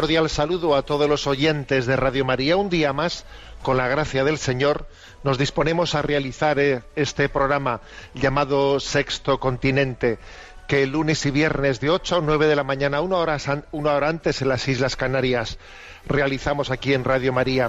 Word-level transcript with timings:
Cordial 0.00 0.30
saludo 0.30 0.76
a 0.76 0.82
todos 0.82 1.08
los 1.08 1.26
oyentes 1.26 1.84
de 1.84 1.96
Radio 1.96 2.24
María. 2.24 2.56
Un 2.56 2.70
día 2.70 2.92
más, 2.92 3.24
con 3.62 3.76
la 3.76 3.88
gracia 3.88 4.22
del 4.22 4.38
Señor, 4.38 4.86
nos 5.24 5.38
disponemos 5.38 5.96
a 5.96 6.02
realizar 6.02 6.60
eh, 6.60 6.82
este 6.94 7.28
programa 7.28 7.80
llamado 8.14 8.78
Sexto 8.78 9.40
Continente, 9.40 10.20
que 10.68 10.84
el 10.84 10.90
lunes 10.90 11.26
y 11.26 11.32
viernes 11.32 11.80
de 11.80 11.90
8 11.90 12.18
a 12.18 12.20
9 12.20 12.46
de 12.46 12.54
la 12.54 12.62
mañana, 12.62 13.00
una 13.00 13.16
hora, 13.16 13.38
una 13.72 13.94
hora 13.94 14.08
antes 14.08 14.40
en 14.40 14.50
las 14.50 14.68
Islas 14.68 14.94
Canarias, 14.94 15.58
realizamos 16.06 16.70
aquí 16.70 16.94
en 16.94 17.02
Radio 17.02 17.32
María. 17.32 17.68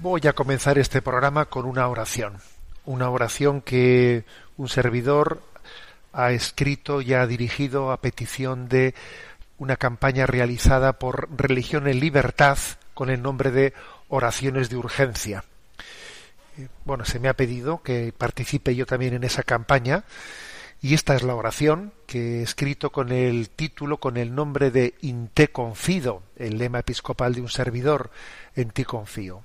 Voy 0.00 0.22
a 0.26 0.32
comenzar 0.32 0.78
este 0.78 1.02
programa 1.02 1.44
con 1.44 1.66
una 1.66 1.86
oración, 1.88 2.38
una 2.90 3.08
oración 3.08 3.60
que 3.60 4.24
un 4.56 4.68
servidor 4.68 5.42
ha 6.12 6.32
escrito 6.32 7.00
y 7.00 7.14
ha 7.14 7.24
dirigido 7.28 7.92
a 7.92 8.00
petición 8.00 8.68
de 8.68 8.94
una 9.58 9.76
campaña 9.76 10.26
realizada 10.26 10.94
por 10.94 11.28
Religión 11.36 11.86
en 11.86 12.00
Libertad 12.00 12.58
con 12.92 13.08
el 13.08 13.22
nombre 13.22 13.52
de 13.52 13.74
Oraciones 14.08 14.70
de 14.70 14.76
Urgencia. 14.76 15.44
Eh, 16.58 16.66
Bueno, 16.84 17.04
se 17.04 17.20
me 17.20 17.28
ha 17.28 17.34
pedido 17.34 17.80
que 17.80 18.12
participe 18.16 18.74
yo 18.74 18.86
también 18.86 19.14
en 19.14 19.22
esa 19.22 19.44
campaña 19.44 20.02
y 20.82 20.94
esta 20.94 21.14
es 21.14 21.22
la 21.22 21.36
oración 21.36 21.92
que 22.08 22.40
he 22.40 22.42
escrito 22.42 22.90
con 22.90 23.12
el 23.12 23.50
título, 23.50 23.98
con 23.98 24.16
el 24.16 24.34
nombre 24.34 24.72
de 24.72 24.94
In 25.02 25.28
te 25.28 25.48
confido, 25.48 26.24
el 26.34 26.58
lema 26.58 26.80
episcopal 26.80 27.34
de 27.34 27.42
un 27.42 27.50
servidor, 27.50 28.10
en 28.56 28.70
ti 28.70 28.84
confío 28.84 29.44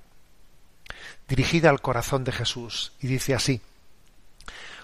dirigida 1.28 1.70
al 1.70 1.82
corazón 1.82 2.24
de 2.24 2.32
Jesús 2.32 2.94
y 3.00 3.08
dice 3.08 3.34
así, 3.34 3.62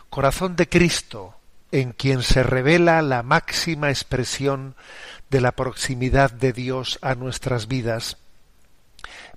Corazón 0.09 0.55
de 0.55 0.67
Cristo, 0.67 1.35
en 1.71 1.93
quien 1.93 2.21
se 2.21 2.43
revela 2.43 3.01
la 3.01 3.23
máxima 3.23 3.89
expresión 3.89 4.75
de 5.29 5.39
la 5.39 5.53
proximidad 5.53 6.31
de 6.31 6.51
Dios 6.51 6.99
a 7.01 7.15
nuestras 7.15 7.67
vidas, 7.67 8.17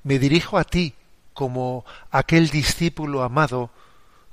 me 0.02 0.18
dirijo 0.18 0.58
a 0.58 0.64
ti 0.64 0.94
como 1.32 1.84
aquel 2.10 2.50
discípulo 2.50 3.22
amado 3.22 3.70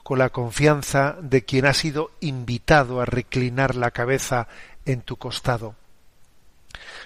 con 0.03 0.19
la 0.19 0.29
confianza 0.29 1.15
de 1.21 1.45
quien 1.45 1.65
ha 1.65 1.73
sido 1.73 2.11
invitado 2.19 3.01
a 3.01 3.05
reclinar 3.05 3.75
la 3.75 3.91
cabeza 3.91 4.47
en 4.85 5.01
tu 5.01 5.17
costado. 5.17 5.75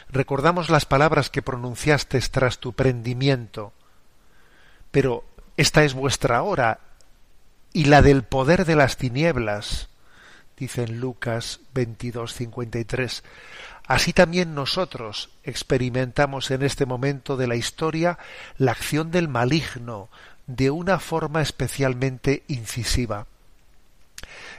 Recordamos 0.09 0.69
las 0.69 0.85
palabras 0.85 1.29
que 1.29 1.41
pronunciaste 1.41 2.19
tras 2.31 2.59
tu 2.59 2.73
prendimiento, 2.73 3.73
pero 4.91 5.25
esta 5.57 5.83
es 5.83 5.93
vuestra 5.93 6.41
hora 6.43 6.79
y 7.73 7.85
la 7.85 8.01
del 8.01 8.23
poder 8.23 8.65
de 8.65 8.75
las 8.75 8.97
tinieblas, 8.97 9.89
dice 10.57 10.83
en 10.83 10.99
Lucas 10.99 11.59
22:53. 11.73 13.23
Así 13.87 14.13
también 14.13 14.55
nosotros 14.55 15.29
experimentamos 15.43 16.51
en 16.51 16.63
este 16.63 16.85
momento 16.85 17.37
de 17.37 17.47
la 17.47 17.55
historia 17.55 18.17
la 18.57 18.71
acción 18.71 19.11
del 19.11 19.27
maligno 19.27 20.09
de 20.47 20.71
una 20.71 20.99
forma 20.99 21.41
especialmente 21.41 22.43
incisiva. 22.47 23.27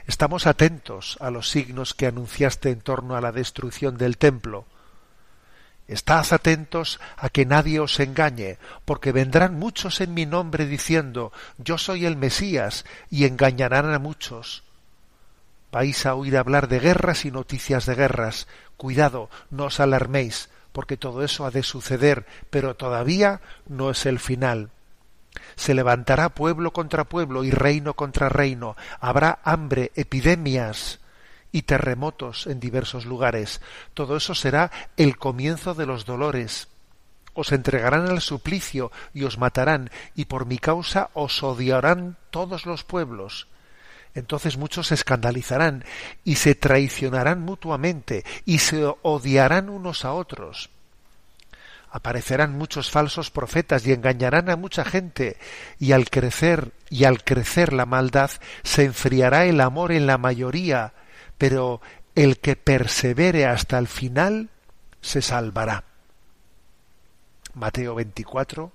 Estamos 0.05 0.47
atentos 0.47 1.17
a 1.19 1.29
los 1.29 1.49
signos 1.49 1.93
que 1.93 2.07
anunciaste 2.07 2.71
en 2.71 2.79
torno 2.79 3.15
a 3.15 3.21
la 3.21 3.31
destrucción 3.31 3.97
del 3.97 4.17
templo. 4.17 4.65
Estad 5.87 6.25
atentos 6.33 6.99
a 7.15 7.29
que 7.29 7.45
nadie 7.45 7.79
os 7.79 7.99
engañe, 7.99 8.59
porque 8.83 9.13
vendrán 9.13 9.57
muchos 9.57 10.01
en 10.01 10.13
mi 10.13 10.25
nombre 10.25 10.65
diciendo 10.65 11.31
Yo 11.57 11.77
soy 11.77 12.05
el 12.05 12.17
Mesías, 12.17 12.85
y 13.09 13.25
engañarán 13.25 13.93
a 13.93 13.99
muchos. 13.99 14.63
Vais 15.71 16.05
a 16.05 16.15
oír 16.15 16.37
hablar 16.37 16.67
de 16.67 16.79
guerras 16.79 17.23
y 17.25 17.31
noticias 17.31 17.85
de 17.85 17.95
guerras. 17.95 18.47
Cuidado, 18.75 19.29
no 19.49 19.65
os 19.65 19.79
alarméis, 19.79 20.49
porque 20.73 20.97
todo 20.97 21.23
eso 21.23 21.45
ha 21.45 21.51
de 21.51 21.63
suceder, 21.63 22.25
pero 22.49 22.75
todavía 22.75 23.41
no 23.67 23.89
es 23.89 24.05
el 24.05 24.19
final. 24.19 24.71
Se 25.55 25.73
levantará 25.73 26.29
pueblo 26.29 26.71
contra 26.71 27.05
pueblo 27.05 27.43
y 27.43 27.51
reino 27.51 27.93
contra 27.93 28.27
reino. 28.27 28.75
Habrá 28.99 29.39
hambre, 29.43 29.91
epidemias, 29.95 30.99
y 31.51 31.63
terremotos 31.63 32.47
en 32.47 32.59
diversos 32.59 33.05
lugares. 33.05 33.61
Todo 33.93 34.17
eso 34.17 34.35
será 34.35 34.71
el 34.97 35.17
comienzo 35.17 35.73
de 35.73 35.85
los 35.85 36.05
dolores. 36.05 36.67
Os 37.33 37.51
entregarán 37.51 38.07
al 38.07 38.21
suplicio 38.21 38.91
y 39.13 39.23
os 39.23 39.37
matarán, 39.37 39.91
y 40.15 40.25
por 40.25 40.45
mi 40.45 40.57
causa 40.57 41.09
os 41.13 41.43
odiarán 41.43 42.17
todos 42.31 42.65
los 42.65 42.83
pueblos. 42.83 43.47
Entonces 44.15 44.57
muchos 44.57 44.87
se 44.87 44.95
escandalizarán 44.95 45.85
y 46.23 46.37
se 46.37 46.55
traicionarán 46.55 47.41
mutuamente 47.41 48.25
y 48.45 48.57
se 48.57 48.83
odiarán 49.03 49.69
unos 49.69 50.05
a 50.05 50.13
otros. 50.13 50.71
Aparecerán 51.91 52.57
muchos 52.57 52.91
falsos 52.91 53.29
profetas 53.29 53.85
y 53.85 53.93
engañarán 53.93 54.49
a 54.49 54.55
mucha 54.55 54.83
gente, 54.83 55.37
y 55.79 55.91
al 55.91 56.09
crecer 56.09 56.71
y 56.89 57.05
al 57.05 57.23
crecer 57.23 57.73
la 57.73 57.85
maldad 57.85 58.31
se 58.63 58.85
enfriará 58.85 59.45
el 59.45 59.61
amor 59.61 59.91
en 59.91 60.07
la 60.07 60.17
mayoría, 60.17 60.93
pero 61.37 61.81
el 62.15 62.39
que 62.39 62.55
persevere 62.55 63.45
hasta 63.45 63.77
el 63.77 63.87
final 63.87 64.49
se 65.01 65.21
salvará. 65.21 65.83
Mateo 67.53 67.95
24, 67.95 68.71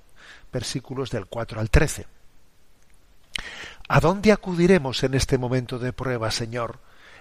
versículos 0.53 1.11
del 1.11 1.27
4 1.27 1.61
al 1.61 1.71
13. 1.71 2.07
¿A 3.89 4.01
dónde 4.01 4.33
acudiremos 4.33 5.03
en 5.03 5.15
este 5.15 5.39
momento 5.39 5.79
de 5.79 5.93
prueba, 5.93 6.31
Señor? 6.31 6.79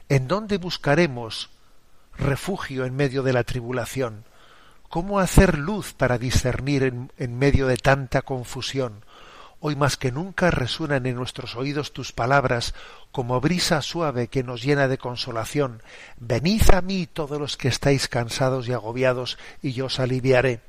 ¿En 0.10 0.28
dónde 0.28 0.58
buscaremos 0.58 1.50
refugio 2.18 2.86
en 2.86 2.96
medio 2.96 3.24
de 3.24 3.34
la 3.34 3.44
tribulación? 3.44 4.26
¿Cómo 4.90 5.20
hacer 5.20 5.58
luz 5.58 5.94
para 5.94 6.18
discernir 6.18 6.84
en, 6.84 7.12
en 7.18 7.38
medio 7.38 7.68
de 7.68 7.78
tanta 7.78 8.22
confusión? 8.22 9.06
Hoy 9.64 9.76
más 9.76 9.96
que 9.96 10.12
nunca 10.12 10.50
resuenan 10.50 11.06
en 11.06 11.16
nuestros 11.16 11.56
oídos 11.56 11.94
tus 11.94 12.14
palabras 12.14 12.74
como 13.12 13.40
brisa 13.40 13.84
suave 13.84 14.28
que 14.28 14.42
nos 14.42 14.64
llena 14.64 14.88
de 14.88 14.98
consolación. 14.98 15.84
Venid 16.18 16.64
a 16.74 16.82
mí 16.82 17.06
todos 17.06 17.40
los 17.40 17.58
que 17.58 17.68
estáis 17.68 18.08
cansados 18.08 18.68
y 18.68 18.74
agobiados, 18.74 19.38
y 19.62 19.74
yo 19.74 19.86
os 19.86 20.00
aliviaré. 20.00 20.62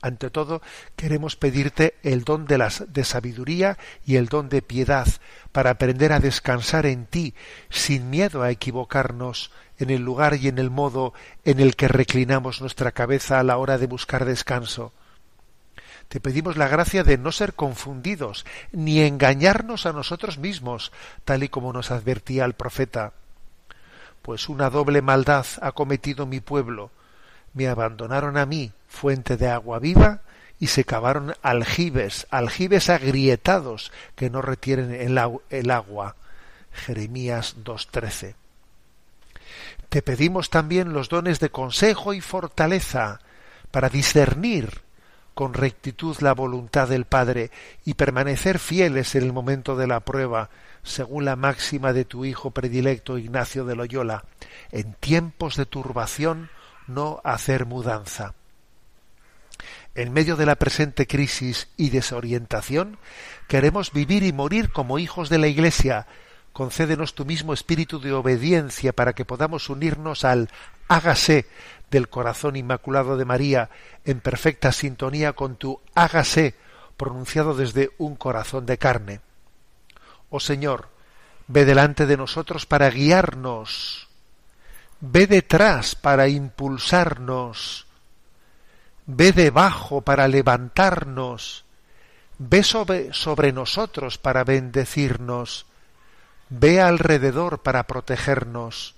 ante 0.00 0.30
todo, 0.30 0.62
queremos 0.94 1.34
pedirte 1.34 1.94
el 2.04 2.22
don 2.22 2.46
de, 2.46 2.58
las, 2.58 2.84
de 2.92 3.02
sabiduría 3.02 3.78
y 4.06 4.14
el 4.14 4.26
don 4.26 4.48
de 4.48 4.62
piedad 4.62 5.08
para 5.50 5.70
aprender 5.70 6.12
a 6.12 6.20
descansar 6.20 6.86
en 6.86 7.06
ti, 7.06 7.34
sin 7.68 8.10
miedo 8.10 8.42
a 8.42 8.50
equivocarnos 8.52 9.50
en 9.78 9.90
el 9.90 10.02
lugar 10.02 10.36
y 10.36 10.46
en 10.46 10.58
el 10.58 10.70
modo 10.70 11.14
en 11.44 11.58
el 11.58 11.74
que 11.74 11.88
reclinamos 11.88 12.60
nuestra 12.60 12.92
cabeza 12.92 13.40
a 13.40 13.42
la 13.42 13.56
hora 13.56 13.76
de 13.76 13.88
buscar 13.88 14.24
descanso. 14.24 14.92
Te 16.14 16.20
pedimos 16.20 16.56
la 16.56 16.68
gracia 16.68 17.02
de 17.02 17.18
no 17.18 17.32
ser 17.32 17.54
confundidos, 17.54 18.46
ni 18.70 19.00
engañarnos 19.00 19.84
a 19.84 19.92
nosotros 19.92 20.38
mismos, 20.38 20.92
tal 21.24 21.42
y 21.42 21.48
como 21.48 21.72
nos 21.72 21.90
advertía 21.90 22.44
el 22.44 22.52
profeta. 22.52 23.14
Pues 24.22 24.48
una 24.48 24.70
doble 24.70 25.02
maldad 25.02 25.44
ha 25.60 25.72
cometido 25.72 26.24
mi 26.24 26.38
pueblo. 26.38 26.92
Me 27.52 27.66
abandonaron 27.66 28.36
a 28.36 28.46
mí, 28.46 28.70
fuente 28.86 29.36
de 29.36 29.48
agua 29.48 29.80
viva, 29.80 30.20
y 30.60 30.68
se 30.68 30.84
cavaron 30.84 31.34
aljibes, 31.42 32.28
aljibes 32.30 32.90
agrietados 32.90 33.90
que 34.14 34.30
no 34.30 34.40
retienen 34.40 34.94
el, 34.94 35.20
el 35.50 35.70
agua. 35.72 36.14
Jeremías 36.70 37.56
2.13. 37.64 38.36
Te 39.88 40.00
pedimos 40.00 40.48
también 40.48 40.92
los 40.92 41.08
dones 41.08 41.40
de 41.40 41.50
consejo 41.50 42.14
y 42.14 42.20
fortaleza 42.20 43.18
para 43.72 43.88
discernir 43.88 44.84
con 45.34 45.52
rectitud 45.52 46.16
la 46.20 46.32
voluntad 46.32 46.88
del 46.88 47.04
Padre 47.04 47.50
y 47.84 47.94
permanecer 47.94 48.58
fieles 48.58 49.14
en 49.14 49.24
el 49.24 49.32
momento 49.32 49.76
de 49.76 49.86
la 49.86 50.00
prueba, 50.00 50.48
según 50.82 51.24
la 51.24 51.36
máxima 51.36 51.92
de 51.92 52.04
tu 52.04 52.24
Hijo 52.24 52.52
predilecto 52.52 53.18
Ignacio 53.18 53.64
de 53.64 53.74
Loyola, 53.74 54.24
en 54.70 54.94
tiempos 54.94 55.56
de 55.56 55.66
turbación 55.66 56.50
no 56.86 57.20
hacer 57.24 57.66
mudanza. 57.66 58.34
En 59.94 60.12
medio 60.12 60.36
de 60.36 60.46
la 60.46 60.56
presente 60.56 61.06
crisis 61.06 61.68
y 61.76 61.90
desorientación, 61.90 62.98
queremos 63.48 63.92
vivir 63.92 64.24
y 64.24 64.32
morir 64.32 64.70
como 64.72 64.98
hijos 64.98 65.28
de 65.28 65.38
la 65.38 65.46
Iglesia. 65.46 66.06
Concédenos 66.52 67.14
tu 67.14 67.24
mismo 67.24 67.52
espíritu 67.52 68.00
de 68.00 68.12
obediencia 68.12 68.92
para 68.92 69.12
que 69.12 69.24
podamos 69.24 69.68
unirnos 69.68 70.24
al 70.24 70.50
hágase 70.88 71.46
del 71.94 72.08
corazón 72.08 72.56
inmaculado 72.56 73.16
de 73.16 73.24
María 73.24 73.70
en 74.04 74.18
perfecta 74.18 74.72
sintonía 74.72 75.32
con 75.32 75.54
tu 75.54 75.80
hágase 75.94 76.56
pronunciado 76.96 77.54
desde 77.54 77.92
un 77.98 78.16
corazón 78.16 78.66
de 78.66 78.78
carne. 78.78 79.20
Oh 80.28 80.40
Señor, 80.40 80.88
ve 81.46 81.64
delante 81.64 82.06
de 82.06 82.16
nosotros 82.16 82.66
para 82.66 82.90
guiarnos, 82.90 84.08
ve 84.98 85.28
detrás 85.28 85.94
para 85.94 86.26
impulsarnos, 86.26 87.86
ve 89.06 89.30
debajo 89.30 90.00
para 90.00 90.26
levantarnos, 90.26 91.64
ve 92.38 92.64
sobre, 92.64 93.12
sobre 93.12 93.52
nosotros 93.52 94.18
para 94.18 94.42
bendecirnos, 94.42 95.66
ve 96.48 96.80
alrededor 96.80 97.62
para 97.62 97.86
protegernos, 97.86 98.96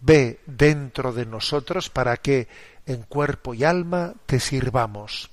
ve 0.00 0.40
dentro 0.46 1.12
de 1.12 1.26
nosotros 1.26 1.90
para 1.90 2.16
que 2.16 2.48
en 2.86 3.02
cuerpo 3.02 3.54
y 3.54 3.64
alma 3.64 4.14
te 4.26 4.40
sirvamos. 4.40 5.30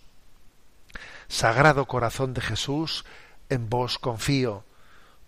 Sagrado 1.28 1.86
corazón 1.86 2.34
de 2.34 2.42
Jesús, 2.42 3.06
en 3.50 3.70
vos 3.70 3.98
confío. 3.98 4.64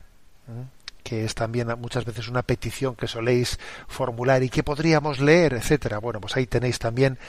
que 1.03 1.25
es 1.25 1.35
también 1.35 1.67
muchas 1.79 2.05
veces 2.05 2.27
una 2.27 2.41
petición 2.43 2.95
que 2.95 3.07
soléis 3.07 3.59
formular 3.87 4.43
y 4.43 4.49
que 4.49 4.63
podríamos 4.63 5.19
leer, 5.19 5.53
etcétera. 5.53 5.99
Bueno, 5.99 6.21
pues 6.21 6.37
ahí 6.37 6.47
tenéis 6.47 6.79
también 6.79 7.19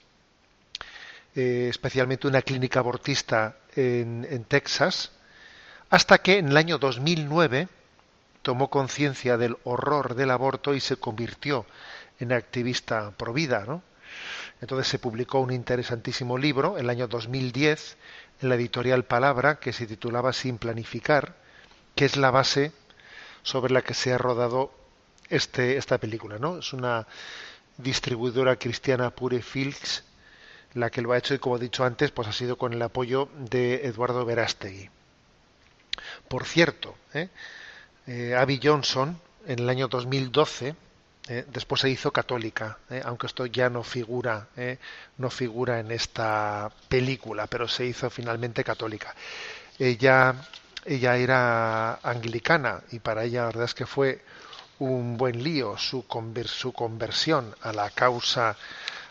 eh, 1.35 1.67
especialmente 1.69 2.29
una 2.29 2.43
clínica 2.43 2.81
abortista 2.81 3.57
en, 3.77 4.45
Texas, 4.49 5.13
hasta 5.91 6.19
que 6.19 6.39
en 6.39 6.49
el 6.49 6.57
año 6.57 6.79
2009 6.79 7.69
tomó 8.43 8.71
conciencia 8.71 9.37
del 9.37 9.57
horror 9.65 10.15
del 10.15 10.31
aborto 10.31 10.75
y 10.75 10.81
se 10.81 10.97
convirtió 10.97 11.67
en 12.21 12.33
activista 12.33 13.11
pro 13.13 13.33
vida, 13.33 13.65
¿no? 13.67 13.83
Entonces 14.61 14.87
se 14.87 14.99
publicó 14.99 15.41
un 15.41 15.53
interesantísimo 15.53 16.39
libro 16.39 16.79
en 16.79 16.85
el 16.85 16.91
año 16.91 17.09
2010 17.09 17.97
en 18.41 18.49
la 18.49 18.55
editorial 18.55 19.05
Palabra 19.05 19.59
que 19.59 19.73
se 19.73 19.87
titulaba 19.87 20.33
Sin 20.33 20.59
planificar, 20.59 21.35
que 21.97 22.05
es 22.05 22.17
la 22.17 22.31
base 22.31 22.73
sobre 23.43 23.73
la 23.73 23.83
que 23.83 23.95
se 23.95 24.13
ha 24.13 24.19
rodado 24.19 24.73
este, 25.29 25.77
esta 25.77 25.99
película, 25.99 26.39
¿no? 26.39 26.59
Es 26.59 26.73
una 26.73 27.07
distribuidora 27.79 28.57
cristiana 28.57 29.11
Pure 29.11 29.43
Films 29.43 30.05
la 30.75 30.91
que 30.91 31.03
lo 31.03 31.13
ha 31.13 31.19
hecho 31.19 31.35
y 31.35 31.39
como 31.39 31.57
he 31.57 31.61
dicho 31.61 31.85
antes, 31.85 32.11
pues 32.11 32.29
ha 32.29 32.33
sido 32.33 32.57
con 32.59 32.73
el 32.73 32.83
apoyo 32.83 33.29
de 33.39 33.87
Eduardo 33.87 34.25
Verástegui. 34.25 34.91
Por 36.29 36.45
cierto, 36.45 36.97
¿eh? 37.15 37.29
eh 38.07 38.35
Abby 38.37 38.61
Johnson 38.63 39.19
en 39.47 39.61
el 39.61 39.69
año 39.69 39.89
2012 39.89 40.75
eh, 41.29 41.45
después 41.51 41.81
se 41.81 41.89
hizo 41.89 42.13
católica, 42.13 42.79
¿eh? 42.91 43.01
aunque 43.05 43.27
esto 43.27 43.47
ya 43.47 43.71
no 43.71 43.83
figura, 43.83 44.49
no 45.17 45.31
figura 45.31 45.81
en 45.81 45.91
esta 45.91 46.71
película, 46.89 47.47
pero 47.47 47.67
se 47.69 47.87
hizo 47.87 48.11
finalmente 48.11 48.63
católica. 48.63 49.15
Ella, 49.79 50.35
ella 50.85 51.17
era 51.17 51.95
anglicana 52.03 52.83
y 52.91 52.99
para 52.99 53.25
ella 53.25 53.41
la 53.41 53.47
verdad 53.47 53.65
es 53.65 53.75
que 53.75 53.87
fue 53.87 54.23
un 54.79 55.17
buen 55.17 55.43
lío 55.43 55.77
su, 55.79 56.05
conversión 56.07 57.55
a 57.63 57.73
la 57.73 57.91
causa 57.91 58.57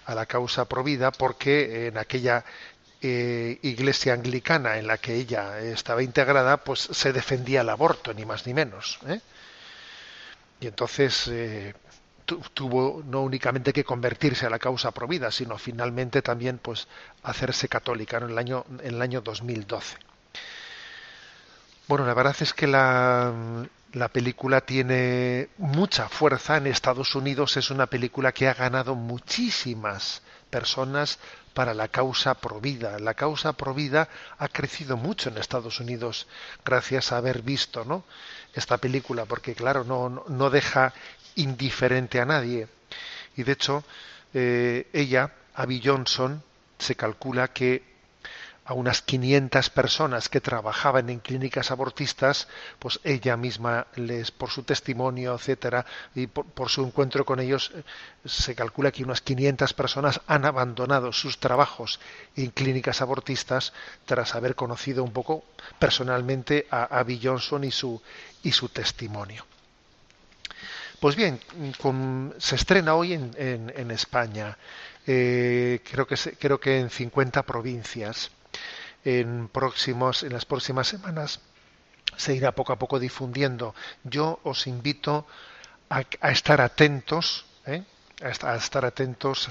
a 0.05 0.15
la 0.15 0.25
causa 0.25 0.65
provida 0.67 1.12
porque 1.12 1.88
en 1.88 1.98
aquella 1.98 2.43
eh, 3.01 3.60
iglesia 3.63 4.13
anglicana 4.13 4.77
en 4.77 4.88
la 4.88 4.98
que 4.98 5.15
ella 5.15 5.60
estaba 5.62 6.03
integrada, 6.03 6.58
pues 6.58 6.79
se 6.82 7.13
defendía 7.13 7.62
el 7.62 7.70
aborto, 7.70 8.13
ni 8.13 8.25
más 8.25 8.46
ni 8.48 8.53
menos. 8.53 9.00
¿eh? 9.08 9.22
Y 10.60 10.67
entonces 10.67 11.27
eh, 11.27 11.74
tu- 12.25 12.39
tuvo 12.53 13.03
no 13.05 13.22
únicamente 13.22 13.74
que 13.74 13.84
convertirse 13.84 14.46
a 14.46 14.50
la 14.50 14.60
causa 14.60 14.91
provida, 14.91 15.32
sino 15.32 15.58
finalmente 15.58 16.22
también 16.22 16.58
pues 16.58 16.88
hacerse 17.24 17.67
católica 17.67 18.17
en 18.17 18.29
el 18.29 18.38
año 18.38 18.65
en 18.82 18.96
el 18.96 19.01
año 19.01 19.22
2012. 19.22 19.98
Bueno, 21.88 22.05
la 22.05 22.13
verdad 22.13 22.36
es 22.39 22.53
que 22.53 22.67
la, 22.67 23.32
la 23.93 24.09
película 24.09 24.62
tiene 24.62 25.50
mucha 25.57 26.09
fuerza 26.09 26.57
en 26.57 26.67
Estados 26.67 27.15
Unidos. 27.15 27.57
Es 27.57 27.69
una 27.69 27.85
película 27.88 28.31
que 28.31 28.47
ha 28.47 28.53
ganado 28.53 28.95
muchísimas 28.95 30.21
personas 30.50 31.19
para 31.53 31.73
la 31.75 31.88
causa 31.88 32.33
provida. 32.33 32.97
La 33.00 33.13
causa 33.13 33.53
provida 33.53 34.09
ha 34.39 34.47
crecido 34.47 34.97
mucho 34.97 35.29
en 35.29 35.38
Estados 35.38 35.79
Unidos 35.79 36.27
gracias 36.65 37.12
a 37.12 37.17
haber 37.17 37.43
visto 37.43 37.85
¿no? 37.85 38.03
esta 38.53 38.77
película, 38.77 39.25
porque 39.25 39.53
claro, 39.53 39.83
no, 39.83 40.09
no- 40.27 40.50
deja 40.50 40.93
indiferente 41.35 42.19
a 42.19 42.25
nadie. 42.25 42.67
Y 43.35 43.43
de 43.43 43.51
hecho, 43.51 43.83
eh, 44.33 44.88
ella, 44.93 45.31
Abby 45.55 45.81
Johnson, 45.83 46.41
se 46.79 46.95
calcula 46.95 47.47
que 47.50 47.92
a 48.65 48.74
unas 48.74 49.01
500 49.01 49.70
personas 49.70 50.29
que 50.29 50.39
trabajaban 50.39 51.10
en 51.10 51.20
clínicas 51.20 51.70
abortistas, 51.72 52.48
pues 52.79 53.00
ella 53.03 53.36
misma 53.36 53.88
les, 53.96 54.32
por 54.32 54.50
su 54.50 54.63
testimonio, 54.63 55.36
etcétera, 55.36 55.86
y 56.15 56.27
por, 56.27 56.70
su 56.70 56.86
encuentro 56.86 57.25
con 57.25 57.39
ellos, 57.39 57.72
se 58.25 58.55
calcula 58.55 58.91
que 58.91 59.03
unas 59.03 59.22
500 59.22 59.74
personas 59.74 60.22
han 60.27 60.46
abandonado 60.46 61.12
sus 61.12 61.39
trabajos 61.39 62.00
en 62.36 62.51
clínicas 62.51 63.01
abortistas 63.01 63.74
tras 64.05 64.34
haber 64.36 64.55
conocido 64.55 65.03
un 65.03 65.12
poco 65.12 65.43
personalmente 65.77 66.67
a 66.72 66.84
Abby 66.86 67.20
Johnson 67.22 67.63
y 67.65 67.72
su, 67.72 68.01
y 68.43 68.51
su 68.53 68.70
testimonio. 68.70 69.46
Pues 71.01 71.17
bien, 71.17 71.38
se 72.38 72.55
estrena 72.55 72.96
hoy 72.96 73.12
en, 73.12 73.34
en- 73.38 73.91
España, 73.91 74.58
eh, 75.05 75.82
creo, 75.91 76.08
que 76.08 76.15
creo 76.39 76.60
que 76.62 76.79
en 76.79 76.89
50 76.89 77.43
provincias. 77.43 78.32
En, 79.05 79.50
próximos, 79.50 80.24
en 80.24 80.33
las 80.33 80.45
próximas 80.45 80.88
semanas 80.88 81.41
se 82.15 82.36
irá 82.36 82.51
poco 82.53 82.72
a 82.74 82.79
poco 82.79 83.00
difundiendo. 83.00 83.75
Yo 84.03 84.39
os 84.43 84.67
invito 84.67 85.25
a, 85.89 86.03
a 86.22 86.31
estar 86.31 86.62
atentos, 86.62 87.45
¿eh? 87.65 87.83
a, 88.24 88.29
est- 88.29 88.43
a 88.43 88.55
estar 88.55 88.86
atentos 88.86 89.50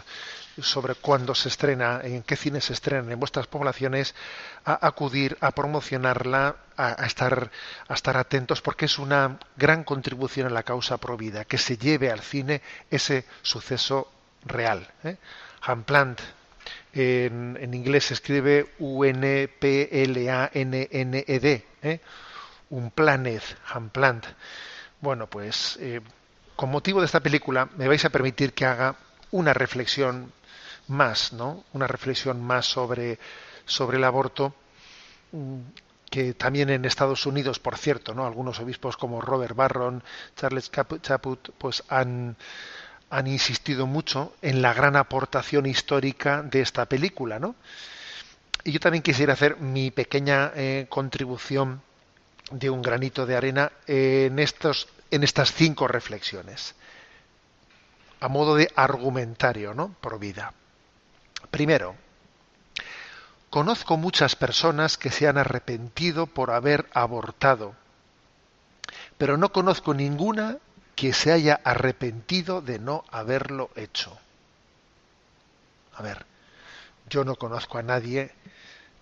sobre 0.60 0.94
cuándo 0.94 1.34
se 1.34 1.48
estrena, 1.48 2.00
en 2.04 2.22
qué 2.22 2.36
cines 2.36 2.64
se 2.66 2.72
estrenan 2.74 3.10
en 3.10 3.18
vuestras 3.18 3.46
poblaciones, 3.46 4.14
a 4.64 4.86
acudir 4.86 5.36
a 5.40 5.50
promocionarla, 5.50 6.56
a, 6.76 7.06
estar, 7.06 7.50
a 7.88 7.94
estar 7.94 8.16
atentos, 8.16 8.60
porque 8.60 8.84
es 8.84 8.98
una 8.98 9.38
gran 9.56 9.82
contribución 9.82 10.46
a 10.46 10.50
la 10.50 10.62
causa 10.62 10.98
provida, 10.98 11.44
que 11.46 11.58
se 11.58 11.76
lleve 11.78 12.10
al 12.10 12.20
cine 12.20 12.60
ese 12.90 13.24
suceso 13.42 14.12
real. 14.44 14.86
¿eh? 15.04 15.16
Hamplant, 15.62 16.20
en, 16.92 17.58
en 17.60 17.74
inglés 17.74 18.04
se 18.06 18.14
escribe 18.14 18.72
U-N-P-L-A-N-N-E-D, 18.78 20.22
¿eh? 21.82 22.00
un 22.70 22.90
planet, 22.90 23.42
Hamplant. 23.68 24.26
Bueno, 25.00 25.26
pues 25.26 25.76
eh, 25.80 26.00
con 26.56 26.70
motivo 26.70 27.00
de 27.00 27.06
esta 27.06 27.20
película 27.20 27.68
me 27.76 27.88
vais 27.88 28.04
a 28.04 28.10
permitir 28.10 28.52
que 28.54 28.66
haga 28.66 28.96
una 29.30 29.52
reflexión 29.54 30.32
más, 30.88 31.32
¿no? 31.32 31.64
Una 31.72 31.86
reflexión 31.86 32.42
más 32.42 32.66
sobre, 32.66 33.18
sobre 33.64 33.96
el 33.98 34.04
aborto, 34.04 34.54
mm, 35.32 35.58
que 36.10 36.34
también 36.34 36.68
en 36.68 36.84
Estados 36.84 37.24
Unidos, 37.24 37.58
por 37.58 37.78
cierto, 37.78 38.12
¿no? 38.14 38.26
Algunos 38.26 38.60
obispos 38.60 38.98
como 38.98 39.22
Robert 39.22 39.56
Barron, 39.56 40.02
Charles 40.36 40.70
Capu- 40.70 41.00
Chaput, 41.00 41.50
pues 41.56 41.82
han, 41.88 42.36
han 43.12 43.26
insistido 43.26 43.86
mucho 43.86 44.34
en 44.40 44.62
la 44.62 44.72
gran 44.72 44.96
aportación 44.96 45.66
histórica 45.66 46.42
de 46.42 46.62
esta 46.62 46.86
película, 46.86 47.38
¿no? 47.38 47.54
Y 48.64 48.72
yo 48.72 48.80
también 48.80 49.02
quisiera 49.02 49.34
hacer 49.34 49.58
mi 49.58 49.90
pequeña 49.90 50.50
eh, 50.54 50.86
contribución 50.88 51.82
de 52.50 52.70
un 52.70 52.80
granito 52.80 53.26
de 53.26 53.36
arena 53.36 53.70
en 53.86 54.38
estos 54.38 54.88
en 55.10 55.24
estas 55.24 55.52
cinco 55.52 55.86
reflexiones 55.88 56.74
a 58.20 58.28
modo 58.28 58.54
de 58.54 58.72
argumentario, 58.76 59.74
¿no? 59.74 59.94
Por 60.00 60.18
vida. 60.18 60.54
Primero, 61.50 61.96
conozco 63.50 63.98
muchas 63.98 64.36
personas 64.36 64.96
que 64.96 65.10
se 65.10 65.28
han 65.28 65.36
arrepentido 65.36 66.28
por 66.28 66.50
haber 66.50 66.88
abortado, 66.94 67.74
pero 69.18 69.36
no 69.36 69.52
conozco 69.52 69.92
ninguna 69.92 70.58
que 70.94 71.12
se 71.12 71.32
haya 71.32 71.60
arrepentido 71.64 72.60
de 72.60 72.78
no 72.78 73.04
haberlo 73.10 73.70
hecho. 73.76 74.18
A 75.94 76.02
ver, 76.02 76.26
yo 77.08 77.24
no 77.24 77.36
conozco 77.36 77.78
a 77.78 77.82
nadie 77.82 78.32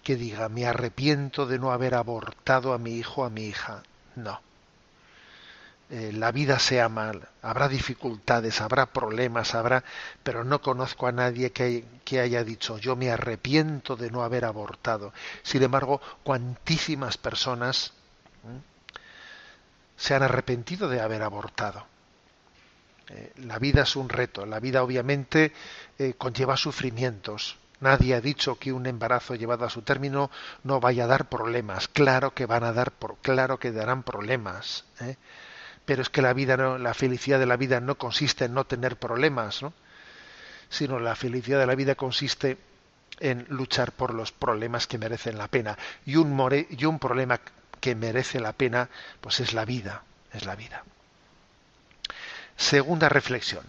que 0.02 0.16
diga 0.16 0.49
me 0.49 0.66
arrepiento 0.66 1.47
de 1.47 1.59
no 1.59 1.73
haber 1.73 1.94
abortado 1.94 2.73
a 2.73 2.78
mi 2.78 2.97
hijo 2.97 3.23
o 3.23 3.25
a 3.25 3.30
mi 3.30 3.44
hija. 3.44 3.82
No. 4.16 4.40
Eh, 5.90 6.12
la 6.12 6.30
vida 6.30 6.61
sea 6.61 6.88
mal, 6.88 7.28
habrá 7.42 7.68
dificultades, 7.68 8.61
habrá 8.61 8.87
problemas, 8.87 9.56
habrá, 9.56 9.82
pero 10.23 10.44
no 10.44 10.62
conozco 10.62 11.09
a 11.09 11.12
nadie 11.12 11.50
que, 11.50 11.85
haya 12.20 12.44
dicho 12.44 12.78
yo 12.78 12.94
me 12.94 13.11
arrepiento 13.11 13.97
de 13.97 14.11
no 14.11 14.23
haber 14.23 14.44
abortado. 14.44 15.12
Sin 15.42 15.64
embargo, 15.64 16.00
cuantísimas 16.23 17.16
personas. 17.16 17.92
Se 20.00 20.14
han 20.14 20.23
arrepentido 20.23 20.88
de 20.88 21.02
haber 21.02 21.23
abortado. 21.23 21.87
Eh, 23.09 23.35
la 23.45 23.59
vida 23.59 23.83
es 23.83 23.97
un 23.97 24.09
reto, 24.09 24.47
la 24.47 24.59
vida 24.59 24.83
obviamente 24.83 25.52
eh, 25.99 26.14
conlleva 26.16 26.57
sufrimientos. 26.57 27.59
Nadie 27.80 28.14
ha 28.14 28.21
dicho 28.23 28.59
que 28.59 28.73
un 28.73 28.87
embarazo 28.87 29.35
llevado 29.35 29.66
a 29.66 29.71
su 29.71 29.83
término 29.83 30.30
no 30.64 30.80
vaya 30.80 31.04
a 31.04 31.07
dar 31.07 31.28
problemas. 31.28 31.88
Claro 31.88 32.33
que 32.33 32.47
van 32.47 32.64
a 32.64 32.73
dar, 32.73 32.92
por, 32.92 33.19
claro 33.19 33.59
que 33.59 33.73
darán 33.73 34.02
problemas. 34.02 34.87
¿eh? 35.00 35.16
Pero 35.85 36.00
es 36.00 36.09
que 36.09 36.23
la 36.23 36.95
felicidad 36.95 37.38
de 37.38 37.47
la 37.47 37.59
vida 37.59 37.78
no 37.80 37.97
consiste 37.97 38.47
en 38.47 38.54
no 38.54 38.64
tener 38.64 38.97
problemas, 38.97 39.62
¿no? 39.62 39.75
Sino 40.71 40.99
la 40.99 41.14
felicidad 41.14 41.59
de 41.59 41.66
la 41.66 41.75
vida 41.75 41.95
consiste 41.95 42.57
en 43.19 43.45
luchar 43.50 43.92
por 43.92 44.14
los 44.14 44.33
problemas 44.33 44.87
que 44.87 44.99
merecen 44.99 45.37
la 45.37 45.49
pena. 45.49 45.76
Y 46.07 46.16
un, 46.16 46.33
more, 46.33 46.66
y 46.71 46.85
un 46.85 46.99
problema 46.99 47.40
que 47.81 47.95
merece 47.95 48.41
la 48.41 48.53
pena, 48.53 48.89
pues 49.21 49.41
es 49.41 49.53
la 49.53 49.65
vida, 49.65 50.03
es 50.33 50.45
la 50.45 50.57
vida. 50.57 50.85
Segunda 52.57 53.09
reflexión, 53.09 53.65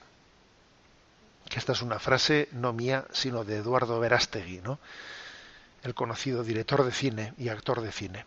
que 1.49 1.59
esta 1.59 1.71
es 1.71 1.81
una 1.81 1.99
frase 1.99 2.49
no 2.51 2.73
mía, 2.73 3.05
sino 3.11 3.43
de 3.43 3.57
Eduardo 3.57 3.99
Verástegui, 3.99 4.59
¿no? 4.59 4.79
el 5.83 5.93
conocido 5.95 6.43
director 6.43 6.83
de 6.83 6.91
cine 6.91 7.33
y 7.37 7.49
actor 7.49 7.81
de 7.81 7.91
cine. 7.91 8.25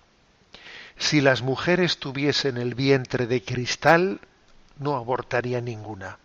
Si 0.98 1.20
las 1.20 1.42
mujeres 1.42 1.98
tuviesen 1.98 2.56
el 2.56 2.74
vientre 2.74 3.26
de 3.26 3.42
cristal, 3.42 4.20
no 4.78 4.96
abortaría 4.96 5.60
ninguna. 5.60 6.18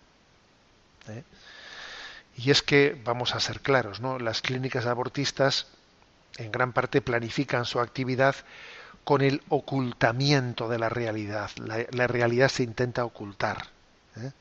¿Eh? 1.07 1.23
Y 2.37 2.51
es 2.51 2.61
que, 2.61 2.99
vamos 3.03 3.35
a 3.35 3.39
ser 3.39 3.61
claros, 3.61 3.99
¿no? 3.99 4.19
Las 4.19 4.41
clínicas 4.41 4.85
abortistas 4.85 5.67
en 6.37 6.51
gran 6.51 6.71
parte 6.71 7.01
planifican 7.01 7.65
su 7.65 7.79
actividad 7.79 8.35
con 9.03 9.21
el 9.21 9.41
ocultamiento 9.49 10.69
de 10.69 10.79
la 10.79 10.89
realidad. 10.89 11.49
La, 11.57 12.07
realidad 12.07 12.49
se 12.49 12.63
intenta 12.63 13.05
ocultar. 13.05 13.67
¿eh? 14.17 14.31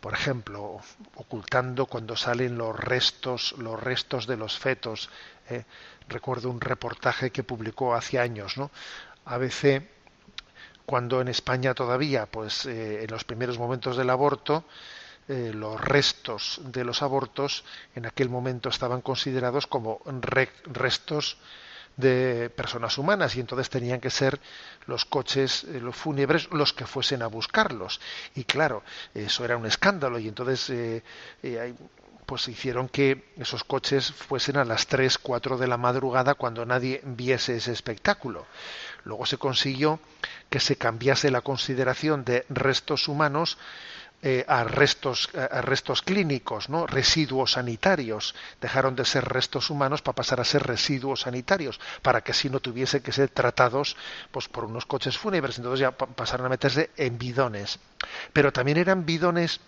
Por 0.00 0.14
ejemplo, 0.14 0.80
ocultando 1.16 1.86
cuando 1.86 2.16
salen 2.16 2.56
los 2.56 2.78
restos, 2.78 3.54
los 3.58 3.78
restos 3.78 4.26
de 4.26 4.36
los 4.36 4.58
fetos. 4.58 5.10
¿eh? 5.48 5.64
Recuerdo 6.08 6.50
un 6.50 6.60
reportaje 6.60 7.30
que 7.30 7.42
publicó 7.42 7.94
hace 7.94 8.18
años, 8.18 8.56
¿no? 8.56 8.70
ABC, 9.26 9.82
cuando 10.86 11.20
en 11.20 11.28
España 11.28 11.74
todavía, 11.74 12.26
pues 12.26 12.64
eh, 12.66 13.04
en 13.04 13.10
los 13.10 13.24
primeros 13.24 13.58
momentos 13.58 13.96
del 13.96 14.10
aborto, 14.10 14.64
los 15.28 15.80
restos 15.80 16.60
de 16.64 16.82
los 16.82 17.02
abortos 17.02 17.62
en 17.94 18.04
aquel 18.04 18.28
momento 18.28 18.68
estaban 18.68 19.00
considerados 19.00 19.68
como 19.68 20.00
re 20.04 20.50
restos 20.64 21.36
de 22.00 22.50
personas 22.50 22.98
humanas 22.98 23.36
y 23.36 23.40
entonces 23.40 23.70
tenían 23.70 24.00
que 24.00 24.10
ser 24.10 24.40
los 24.86 25.04
coches, 25.04 25.64
eh, 25.64 25.80
los 25.80 25.94
fúnebres, 25.94 26.48
los 26.52 26.72
que 26.72 26.86
fuesen 26.86 27.22
a 27.22 27.26
buscarlos. 27.26 28.00
Y 28.34 28.44
claro, 28.44 28.82
eso 29.14 29.44
era 29.44 29.56
un 29.56 29.66
escándalo 29.66 30.18
y 30.18 30.28
entonces 30.28 30.70
eh, 30.70 31.02
eh, 31.42 31.74
pues 32.26 32.48
hicieron 32.48 32.88
que 32.88 33.32
esos 33.36 33.64
coches 33.64 34.12
fuesen 34.12 34.56
a 34.56 34.64
las 34.64 34.86
3, 34.86 35.18
4 35.18 35.58
de 35.58 35.66
la 35.66 35.76
madrugada 35.76 36.34
cuando 36.34 36.64
nadie 36.64 37.00
viese 37.04 37.56
ese 37.56 37.72
espectáculo. 37.72 38.46
Luego 39.04 39.26
se 39.26 39.36
consiguió 39.36 39.98
que 40.48 40.60
se 40.60 40.76
cambiase 40.76 41.30
la 41.30 41.40
consideración 41.40 42.24
de 42.24 42.46
restos 42.48 43.08
humanos 43.08 43.58
eh, 44.22 44.44
a 44.48 44.64
restos 44.64 45.30
a 45.34 45.60
restos 45.62 46.02
clínicos, 46.02 46.68
¿no? 46.68 46.86
residuos 46.86 47.52
sanitarios. 47.52 48.34
Dejaron 48.60 48.94
de 48.96 49.04
ser 49.04 49.24
restos 49.24 49.70
humanos 49.70 50.02
para 50.02 50.14
pasar 50.16 50.40
a 50.40 50.44
ser 50.44 50.62
residuos 50.62 51.20
sanitarios, 51.22 51.80
para 52.02 52.20
que 52.22 52.32
así 52.32 52.50
no 52.50 52.60
tuviese 52.60 53.02
que 53.02 53.12
ser 53.12 53.30
tratados 53.30 53.96
pues, 54.30 54.48
por 54.48 54.64
unos 54.64 54.86
coches 54.86 55.16
fúnebres. 55.16 55.58
Entonces 55.58 55.80
ya 55.80 55.90
pa- 55.92 56.06
pasaron 56.06 56.46
a 56.46 56.50
meterse 56.50 56.90
en 56.96 57.18
bidones. 57.18 57.78
Pero 58.32 58.52
también 58.52 58.78
eran 58.78 59.06
bidones 59.06 59.60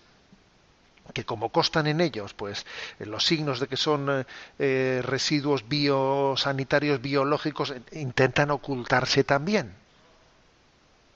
que 1.13 1.25
como 1.25 1.49
constan 1.49 1.87
en 1.87 1.99
ellos, 1.99 2.33
pues 2.33 2.65
los 2.99 3.25
signos 3.25 3.59
de 3.59 3.67
que 3.67 3.75
son 3.77 4.07
eh, 4.09 4.25
eh, 4.57 5.01
residuos 5.03 5.67
biosanitarios 5.67 7.01
biológicos, 7.01 7.71
eh, 7.71 7.81
intentan 7.91 8.51
ocultarse 8.51 9.23
también. 9.25 9.75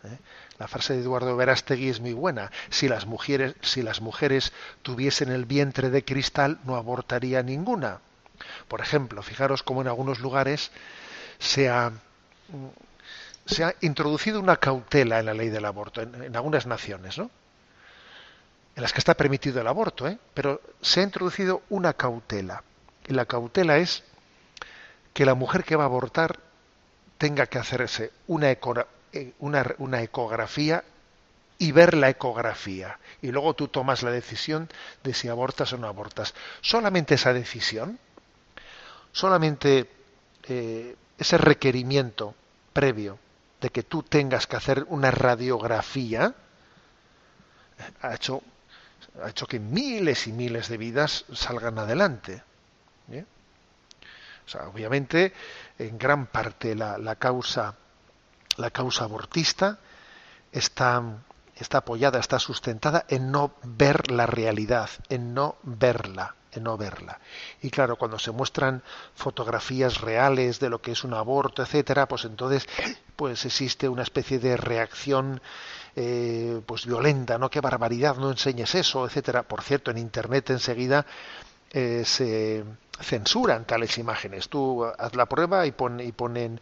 ¿eh? 0.04 0.18
La 0.60 0.68
frase 0.68 0.94
de 0.94 1.02
Eduardo 1.02 1.36
Verástegui 1.36 1.90
es 1.90 2.00
muy 2.00 2.14
buena. 2.14 2.52
Si 2.70 2.88
las 2.88 3.06
mujeres, 3.06 3.56
si 3.62 3.84
las 3.84 4.02
mujeres 4.02 4.54
tuviesen 4.82 5.30
el 5.30 5.46
vientre 5.46 5.90
de 5.90 6.04
cristal, 6.04 6.60
no 6.64 6.76
abortaría 6.76 7.44
ninguna. 7.44 8.00
Por 8.68 8.82
ejemplo, 8.82 9.22
fijaros 9.22 9.62
cómo 9.62 9.82
en 9.82 9.88
algunos 9.88 10.20
lugares 10.20 10.72
se 11.38 11.70
ha, 11.70 11.92
se 13.46 13.64
ha 13.64 13.76
introducido 13.82 14.40
una 14.40 14.58
cautela 14.58 15.20
en 15.20 15.28
la 15.28 15.34
ley 15.34 15.50
del 15.50 15.66
aborto, 15.66 16.02
en, 16.02 16.24
en 16.24 16.36
algunas 16.36 16.66
naciones, 16.66 17.18
¿no? 17.18 17.30
En 18.76 18.84
las 18.84 18.94
que 18.94 19.00
está 19.00 19.16
permitido 19.16 19.62
el 19.62 19.68
aborto, 19.68 20.08
¿eh? 20.08 20.18
Pero 20.34 20.62
se 20.82 21.02
ha 21.02 21.04
introducido 21.04 21.62
una 21.70 21.94
cautela. 21.94 22.64
Y 23.08 23.14
la 23.14 23.26
cautela 23.26 23.78
es 23.78 24.04
que 25.14 25.26
la 25.26 25.36
mujer 25.36 25.64
que 25.64 25.76
va 25.76 25.84
a 25.84 25.88
abortar 25.88 26.40
tenga 27.18 27.48
que 27.48 27.58
hacerse 27.58 28.12
una, 28.28 28.52
una, 29.40 30.02
ecografía 30.02 30.84
y 31.58 31.72
ver 31.72 31.96
la 31.96 32.10
ecografía. 32.10 33.00
Y 33.22 33.32
luego 33.32 33.54
tú 33.54 33.68
tomas 33.68 34.04
la 34.04 34.12
decisión 34.12 34.70
de 35.04 35.14
si 35.14 35.28
abortas 35.28 35.74
o 35.74 35.78
no 35.78 35.88
abortas. 35.88 36.34
Solamente 36.62 37.16
esa 37.16 37.34
decisión, 37.34 38.00
solamente 39.12 39.90
eh, 40.44 40.96
ese 41.18 41.38
requerimiento 41.38 42.36
previo 42.74 43.20
de 43.62 43.70
que 43.70 43.84
tú 43.84 44.04
tengas 44.04 44.46
que 44.46 44.56
hacer 44.56 44.86
una 44.90 45.12
radiografía, 45.12 46.36
ha 48.02 48.14
hecho, 48.14 48.42
ha 49.24 49.30
hecho 49.30 49.48
que 49.48 49.60
miles 49.60 50.28
y 50.28 50.32
miles 50.32 50.70
de 50.70 50.78
vidas 50.78 51.26
salgan 51.34 51.80
adelante. 51.80 52.44
¿eh? 53.12 53.26
Obviamente, 54.66 55.34
en 55.78 55.98
gran 55.98 56.28
parte 56.28 56.76
la, 56.76 56.98
la 56.98 57.16
causa, 57.16 57.76
la 58.58 58.72
causa 58.72 59.06
abortista 59.06 59.80
está, 60.52 61.04
está 61.56 61.80
apoyada, 61.80 62.20
está 62.20 62.40
sustentada 62.40 63.06
en 63.08 63.32
no 63.32 63.54
ver 63.64 64.12
la 64.12 64.26
realidad, 64.26 64.90
en 65.10 65.34
no 65.34 65.56
verla, 65.64 66.36
en 66.52 66.64
no 66.64 66.78
verla. 66.78 67.20
Y 67.62 67.70
claro, 67.70 67.96
cuando 67.96 68.20
se 68.20 68.32
muestran 68.32 68.84
fotografías 69.16 70.02
reales 70.02 70.60
de 70.60 70.70
lo 70.70 70.82
que 70.82 70.92
es 70.92 71.04
un 71.04 71.14
aborto, 71.14 71.62
etcétera, 71.62 72.08
pues 72.08 72.26
entonces, 72.26 72.68
pues 73.16 73.46
existe 73.46 73.88
una 73.88 74.04
especie 74.04 74.40
de 74.40 74.58
reacción 74.58 75.42
eh, 75.96 76.62
pues 76.66 76.86
violenta, 76.86 77.38
¿no? 77.38 77.50
Qué 77.50 77.62
barbaridad, 77.62 78.18
no 78.18 78.32
enseñes 78.32 78.76
eso, 78.76 79.06
etcétera. 79.06 79.44
Por 79.44 79.64
cierto, 79.64 79.92
en 79.92 79.98
internet 79.98 80.50
enseguida 80.52 81.06
eh, 81.72 82.04
se 82.06 82.64
censuran 83.02 83.66
tales 83.66 83.98
imágenes. 83.98 84.50
Tú 84.50 84.86
haz 84.86 85.16
la 85.16 85.26
prueba 85.28 85.66
y 85.66 85.72
pon, 85.72 86.00
y 86.00 86.12
pon 86.12 86.38
en, 86.38 86.60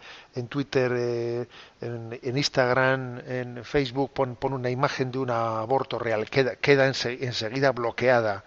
Twitter, 0.47 0.91
eh, 0.95 1.47
en, 1.81 2.19
en 2.21 2.37
Instagram, 2.37 3.19
en 3.27 3.63
Facebook, 3.65 4.11
pon, 4.13 4.35
pon 4.35 4.53
una 4.53 4.69
imagen 4.69 5.11
de 5.11 5.19
un 5.19 5.29
aborto 5.29 5.97
real. 5.99 6.29
Queda, 6.29 6.55
queda 6.57 6.87
ense- 6.87 7.17
enseguida 7.21 7.71
bloqueada 7.71 8.43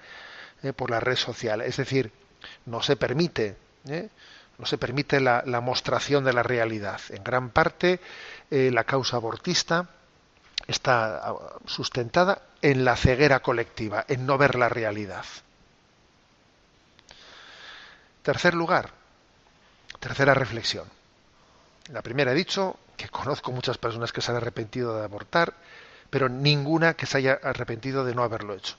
eh, 0.63 0.73
por 0.73 0.91
la 0.91 1.01
red 1.01 1.17
social. 1.17 1.61
Es 1.63 1.77
decir, 1.79 2.13
no 2.67 2.83
se 2.83 2.97
permite, 2.97 3.57
¿eh? 3.89 4.09
no 4.59 4.67
se 4.67 4.79
permite 4.79 5.21
la, 5.21 5.43
la 5.47 5.61
mostración 5.61 6.25
de 6.25 6.33
la 6.33 6.43
realidad. 6.43 7.01
En 7.11 7.23
gran 7.25 7.51
parte, 7.51 8.01
la 8.51 8.85
causa 8.85 9.17
abortista 9.17 9.89
está 10.67 11.19
ah, 11.19 11.35
sustentada 11.67 12.43
en 12.63 12.85
la 12.85 12.97
ceguera 12.97 13.41
colectiva, 13.41 14.05
en 14.09 14.27
no 14.27 14.37
ver 14.39 14.55
la 14.57 14.69
realidad. 14.69 15.25
Tercer 18.29 18.53
lugar, 18.53 18.91
tercera 20.01 20.35
reflexión. 20.35 20.87
La 21.91 22.03
primera 22.03 22.33
he 22.33 22.35
dicho 22.35 22.79
que 22.95 23.09
conozco 23.09 23.53
muchas 23.53 23.79
personas 23.79 24.13
que 24.13 24.21
se 24.21 24.31
han 24.31 24.37
arrepentido 24.37 24.99
de 24.99 25.05
abortar, 25.05 25.55
pero 26.11 26.29
ninguna 26.29 26.93
que 26.93 27.07
se 27.07 27.17
haya 27.17 27.41
arrepentido 27.43 28.05
de 28.05 28.15
no 28.15 28.23
haberlo 28.23 28.53
hecho. 28.53 28.77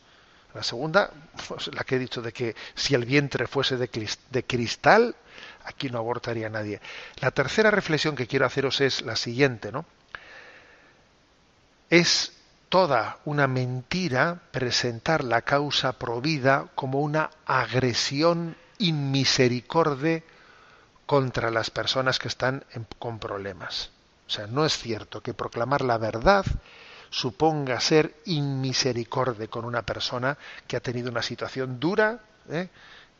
La 0.53 0.61
segunda, 0.61 1.09
pues, 1.47 1.73
la 1.73 1.83
que 1.83 1.95
he 1.95 1.97
dicho 1.99 2.21
de 2.21 2.31
que 2.31 2.55
si 2.75 2.93
el 2.93 3.05
vientre 3.05 3.47
fuese 3.47 3.77
de, 3.77 3.89
cris- 3.89 4.19
de 4.29 4.43
cristal, 4.45 5.15
aquí 5.63 5.89
no 5.89 5.97
abortaría 5.97 6.47
nadie. 6.49 6.79
La 7.19 7.31
tercera 7.31 7.71
reflexión 7.71 8.15
que 8.15 8.27
quiero 8.27 8.45
haceros 8.45 8.81
es 8.81 9.01
la 9.01 9.15
siguiente, 9.15 9.71
¿no? 9.71 9.83
Es 11.89 12.33
toda 12.69 13.17
una 13.25 13.47
mentira 13.47 14.41
presentar 14.51 15.23
la 15.23 15.41
causa 15.41 15.93
provida 15.93 16.67
como 16.75 16.99
una 16.99 17.31
agresión 17.47 18.55
inmisericorde 18.79 20.23
contra 21.05 21.49
las 21.51 21.69
personas 21.69 22.19
que 22.19 22.27
están 22.27 22.63
con 22.97 23.19
problemas. 23.19 23.91
O 24.27 24.29
sea, 24.31 24.47
no 24.47 24.65
es 24.65 24.77
cierto 24.77 25.21
que 25.21 25.33
proclamar 25.33 25.81
la 25.81 25.97
verdad 25.97 26.45
suponga 27.09 27.79
ser 27.79 28.15
inmisericorde 28.25 29.47
con 29.47 29.65
una 29.65 29.81
persona 29.81 30.37
que 30.67 30.77
ha 30.77 30.79
tenido 30.81 31.09
una 31.09 31.23
situación 31.23 31.79
dura, 31.79 32.19
¿eh? 32.49 32.69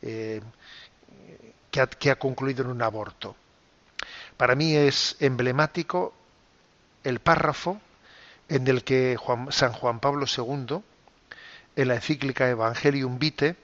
Eh, 0.02 0.40
que, 1.70 1.80
ha, 1.80 1.86
que 1.88 2.10
ha 2.10 2.18
concluido 2.18 2.62
en 2.64 2.70
un 2.70 2.82
aborto. 2.82 3.34
Para 4.36 4.54
mí 4.54 4.74
es 4.76 5.16
emblemático 5.20 6.14
el 7.04 7.18
párrafo 7.20 7.80
en 8.48 8.66
el 8.68 8.84
que 8.84 9.16
Juan- 9.16 9.50
San 9.52 9.72
Juan 9.72 10.00
Pablo 10.00 10.26
II, 10.26 10.78
en 11.76 11.88
la 11.88 11.94
encíclica 11.96 12.48
Evangelium 12.48 13.18
Vitae, 13.18 13.56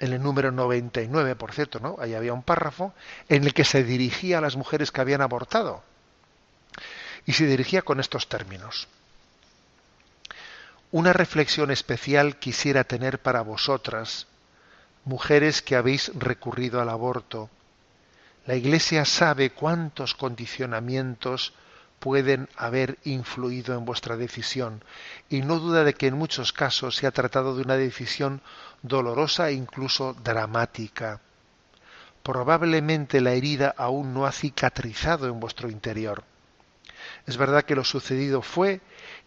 en 0.00 0.12
el 0.12 0.22
número 0.22 0.52
99, 0.52 1.36
por 1.36 1.52
cierto, 1.52 1.80
¿no? 1.80 1.96
Ahí 1.98 2.14
había 2.14 2.32
un 2.32 2.42
párrafo 2.42 2.94
en 3.28 3.44
el 3.44 3.54
que 3.54 3.64
se 3.64 3.82
dirigía 3.82 4.38
a 4.38 4.40
las 4.40 4.56
mujeres 4.56 4.92
que 4.92 5.00
habían 5.00 5.20
abortado. 5.20 5.82
Y 7.26 7.32
se 7.32 7.46
dirigía 7.46 7.82
con 7.82 8.00
estos 8.00 8.28
términos. 8.28 8.88
Una 10.90 11.12
reflexión 11.12 11.70
especial 11.70 12.38
quisiera 12.38 12.84
tener 12.84 13.18
para 13.18 13.42
vosotras, 13.42 14.26
mujeres 15.04 15.60
que 15.60 15.76
habéis 15.76 16.12
recurrido 16.14 16.80
al 16.80 16.88
aborto. 16.88 17.50
La 18.46 18.54
Iglesia 18.54 19.04
sabe 19.04 19.50
cuántos 19.50 20.14
condicionamientos 20.14 21.52
pueden 21.98 22.48
haber 22.56 22.98
influido 23.04 23.74
en 23.76 23.84
vuestra 23.84 24.16
decisión 24.16 24.82
y 25.28 25.42
no 25.42 25.58
duda 25.58 25.84
de 25.84 25.94
que 25.94 26.06
en 26.06 26.18
muchos 26.18 26.52
casos 26.52 26.96
se 26.96 27.06
ha 27.06 27.10
tratado 27.10 27.56
de 27.56 27.62
una 27.62 27.76
decisión 27.76 28.40
dolorosa 28.82 29.48
e 29.48 29.54
incluso 29.54 30.14
dramática. 30.14 31.20
Probablemente 32.22 33.20
la 33.20 33.32
herida 33.32 33.74
aún 33.76 34.14
no 34.14 34.26
ha 34.26 34.32
cicatrizado 34.32 35.28
en 35.28 35.40
vuestro 35.40 35.70
interior. 35.70 36.24
Es 37.26 37.36
verdad 37.36 37.64
que 37.64 37.74
lo 37.74 37.84
sucedido 37.84 38.42
fue 38.42 38.80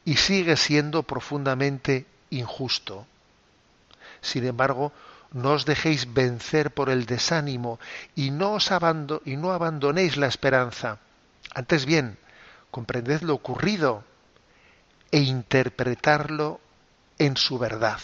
y 0.05 0.15
sigue 0.17 0.55
siendo 0.55 1.03
profundamente 1.03 2.05
injusto. 2.29 3.05
Sin 4.21 4.45
embargo, 4.45 4.91
no 5.31 5.51
os 5.53 5.65
dejéis 5.65 6.13
vencer 6.13 6.71
por 6.71 6.89
el 6.89 7.05
desánimo 7.05 7.79
y 8.15 8.31
no, 8.31 8.53
os 8.53 8.69
y 9.25 9.37
no 9.37 9.51
abandonéis 9.51 10.17
la 10.17 10.27
esperanza. 10.27 10.99
Antes 11.53 11.85
bien, 11.85 12.17
comprended 12.71 13.21
lo 13.21 13.35
ocurrido 13.35 14.03
e 15.11 15.19
interpretarlo 15.19 16.59
en 17.19 17.37
su 17.37 17.59
verdad. 17.59 17.99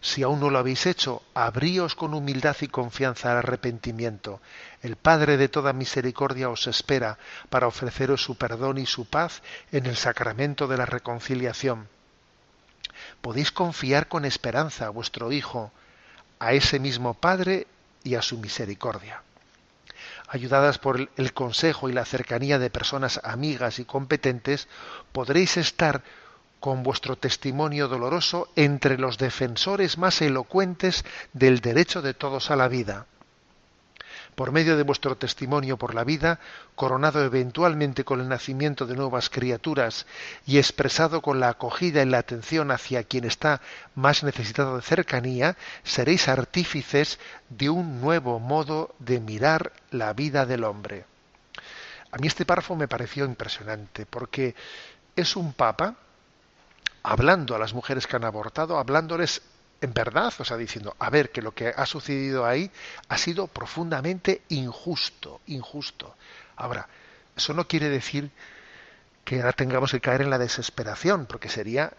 Si 0.00 0.24
aún 0.24 0.40
no 0.40 0.50
lo 0.50 0.58
habéis 0.58 0.86
hecho, 0.86 1.22
abríos 1.32 1.94
con 1.94 2.12
humildad 2.12 2.56
y 2.60 2.66
confianza 2.66 3.30
al 3.30 3.38
arrepentimiento. 3.38 4.40
El 4.82 4.96
Padre 4.96 5.36
de 5.36 5.48
toda 5.48 5.72
misericordia 5.72 6.50
os 6.50 6.66
espera 6.66 7.18
para 7.50 7.68
ofreceros 7.68 8.24
su 8.24 8.34
perdón 8.34 8.78
y 8.78 8.86
su 8.86 9.04
paz 9.04 9.42
en 9.70 9.86
el 9.86 9.96
sacramento 9.96 10.66
de 10.66 10.76
la 10.76 10.86
reconciliación. 10.86 11.86
Podéis 13.20 13.52
confiar 13.52 14.08
con 14.08 14.24
esperanza 14.24 14.86
a 14.86 14.90
vuestro 14.90 15.30
Hijo, 15.30 15.70
a 16.40 16.52
ese 16.52 16.80
mismo 16.80 17.14
Padre 17.14 17.68
y 18.02 18.16
a 18.16 18.22
su 18.22 18.38
misericordia. 18.38 19.22
Ayudadas 20.34 20.78
por 20.78 21.10
el- 21.16 21.32
consejo 21.34 21.90
y 21.90 21.92
la 21.92 22.06
cercanía 22.06 22.58
de 22.58 22.70
personas 22.70 23.20
amigas 23.22 23.78
y 23.78 23.84
competentes, 23.84 24.66
podréis 25.12 25.58
estar 25.58 26.02
con 26.58 26.82
vuestro 26.82 27.16
testimonio 27.16 27.86
doloroso 27.86 28.48
entre 28.56 28.96
los 28.96 29.18
defensores 29.18 29.98
más 29.98 30.22
elocuentes 30.22 31.04
del 31.34 31.60
derecho 31.60 32.00
de 32.00 32.14
todos 32.14 32.50
a 32.50 32.56
la 32.56 32.68
vida. 32.68 33.04
Por 34.34 34.52
medio 34.52 34.76
de 34.76 34.82
vuestro 34.82 35.16
testimonio 35.16 35.76
por 35.76 35.94
la 35.94 36.04
vida, 36.04 36.40
coronado 36.74 37.22
eventualmente 37.22 38.04
con 38.04 38.20
el 38.20 38.28
nacimiento 38.28 38.86
de 38.86 38.96
nuevas 38.96 39.28
criaturas 39.28 40.06
y 40.46 40.58
expresado 40.58 41.20
con 41.20 41.40
la 41.40 41.50
acogida 41.50 42.02
y 42.02 42.06
la 42.06 42.18
atención 42.18 42.70
hacia 42.70 43.04
quien 43.04 43.24
está 43.24 43.60
más 43.94 44.22
necesitado 44.22 44.76
de 44.76 44.82
cercanía, 44.82 45.56
seréis 45.82 46.28
artífices 46.28 47.18
de 47.50 47.68
un 47.68 48.00
nuevo 48.00 48.40
modo 48.40 48.94
de 48.98 49.20
mirar 49.20 49.72
la 49.90 50.12
vida 50.12 50.46
del 50.46 50.64
hombre. 50.64 51.04
A 52.10 52.18
mí 52.18 52.26
este 52.26 52.44
párrafo 52.44 52.76
me 52.76 52.88
pareció 52.88 53.24
impresionante 53.24 54.06
porque 54.06 54.54
es 55.16 55.36
un 55.36 55.52
papa 55.52 55.96
hablando 57.02 57.54
a 57.54 57.58
las 57.58 57.74
mujeres 57.74 58.06
que 58.06 58.16
han 58.16 58.24
abortado, 58.24 58.78
hablándoles 58.78 59.42
en 59.82 59.92
verdad, 59.92 60.32
o 60.38 60.44
sea, 60.44 60.56
diciendo, 60.56 60.94
a 60.98 61.10
ver, 61.10 61.30
que 61.30 61.42
lo 61.42 61.52
que 61.52 61.74
ha 61.76 61.86
sucedido 61.86 62.46
ahí 62.46 62.70
ha 63.08 63.18
sido 63.18 63.48
profundamente 63.48 64.42
injusto, 64.48 65.40
injusto. 65.46 66.14
Ahora, 66.56 66.88
eso 67.36 67.52
no 67.52 67.66
quiere 67.66 67.88
decir 67.88 68.30
que 69.24 69.40
ahora 69.40 69.52
tengamos 69.52 69.90
que 69.90 70.00
caer 70.00 70.22
en 70.22 70.30
la 70.30 70.38
desesperación, 70.38 71.26
porque 71.26 71.48
sería 71.48 71.92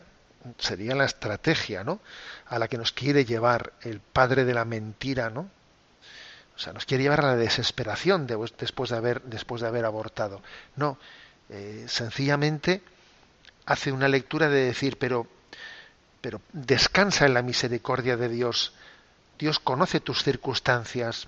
sería 0.58 0.96
la 0.96 1.06
estrategia, 1.06 1.84
¿no? 1.84 2.02
A 2.48 2.60
la 2.60 2.68
que 2.68 2.78
nos 2.78 2.92
quiere 2.92 3.26
llevar 3.26 3.74
el 3.82 4.00
padre 4.00 4.46
de 4.46 4.54
la 4.54 4.66
mentira, 4.66 5.30
¿no? 5.30 5.50
O 6.56 6.60
sea, 6.60 6.74
nos 6.74 6.86
quiere 6.86 7.04
llevar 7.04 7.22
a 7.22 7.28
la 7.30 7.36
desesperación 7.36 8.28
después 8.28 8.90
de 8.90 8.98
haber 8.98 9.22
después 9.24 9.62
de 9.62 9.68
haber 9.68 9.86
abortado. 9.86 10.42
No, 10.76 10.98
eh, 11.50 11.86
sencillamente 11.88 12.82
hace 13.66 13.92
una 13.92 14.08
lectura 14.08 14.50
de 14.50 14.66
decir, 14.66 14.98
pero 14.98 15.28
pero 16.24 16.40
descansa 16.54 17.26
en 17.26 17.34
la 17.34 17.42
misericordia 17.42 18.16
de 18.16 18.30
Dios. 18.30 18.72
Dios 19.38 19.60
conoce 19.60 20.00
tus 20.00 20.24
circunstancias. 20.24 21.28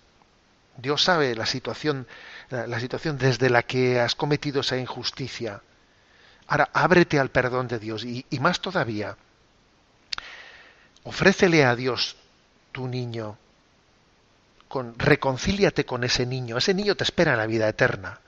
Dios 0.78 1.04
sabe 1.04 1.36
la 1.36 1.46
situación, 1.46 2.08
la 2.50 2.80
situación 2.80 3.18
desde 3.18 3.50
la 3.50 3.64
que 3.64 4.00
has 4.00 4.16
cometido 4.16 4.62
esa 4.62 4.78
injusticia. 4.78 5.62
Ahora, 6.48 6.70
ábrete 6.72 7.20
al 7.20 7.28
perdón 7.28 7.68
de 7.68 7.78
Dios 7.78 8.06
y, 8.06 8.26
más 8.40 8.62
todavía, 8.62 9.18
ofrécele 11.04 11.66
a 11.66 11.76
Dios 11.76 12.16
tu 12.72 12.88
niño, 12.88 13.38
con, 14.70 14.98
reconcíliate 14.98 15.86
con 15.86 16.06
ese 16.06 16.26
niño. 16.26 16.58
Ese 16.58 16.74
niño 16.74 16.96
te 16.96 17.04
espera 17.04 17.34
en 17.34 17.40
la 17.40 17.48
vida 17.48 17.68
eterna. 17.68 18.22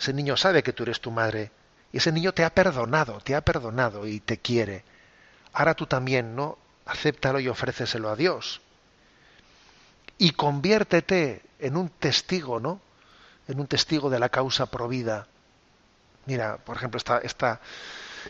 Ese 0.00 0.14
niño 0.14 0.38
sabe 0.38 0.62
que 0.62 0.72
tú 0.72 0.84
eres 0.84 1.02
tu 1.02 1.10
madre 1.10 1.50
y 1.92 1.98
ese 1.98 2.12
niño 2.12 2.32
te 2.32 2.44
ha 2.44 2.54
perdonado, 2.54 3.20
te 3.20 3.34
ha 3.34 3.42
perdonado 3.42 4.06
y 4.06 4.20
te 4.20 4.38
quiere 4.38 4.90
ahora 5.52 5.74
tú 5.74 5.86
también, 5.86 6.34
¿no? 6.34 6.58
Acéptalo 6.86 7.40
y 7.40 7.48
ofréceselo 7.48 8.08
a 8.08 8.16
Dios. 8.16 8.60
Y 10.18 10.32
conviértete 10.32 11.42
en 11.58 11.76
un 11.76 11.88
testigo, 11.88 12.60
¿no? 12.60 12.80
En 13.48 13.60
un 13.60 13.66
testigo 13.66 14.10
de 14.10 14.18
la 14.18 14.28
causa 14.28 14.66
provida. 14.66 15.26
Mira, 16.26 16.58
por 16.58 16.76
ejemplo, 16.76 16.98
esta, 16.98 17.18
esta, 17.18 17.60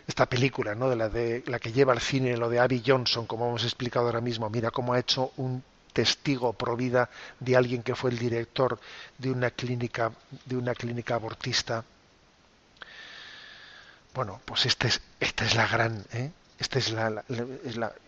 esta 0.07 0.27
película, 0.27 0.75
¿no? 0.75 0.89
De 0.89 0.97
la, 0.97 1.09
de 1.09 1.43
la 1.47 1.59
que 1.59 1.73
lleva 1.73 1.93
al 1.93 2.01
cine, 2.01 2.37
lo 2.37 2.49
de 2.49 2.61
Abby 2.61 2.83
Johnson, 2.85 3.27
como 3.27 3.49
hemos 3.49 3.65
explicado 3.65 4.07
ahora 4.07 4.21
mismo. 4.21 4.49
Mira 4.51 4.71
cómo 4.71 4.93
ha 4.95 4.99
hecho 4.99 5.33
un 5.37 5.63
testigo 5.93 6.53
provida 6.55 7.11
de 7.41 7.57
alguien 7.57 7.83
que 7.83 7.95
fue 7.95 8.11
el 8.11 8.19
director 8.19 8.79
de 9.19 9.31
una 9.31 9.51
clínica, 9.51 10.13
de 10.47 10.57
una 10.57 10.75
clínica 10.75 11.15
abortista. 11.15 11.85
Bueno, 14.15 14.41
pues 14.45 14.67
este 14.67 14.89
es, 14.89 15.01
esta 15.21 15.45
es 15.45 15.55
la 15.55 15.67
gran, 15.67 16.05
¿eh? 16.13 16.31
Esta 16.63 16.79
es 16.79 16.93
la, 16.93 17.25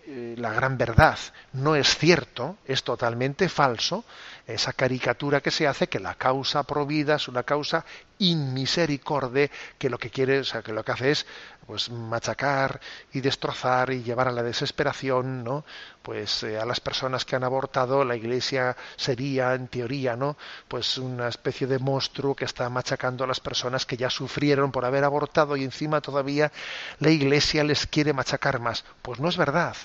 eh, 0.06 0.36
la, 0.38 0.52
gran 0.52 0.78
verdad. 0.78 1.18
No 1.54 1.74
es 1.74 1.98
cierto, 1.98 2.56
es 2.64 2.84
totalmente 2.84 3.48
falso 3.48 4.04
esa 4.46 4.72
caricatura 4.72 5.40
que 5.40 5.50
se 5.50 5.66
hace 5.66 5.88
que 5.88 5.98
la 5.98 6.14
causa 6.14 6.62
provida 6.62 7.16
es 7.16 7.26
una 7.26 7.42
causa 7.42 7.84
inmisericorde 8.18 9.50
que 9.78 9.90
lo 9.90 9.98
que 9.98 10.10
quiere, 10.10 10.40
o 10.40 10.44
sea, 10.44 10.62
que 10.62 10.72
lo 10.72 10.84
que 10.84 10.92
hace 10.92 11.10
es 11.10 11.26
pues 11.66 11.90
machacar 11.90 12.80
y 13.12 13.20
destrozar 13.20 13.90
y 13.90 14.02
llevar 14.02 14.28
a 14.28 14.32
la 14.32 14.42
desesperación, 14.42 15.42
¿no? 15.42 15.64
Pues 16.02 16.42
eh, 16.42 16.58
a 16.58 16.64
las 16.64 16.80
personas 16.80 17.24
que 17.24 17.36
han 17.36 17.44
abortado, 17.44 18.04
la 18.04 18.16
Iglesia 18.16 18.76
sería, 18.96 19.54
en 19.54 19.68
teoría, 19.68 20.16
¿no? 20.16 20.36
Pues 20.68 20.98
una 20.98 21.28
especie 21.28 21.66
de 21.66 21.78
monstruo 21.78 22.34
que 22.34 22.44
está 22.44 22.68
machacando 22.68 23.24
a 23.24 23.26
las 23.26 23.40
personas 23.40 23.86
que 23.86 23.96
ya 23.96 24.10
sufrieron 24.10 24.72
por 24.72 24.84
haber 24.84 25.04
abortado 25.04 25.56
y 25.56 25.64
encima 25.64 26.00
todavía 26.00 26.52
la 26.98 27.10
Iglesia 27.10 27.64
les 27.64 27.86
quiere 27.86 28.12
machacar 28.12 28.60
más. 28.60 28.84
Pues 29.02 29.18
no 29.18 29.28
es 29.28 29.36
verdad, 29.36 29.76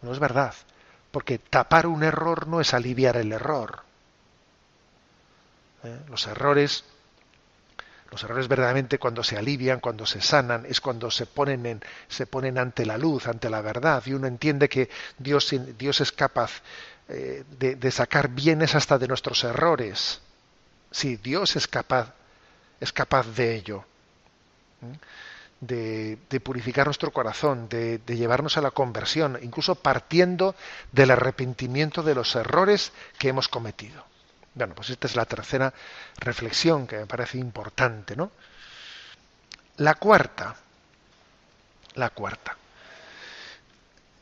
no 0.00 0.12
es 0.12 0.18
verdad, 0.18 0.54
porque 1.10 1.38
tapar 1.38 1.86
un 1.86 2.04
error 2.04 2.46
no 2.46 2.60
es 2.60 2.72
aliviar 2.72 3.16
el 3.16 3.32
error. 3.32 3.82
¿Eh? 5.82 6.00
Los 6.08 6.26
errores 6.26 6.84
los 8.14 8.22
errores 8.22 8.46
verdaderamente 8.46 8.98
cuando 8.98 9.24
se 9.24 9.36
alivian, 9.36 9.80
cuando 9.80 10.06
se 10.06 10.20
sanan, 10.20 10.66
es 10.66 10.80
cuando 10.80 11.10
se 11.10 11.26
ponen, 11.26 11.66
en, 11.66 11.82
se 12.06 12.26
ponen 12.26 12.58
ante 12.58 12.86
la 12.86 12.96
luz, 12.96 13.26
ante 13.26 13.50
la 13.50 13.60
verdad, 13.60 14.02
y 14.06 14.12
uno 14.12 14.28
entiende 14.28 14.68
que 14.68 14.88
Dios, 15.18 15.52
Dios 15.76 16.00
es 16.00 16.12
capaz 16.12 16.62
eh, 17.08 17.42
de, 17.58 17.90
sacar 17.90 18.28
bienes 18.28 18.76
hasta 18.76 18.98
de 18.98 19.08
nuestros 19.08 19.42
errores. 19.42 20.20
Sí, 20.92 21.16
Dios 21.16 21.56
es 21.56 21.66
capaz, 21.66 22.14
es 22.80 22.92
capaz 22.92 23.26
de 23.34 23.56
ello. 23.56 23.84
De, 25.60 26.16
purificar 26.42 26.86
nuestro 26.86 27.10
corazón, 27.10 27.68
de, 27.68 28.00
llevarnos 28.06 28.56
a 28.58 28.60
la 28.60 28.70
conversión, 28.70 29.40
incluso 29.42 29.74
partiendo 29.74 30.54
del 30.92 31.10
arrepentimiento 31.10 32.04
de 32.04 32.14
los 32.14 32.36
errores 32.36 32.92
que 33.18 33.28
hemos 33.28 33.48
cometido. 33.48 34.04
Bueno, 34.54 34.74
pues 34.74 34.90
esta 34.90 35.06
es 35.06 35.16
la 35.16 35.24
tercera 35.24 35.72
reflexión 36.16 36.86
que 36.86 36.96
me 36.96 37.06
parece 37.06 37.38
importante, 37.38 38.14
¿no? 38.14 38.30
La 39.78 39.94
cuarta, 39.94 40.54
la 41.94 42.10
cuarta. 42.10 42.56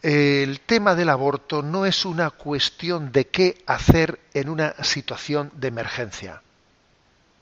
El 0.03 0.61
tema 0.61 0.95
del 0.95 1.11
aborto 1.11 1.63
no 1.63 1.87
es 1.87 2.05
una 2.05 2.31
cuestión 2.31 3.13
de 3.13 3.29
qué 3.29 3.63
hacer 3.67 4.19
en 4.35 4.49
una 4.49 4.75
situación 4.83 5.53
de 5.55 5.69
emergencia. 5.69 6.43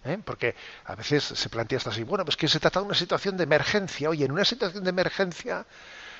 ¿eh? 0.05 0.19
Porque 0.23 0.55
a 0.85 0.95
veces 0.95 1.25
se 1.25 1.49
plantea 1.49 1.79
esto 1.79 1.91
así, 1.91 2.03
bueno, 2.03 2.25
pues 2.25 2.37
que 2.37 2.49
se 2.49 2.61
trata 2.61 2.81
de 2.81 2.87
una 2.87 2.95
situación 2.95 3.37
de 3.37 3.45
emergencia. 3.45 4.11
Oye, 4.11 4.25
en 4.25 4.33
una 4.33 4.45
situación 4.45 4.85
de 4.85 4.91
emergencia, 4.91 5.65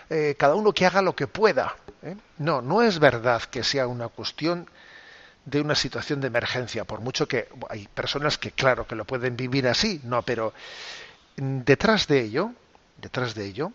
eh, 0.09 0.35
cada 0.39 0.55
uno 0.55 0.73
que 0.73 0.87
haga 0.87 1.03
lo 1.03 1.15
que 1.15 1.27
pueda. 1.27 1.77
¿eh? 2.03 2.17
No, 2.39 2.63
no 2.63 2.81
es 2.81 2.99
verdad 2.99 3.43
que 3.43 3.63
sea 3.63 3.87
una 3.87 4.09
cuestión 4.09 4.69
de 5.51 5.61
una 5.61 5.75
situación 5.75 6.21
de 6.21 6.29
emergencia, 6.29 6.85
por 6.85 7.01
mucho 7.01 7.27
que 7.27 7.49
hay 7.69 7.89
personas 7.89 8.39
que 8.39 8.53
claro 8.53 8.87
que 8.87 8.95
lo 8.95 9.05
pueden 9.05 9.37
vivir 9.37 9.67
así, 9.67 10.01
no, 10.05 10.23
pero 10.23 10.55
detrás 11.37 12.07
de 12.07 12.21
ello, 12.21 12.53
detrás 12.99 13.35
de 13.35 13.47
ello, 13.47 13.73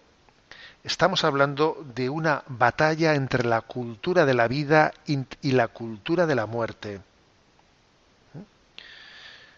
estamos 0.84 1.24
hablando 1.24 1.84
de 1.94 2.10
una 2.10 2.44
batalla 2.48 3.16
entre 3.16 3.44
la 3.44 3.62
cultura 3.62 4.26
de 4.26 4.34
la 4.34 4.48
vida 4.48 4.94
y 5.06 5.52
la 5.52 5.68
cultura 5.68 6.26
de 6.26 6.36
la 6.36 6.46
muerte. 6.46 7.02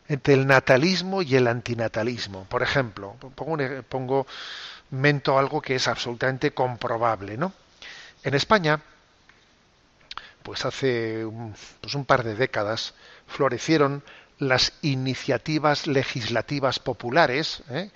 Entre 0.09 0.33
el 0.33 0.47
natalismo 0.47 1.21
y 1.21 1.35
el 1.35 1.47
antinatalismo. 1.47 2.45
Por 2.45 2.63
ejemplo, 2.63 3.15
pongo, 3.35 3.57
pongo 3.89 4.25
mento 4.89 5.37
algo 5.37 5.61
que 5.61 5.75
es 5.75 5.87
absolutamente 5.89 6.51
comprobable, 6.51 7.37
¿no? 7.37 7.51
En 8.23 8.33
España, 8.33 8.79
pues 10.47 10.63
hace 10.63 11.25
un, 11.25 11.53
pues 11.81 11.93
un 11.93 12.05
par 12.05 12.23
de 12.23 12.33
décadas 12.33 12.93
florecieron 13.27 14.01
las 14.39 14.71
iniciativas 14.81 15.87
legislativas 15.87 16.79
populares, 16.79 17.63
¿eh? 17.69 17.91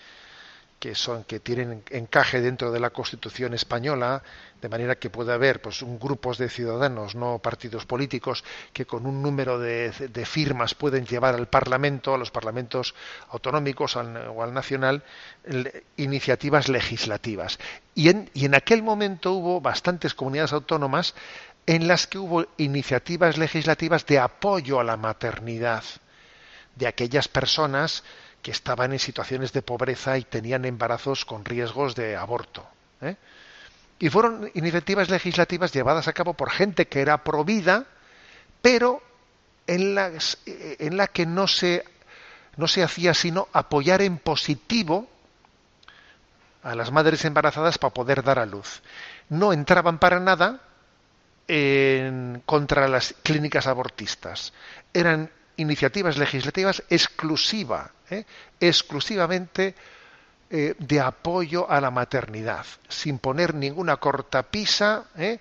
que 0.78 0.94
son 0.94 1.24
que 1.24 1.40
tienen 1.40 1.82
encaje 1.92 2.42
dentro 2.42 2.72
de 2.74 2.82
la 2.82 2.90
Constitución 2.90 3.54
española, 3.54 4.22
de 4.62 4.68
manera 4.68 4.96
que 4.98 5.10
puede 5.10 5.32
haber 5.32 5.62
pues 5.62 5.82
un 5.82 5.98
grupos 5.98 6.38
de 6.40 6.50
ciudadanos, 6.50 7.16
no 7.16 7.40
partidos 7.40 7.86
políticos, 7.86 8.44
que 8.74 8.86
con 8.86 9.06
un 9.06 9.22
número 9.22 9.58
de, 9.58 9.92
de 9.92 10.26
firmas 10.26 10.74
pueden 10.76 11.06
llevar 11.06 11.36
al 11.36 11.48
Parlamento, 11.48 12.14
a 12.14 12.18
los 12.18 12.32
parlamentos 12.32 12.96
autonómicos 13.30 13.96
al, 13.96 14.18
o 14.28 14.44
al 14.44 14.54
nacional, 14.54 15.04
iniciativas 15.96 16.68
legislativas. 16.68 17.60
Y 17.96 18.10
en, 18.10 18.30
y 18.34 18.46
en 18.46 18.56
aquel 18.56 18.84
momento 18.84 19.34
hubo 19.34 19.62
bastantes 19.62 20.14
comunidades 20.16 20.52
autónomas 20.52 21.14
en 21.66 21.88
las 21.88 22.08
que 22.08 22.18
hubo 22.18 22.46
iniciativas 22.58 23.38
legislativas 23.38 24.06
de 24.06 24.20
apoyo 24.20 24.80
a 24.80 24.84
la 24.84 24.98
maternidad 24.98 25.84
de 26.76 26.88
aquellas 26.88 27.28
personas 27.28 28.04
que 28.42 28.52
estaban 28.52 28.92
en 28.94 29.00
situaciones 29.00 29.54
de 29.54 29.62
pobreza 29.62 30.18
y 30.18 30.24
tenían 30.24 30.66
embarazos 30.66 31.26
con 31.26 31.46
riesgos 31.46 31.96
de 31.96 32.16
aborto. 32.16 32.68
¿eh? 33.02 33.16
Y 34.00 34.10
fueron 34.10 34.50
iniciativas 34.56 35.10
legislativas 35.10 35.72
llevadas 35.72 36.08
a 36.08 36.14
cabo 36.14 36.34
por 36.34 36.50
gente 36.50 36.88
que 36.88 37.02
era 37.02 37.24
provida, 37.24 37.86
pero 38.62 39.02
en, 39.68 39.94
las, 39.94 40.40
en 40.46 41.00
que 41.14 41.26
no 41.28 41.48
se, 41.48 41.86
no 42.58 42.68
se 42.68 42.84
hacía 42.84 43.14
sino 43.14 43.48
apoyar 43.54 44.02
en 44.02 44.18
positivo 44.18 45.08
a 46.64 46.76
las 46.76 46.92
madres 46.92 47.24
embarazadas 47.26 47.78
para 47.78 47.94
poder 47.94 48.24
dar 48.24 48.40
a 48.40 48.46
luz. 48.46 48.82
No 49.30 49.54
entraban 49.54 50.00
para 50.00 50.20
nada 50.20 50.62
en, 51.54 52.42
contra 52.46 52.88
las 52.88 53.14
clínicas 53.24 53.68
abortistas. 53.68 54.54
Eran 54.94 55.30
iniciativas 55.58 56.18
legislativas 56.18 56.82
exclusiva, 56.90 57.92
¿eh? 58.10 58.24
exclusivamente 58.58 59.76
eh, 60.50 60.76
de 60.80 61.00
apoyo 61.02 61.70
a 61.70 61.82
la 61.82 61.92
maternidad, 61.92 62.66
sin 62.88 63.20
poner 63.20 63.54
ninguna 63.54 63.98
cortapisa 63.98 65.04
¿eh? 65.18 65.40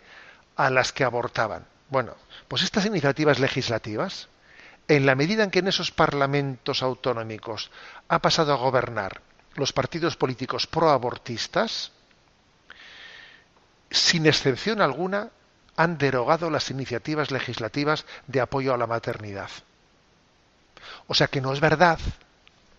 a 0.56 0.68
las 0.68 0.92
que 0.92 1.04
abortaban. 1.04 1.64
Bueno, 1.90 2.16
pues 2.48 2.62
estas 2.62 2.86
iniciativas 2.86 3.38
legislativas, 3.38 4.28
en 4.88 5.06
la 5.06 5.14
medida 5.14 5.44
en 5.44 5.52
que 5.52 5.60
en 5.60 5.68
esos 5.68 5.92
parlamentos 5.92 6.82
autonómicos 6.82 7.70
ha 8.08 8.18
pasado 8.18 8.52
a 8.52 8.56
gobernar 8.56 9.20
los 9.54 9.72
partidos 9.72 10.16
políticos 10.16 10.66
proabortistas, 10.66 11.92
sin 13.92 14.26
excepción 14.26 14.80
alguna, 14.80 15.30
han 15.80 15.96
derogado 15.96 16.50
las 16.50 16.70
iniciativas 16.70 17.30
legislativas 17.30 18.04
de 18.26 18.42
apoyo 18.42 18.74
a 18.74 18.76
la 18.76 18.86
maternidad. 18.86 19.48
O 21.06 21.14
sea 21.14 21.28
que 21.28 21.40
no 21.40 21.54
es 21.54 21.60
verdad, 21.60 21.98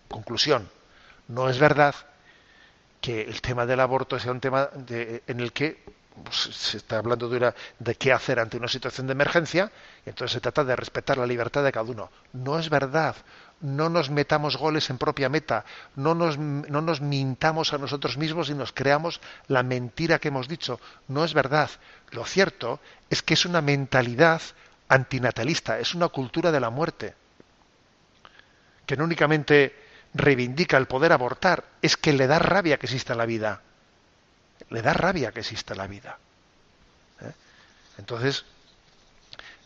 conclusión, 0.07 0.69
no 1.27 1.49
es 1.49 1.57
verdad 1.57 1.95
que 3.01 3.21
el 3.23 3.41
tema 3.41 3.65
del 3.65 3.79
aborto 3.79 4.19
sea 4.19 4.31
un 4.31 4.39
tema 4.39 4.69
en 4.85 5.39
el 5.39 5.51
que 5.51 5.83
se 6.29 6.77
está 6.77 6.97
hablando 6.97 7.29
de, 7.29 7.37
una, 7.37 7.55
de 7.79 7.95
qué 7.95 8.11
hacer 8.11 8.39
ante 8.39 8.57
una 8.57 8.67
situación 8.67 9.07
de 9.07 9.13
emergencia, 9.13 9.71
y 10.05 10.09
entonces 10.09 10.33
se 10.33 10.41
trata 10.41 10.63
de 10.63 10.75
respetar 10.75 11.17
la 11.17 11.25
libertad 11.25 11.63
de 11.63 11.71
cada 11.71 11.89
uno. 11.89 12.09
No 12.33 12.59
es 12.59 12.69
verdad. 12.69 13.15
No 13.61 13.89
nos 13.89 14.09
metamos 14.09 14.57
goles 14.57 14.89
en 14.89 14.97
propia 14.97 15.29
meta, 15.29 15.65
no 15.95 16.15
nos, 16.15 16.35
no 16.39 16.81
nos 16.81 16.99
mintamos 16.99 17.73
a 17.73 17.77
nosotros 17.77 18.17
mismos 18.17 18.49
y 18.49 18.55
nos 18.55 18.73
creamos 18.73 19.21
la 19.47 19.61
mentira 19.61 20.17
que 20.17 20.29
hemos 20.29 20.47
dicho. 20.47 20.79
No 21.07 21.23
es 21.23 21.35
verdad. 21.35 21.69
Lo 22.09 22.25
cierto 22.25 22.79
es 23.11 23.21
que 23.21 23.35
es 23.35 23.45
una 23.45 23.61
mentalidad 23.61 24.41
antinatalista, 24.89 25.77
es 25.77 25.93
una 25.93 26.07
cultura 26.07 26.51
de 26.51 26.59
la 26.59 26.71
muerte, 26.71 27.13
que 28.87 28.97
no 28.97 29.03
únicamente 29.03 29.75
reivindica 30.15 30.77
el 30.77 30.87
poder 30.87 31.13
abortar, 31.13 31.63
es 31.83 31.97
que 31.97 32.13
le 32.13 32.25
da 32.25 32.39
rabia 32.39 32.77
que 32.77 32.87
exista 32.87 33.13
la 33.13 33.27
vida 33.27 33.61
le 34.71 34.81
da 34.81 34.93
rabia 34.93 35.31
que 35.31 35.41
exista 35.41 35.75
la 35.75 35.85
vida. 35.85 36.17
¿eh? 37.21 37.31
Entonces, 37.97 38.45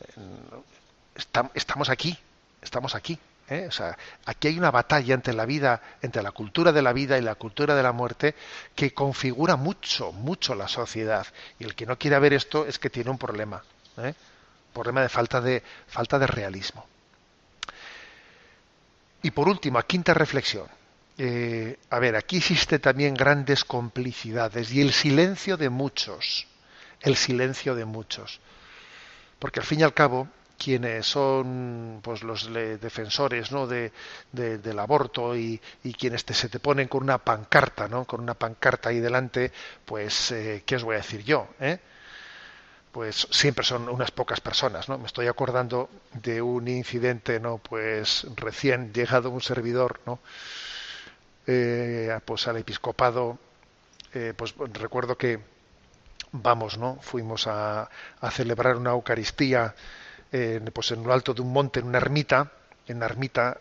eh, 0.01 1.51
estamos 1.53 1.89
aquí, 1.89 2.17
estamos 2.61 2.95
aquí. 2.95 3.17
¿eh? 3.49 3.65
O 3.67 3.71
sea, 3.71 3.97
aquí 4.25 4.47
hay 4.47 4.57
una 4.57 4.71
batalla 4.71 5.13
entre 5.13 5.33
la 5.33 5.45
vida, 5.45 5.81
entre 6.01 6.23
la 6.23 6.31
cultura 6.31 6.71
de 6.71 6.81
la 6.81 6.91
vida 6.91 7.17
y 7.17 7.21
la 7.21 7.35
cultura 7.35 7.75
de 7.75 7.83
la 7.83 7.91
muerte 7.91 8.35
que 8.75 8.93
configura 8.93 9.55
mucho, 9.55 10.11
mucho 10.11 10.55
la 10.55 10.67
sociedad. 10.67 11.25
Y 11.59 11.65
el 11.65 11.75
que 11.75 11.85
no 11.85 11.97
quiera 11.97 12.19
ver 12.19 12.33
esto 12.33 12.65
es 12.65 12.79
que 12.79 12.89
tiene 12.89 13.11
un 13.11 13.17
problema, 13.17 13.63
¿eh? 13.97 14.13
problema 14.73 15.01
de 15.01 15.09
falta 15.09 15.39
de 15.39 15.63
falta 15.87 16.17
de 16.19 16.27
realismo. 16.27 16.85
Y 19.21 19.31
por 19.31 19.47
último, 19.47 19.81
quinta 19.83 20.13
reflexión. 20.13 20.67
Eh, 21.17 21.78
a 21.89 21.99
ver, 21.99 22.15
aquí 22.15 22.38
existe 22.38 22.80
también 22.80 23.13
grandes 23.13 23.63
complicidades 23.63 24.71
y 24.71 24.82
el 24.82 24.91
silencio 24.91 25.56
de 25.56 25.69
muchos, 25.69 26.47
el 27.01 27.15
silencio 27.15 27.75
de 27.75 27.86
muchos. 27.86 28.41
Porque 29.39 29.62
al 29.62 29.65
fin 29.65 29.80
y 29.80 29.84
al 29.84 29.93
cabo, 29.93 30.28
quienes 30.58 31.06
son 31.06 31.99
pues 32.04 32.23
los 32.23 32.51
defensores 32.54 33.51
¿no? 33.51 33.67
de, 33.67 33.91
del 34.32 34.80
aborto 34.80 35.36
y, 35.36 35.62
quienes 35.97 36.25
se 36.28 36.49
te 36.49 36.60
ponen 36.60 36.88
con 36.88 37.04
una 37.04 37.17
pancarta, 37.17 37.88
¿no? 37.88 38.06
con 38.06 38.21
una 38.21 38.34
pancarta 38.34 38.89
ahí 38.89 38.99
delante, 38.99 39.51
pues, 39.86 40.32
eh, 40.32 40.63
¿qué 40.65 40.75
os 40.75 40.84
voy 40.84 40.95
a 40.95 40.99
decir 40.99 41.23
yo? 41.23 41.47
Eh? 41.60 41.80
Pues 42.91 43.28
siempre 43.30 43.65
son 43.65 43.89
unas 43.89 44.12
pocas 44.12 44.39
personas, 44.39 44.88
¿no? 44.88 44.97
Me 44.97 45.08
estoy 45.08 45.28
acordando 45.28 45.89
de 46.13 46.41
un 46.41 46.69
incidente, 46.69 47.41
¿no? 47.41 47.58
Pues 47.58 48.25
recién 48.38 48.93
llegado 48.93 49.30
un 49.32 49.41
servidor, 49.41 49.99
¿no? 50.06 50.19
Eh, 51.47 52.19
pues 52.25 52.47
al 52.47 52.58
episcopado, 52.58 53.38
eh, 54.13 54.34
pues 54.36 54.55
recuerdo 54.73 55.17
que 55.17 55.39
vamos, 56.31 56.77
¿no? 56.77 56.97
Fuimos 57.01 57.47
a, 57.47 57.89
celebrar 58.31 58.77
una 58.77 58.91
Eucaristía 58.91 59.73
pues 60.73 60.91
en 60.91 61.03
lo 61.03 61.13
alto 61.13 61.34
de 61.34 61.41
un 61.41 61.53
monte, 61.53 61.79
en 61.79 61.88
una 61.88 61.97
ermita, 61.97 62.51
en 62.88 62.97
una 62.97 63.05
ermita, 63.05 63.58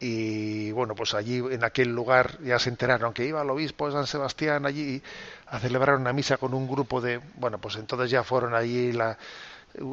y 0.00 0.72
bueno, 0.72 0.94
pues 0.94 1.14
allí 1.14 1.38
en 1.38 1.62
aquel 1.62 1.94
lugar 1.94 2.38
ya 2.42 2.58
se 2.58 2.70
enteraron 2.70 3.12
que 3.12 3.26
iba 3.26 3.42
el 3.42 3.50
obispo 3.50 3.86
de 3.86 3.92
San 3.92 4.06
Sebastián 4.06 4.64
allí 4.64 5.02
a 5.46 5.58
celebrar 5.58 5.96
una 5.96 6.14
misa 6.14 6.38
con 6.38 6.54
un 6.54 6.66
grupo 6.66 7.02
de, 7.02 7.20
bueno, 7.36 7.58
pues 7.58 7.76
entonces 7.76 8.10
ya 8.10 8.24
fueron 8.24 8.54
allí, 8.54 8.92
la, 8.92 9.18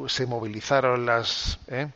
se 0.06 0.26
movilizaron 0.26 1.04
las, 1.04 1.58
¿eh? 1.68 1.88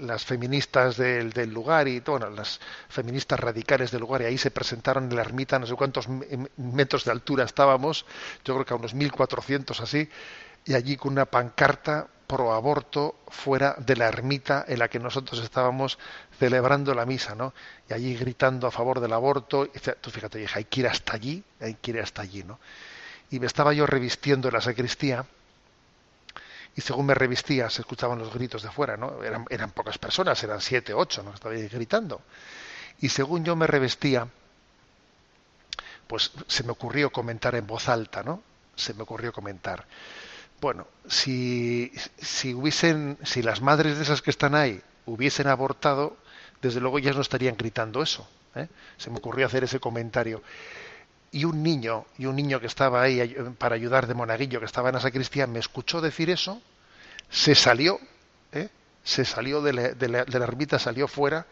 Las 0.00 0.24
feministas 0.24 0.96
del, 0.96 1.32
del, 1.32 1.52
lugar 1.52 1.88
y 1.88 2.00
bueno, 2.00 2.30
las 2.30 2.60
feministas 2.88 3.40
radicales 3.40 3.90
del 3.90 4.00
lugar 4.00 4.22
y 4.22 4.26
ahí 4.26 4.38
se 4.38 4.50
presentaron 4.50 5.04
en 5.04 5.16
la 5.16 5.22
ermita, 5.22 5.58
no 5.58 5.66
sé 5.66 5.74
cuántos 5.74 6.08
metros 6.56 7.04
de 7.04 7.10
altura 7.10 7.44
estábamos, 7.44 8.06
yo 8.44 8.54
creo 8.54 8.66
que 8.66 8.74
a 8.74 8.76
unos 8.76 8.94
1400 8.94 9.80
así, 9.80 10.08
y 10.64 10.74
allí 10.74 10.96
con 10.96 11.12
una 11.12 11.26
pancarta 11.26 12.08
pro 12.26 12.52
aborto 12.52 13.16
fuera 13.28 13.76
de 13.78 13.96
la 13.96 14.08
ermita 14.08 14.64
en 14.66 14.78
la 14.78 14.88
que 14.88 14.98
nosotros 14.98 15.40
estábamos 15.42 15.98
celebrando 16.38 16.94
la 16.94 17.06
misa, 17.06 17.34
¿no? 17.34 17.52
Y 17.88 17.94
allí 17.94 18.16
gritando 18.16 18.66
a 18.66 18.70
favor 18.70 19.00
del 19.00 19.12
aborto, 19.12 19.66
y 19.66 19.78
tú 20.00 20.10
fíjate, 20.10 20.38
dije, 20.38 20.58
hay 20.58 20.64
que 20.64 20.80
ir 20.80 20.88
hasta 20.88 21.14
allí, 21.14 21.44
hay 21.60 21.74
que 21.74 21.90
ir 21.90 22.00
hasta 22.00 22.22
allí, 22.22 22.42
¿no? 22.42 22.58
Y 23.30 23.40
me 23.40 23.46
estaba 23.46 23.72
yo 23.72 23.86
revistiendo 23.86 24.48
en 24.48 24.54
la 24.54 24.60
sacristía, 24.60 25.26
y 26.76 26.80
según 26.80 27.06
me 27.06 27.14
revestía 27.14 27.70
se 27.70 27.82
escuchaban 27.82 28.18
los 28.18 28.32
gritos 28.32 28.62
de 28.62 28.70
fuera, 28.70 28.96
¿no? 28.96 29.22
Eran, 29.22 29.44
eran 29.50 29.70
pocas 29.70 29.98
personas, 29.98 30.42
eran 30.42 30.60
siete, 30.60 30.92
ocho, 30.94 31.22
¿no? 31.22 31.32
Estaba 31.32 31.54
ahí 31.54 31.68
gritando. 31.68 32.20
Y 33.00 33.08
según 33.08 33.44
yo 33.44 33.56
me 33.56 33.66
revestía, 33.66 34.28
pues 36.06 36.32
se 36.46 36.64
me 36.64 36.72
ocurrió 36.72 37.10
comentar 37.10 37.54
en 37.54 37.66
voz 37.66 37.88
alta, 37.88 38.22
¿no? 38.22 38.42
Se 38.76 38.94
me 38.94 39.02
ocurrió 39.02 39.32
comentar. 39.32 39.86
Bueno, 40.60 40.86
si, 41.06 41.92
si 42.18 42.54
hubiesen, 42.54 43.18
si 43.22 43.42
las 43.42 43.60
madres 43.60 43.96
de 43.96 44.02
esas 44.02 44.22
que 44.22 44.30
están 44.30 44.54
ahí 44.54 44.80
hubiesen 45.06 45.46
abortado, 45.46 46.16
desde 46.62 46.80
luego 46.80 46.98
ya 46.98 47.12
no 47.12 47.20
estarían 47.20 47.56
gritando 47.56 48.02
eso. 48.02 48.26
¿eh? 48.54 48.68
Se 48.96 49.10
me 49.10 49.18
ocurrió 49.18 49.46
hacer 49.46 49.64
ese 49.64 49.80
comentario 49.80 50.42
y 51.34 51.44
un 51.44 51.64
niño, 51.64 52.06
y 52.16 52.26
un 52.26 52.36
niño 52.36 52.60
que 52.60 52.68
estaba 52.68 53.02
ahí 53.02 53.34
para 53.58 53.74
ayudar 53.74 54.06
de 54.06 54.14
monaguillo, 54.14 54.60
que 54.60 54.66
estaba 54.66 54.90
en 54.90 54.94
la 54.94 55.00
sacristía, 55.00 55.48
me 55.48 55.58
escuchó 55.58 56.00
decir 56.00 56.30
eso, 56.30 56.62
se 57.28 57.56
salió, 57.56 57.98
¿eh? 58.52 58.68
se 59.02 59.24
salió 59.24 59.60
de 59.60 59.72
la, 59.72 59.88
de, 59.88 60.08
la, 60.08 60.24
de 60.24 60.38
la, 60.38 60.44
ermita, 60.44 60.78
salió 60.78 61.08
fuera, 61.08 61.44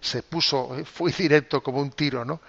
se 0.00 0.22
puso, 0.22 0.78
¿eh? 0.78 0.84
fue 0.84 1.10
directo 1.10 1.64
como 1.64 1.80
un 1.80 1.90
tiro, 1.90 2.24
¿no? 2.24 2.40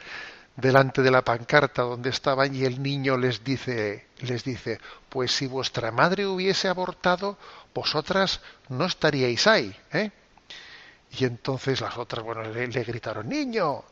delante 0.56 1.02
de 1.02 1.10
la 1.10 1.24
pancarta 1.24 1.82
donde 1.82 2.12
estaban 2.12 2.54
y 2.56 2.64
el 2.64 2.82
niño 2.82 3.18
les 3.18 3.44
dice 3.44 4.06
les 4.20 4.46
dice 4.46 4.80
pues 5.10 5.34
si 5.34 5.48
vuestra 5.48 5.92
madre 5.92 6.26
hubiese 6.26 6.70
abortado 6.70 7.38
vosotras 7.74 8.40
no 8.70 8.86
estaríais 8.86 9.48
ahí 9.48 9.76
¿eh? 9.92 10.12
y 11.20 11.26
entonces 11.26 11.82
las 11.82 11.98
otras 11.98 12.24
bueno 12.24 12.42
le, 12.44 12.68
le 12.70 12.84
gritaron 12.86 13.28
niño 13.28 13.84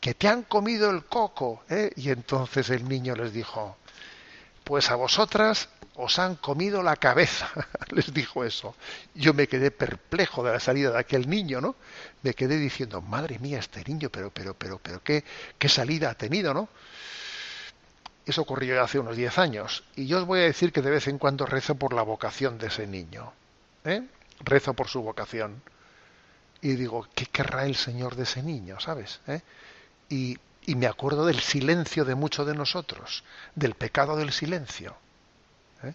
que 0.00 0.14
te 0.14 0.28
han 0.28 0.42
comido 0.42 0.90
el 0.90 1.04
coco. 1.04 1.64
¿eh? 1.68 1.92
Y 1.96 2.10
entonces 2.10 2.70
el 2.70 2.88
niño 2.88 3.14
les 3.14 3.32
dijo, 3.32 3.76
pues 4.64 4.90
a 4.90 4.94
vosotras 4.94 5.68
os 5.94 6.18
han 6.18 6.36
comido 6.36 6.82
la 6.82 6.96
cabeza, 6.96 7.50
les 7.90 8.12
dijo 8.12 8.44
eso. 8.44 8.74
Yo 9.14 9.34
me 9.34 9.46
quedé 9.46 9.70
perplejo 9.70 10.42
de 10.42 10.52
la 10.52 10.60
salida 10.60 10.90
de 10.90 10.98
aquel 10.98 11.28
niño, 11.28 11.60
¿no? 11.60 11.76
Me 12.22 12.34
quedé 12.34 12.56
diciendo, 12.56 13.02
madre 13.02 13.38
mía, 13.38 13.58
este 13.58 13.84
niño, 13.84 14.08
pero, 14.10 14.30
pero, 14.30 14.54
pero, 14.54 14.78
pero, 14.78 15.02
qué, 15.02 15.24
qué 15.58 15.68
salida 15.68 16.10
ha 16.10 16.14
tenido, 16.14 16.54
¿no? 16.54 16.68
Eso 18.24 18.42
ocurrió 18.42 18.82
hace 18.82 18.98
unos 18.98 19.16
diez 19.16 19.38
años. 19.38 19.82
Y 19.96 20.06
yo 20.06 20.18
os 20.18 20.24
voy 20.24 20.40
a 20.40 20.44
decir 20.44 20.72
que 20.72 20.82
de 20.82 20.90
vez 20.90 21.08
en 21.08 21.18
cuando 21.18 21.46
rezo 21.46 21.74
por 21.74 21.92
la 21.92 22.02
vocación 22.02 22.58
de 22.58 22.68
ese 22.68 22.86
niño. 22.86 23.32
¿eh? 23.84 24.02
Rezo 24.40 24.74
por 24.74 24.88
su 24.88 25.02
vocación. 25.02 25.62
Y 26.62 26.74
digo, 26.76 27.08
¿qué 27.14 27.26
querrá 27.26 27.64
el 27.64 27.74
Señor 27.74 28.14
de 28.16 28.22
ese 28.24 28.42
niño? 28.42 28.78
¿Sabes? 28.78 29.20
¿Eh? 29.26 29.40
Y, 30.10 30.38
me 30.76 30.86
acuerdo 30.86 31.26
del 31.26 31.40
silencio 31.40 32.04
de 32.04 32.14
muchos 32.14 32.46
de 32.46 32.54
nosotros, 32.54 33.24
del 33.54 33.74
pecado 33.74 34.16
del 34.16 34.32
silencio. 34.32 34.96
¿eh? 35.82 35.94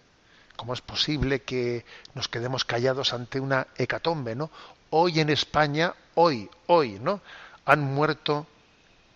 ¿Cómo 0.56 0.74
es 0.74 0.80
posible 0.80 1.42
que 1.42 1.84
nos 2.14 2.28
quedemos 2.28 2.64
callados 2.64 3.14
ante 3.14 3.40
una 3.40 3.68
hecatombe, 3.76 4.34
¿no? 4.34 4.50
Hoy 4.90 5.20
en 5.20 5.30
España, 5.30 5.94
hoy, 6.14 6.50
hoy, 6.66 6.98
¿no? 7.00 7.20
Han 7.64 7.80
muerto 7.80 8.46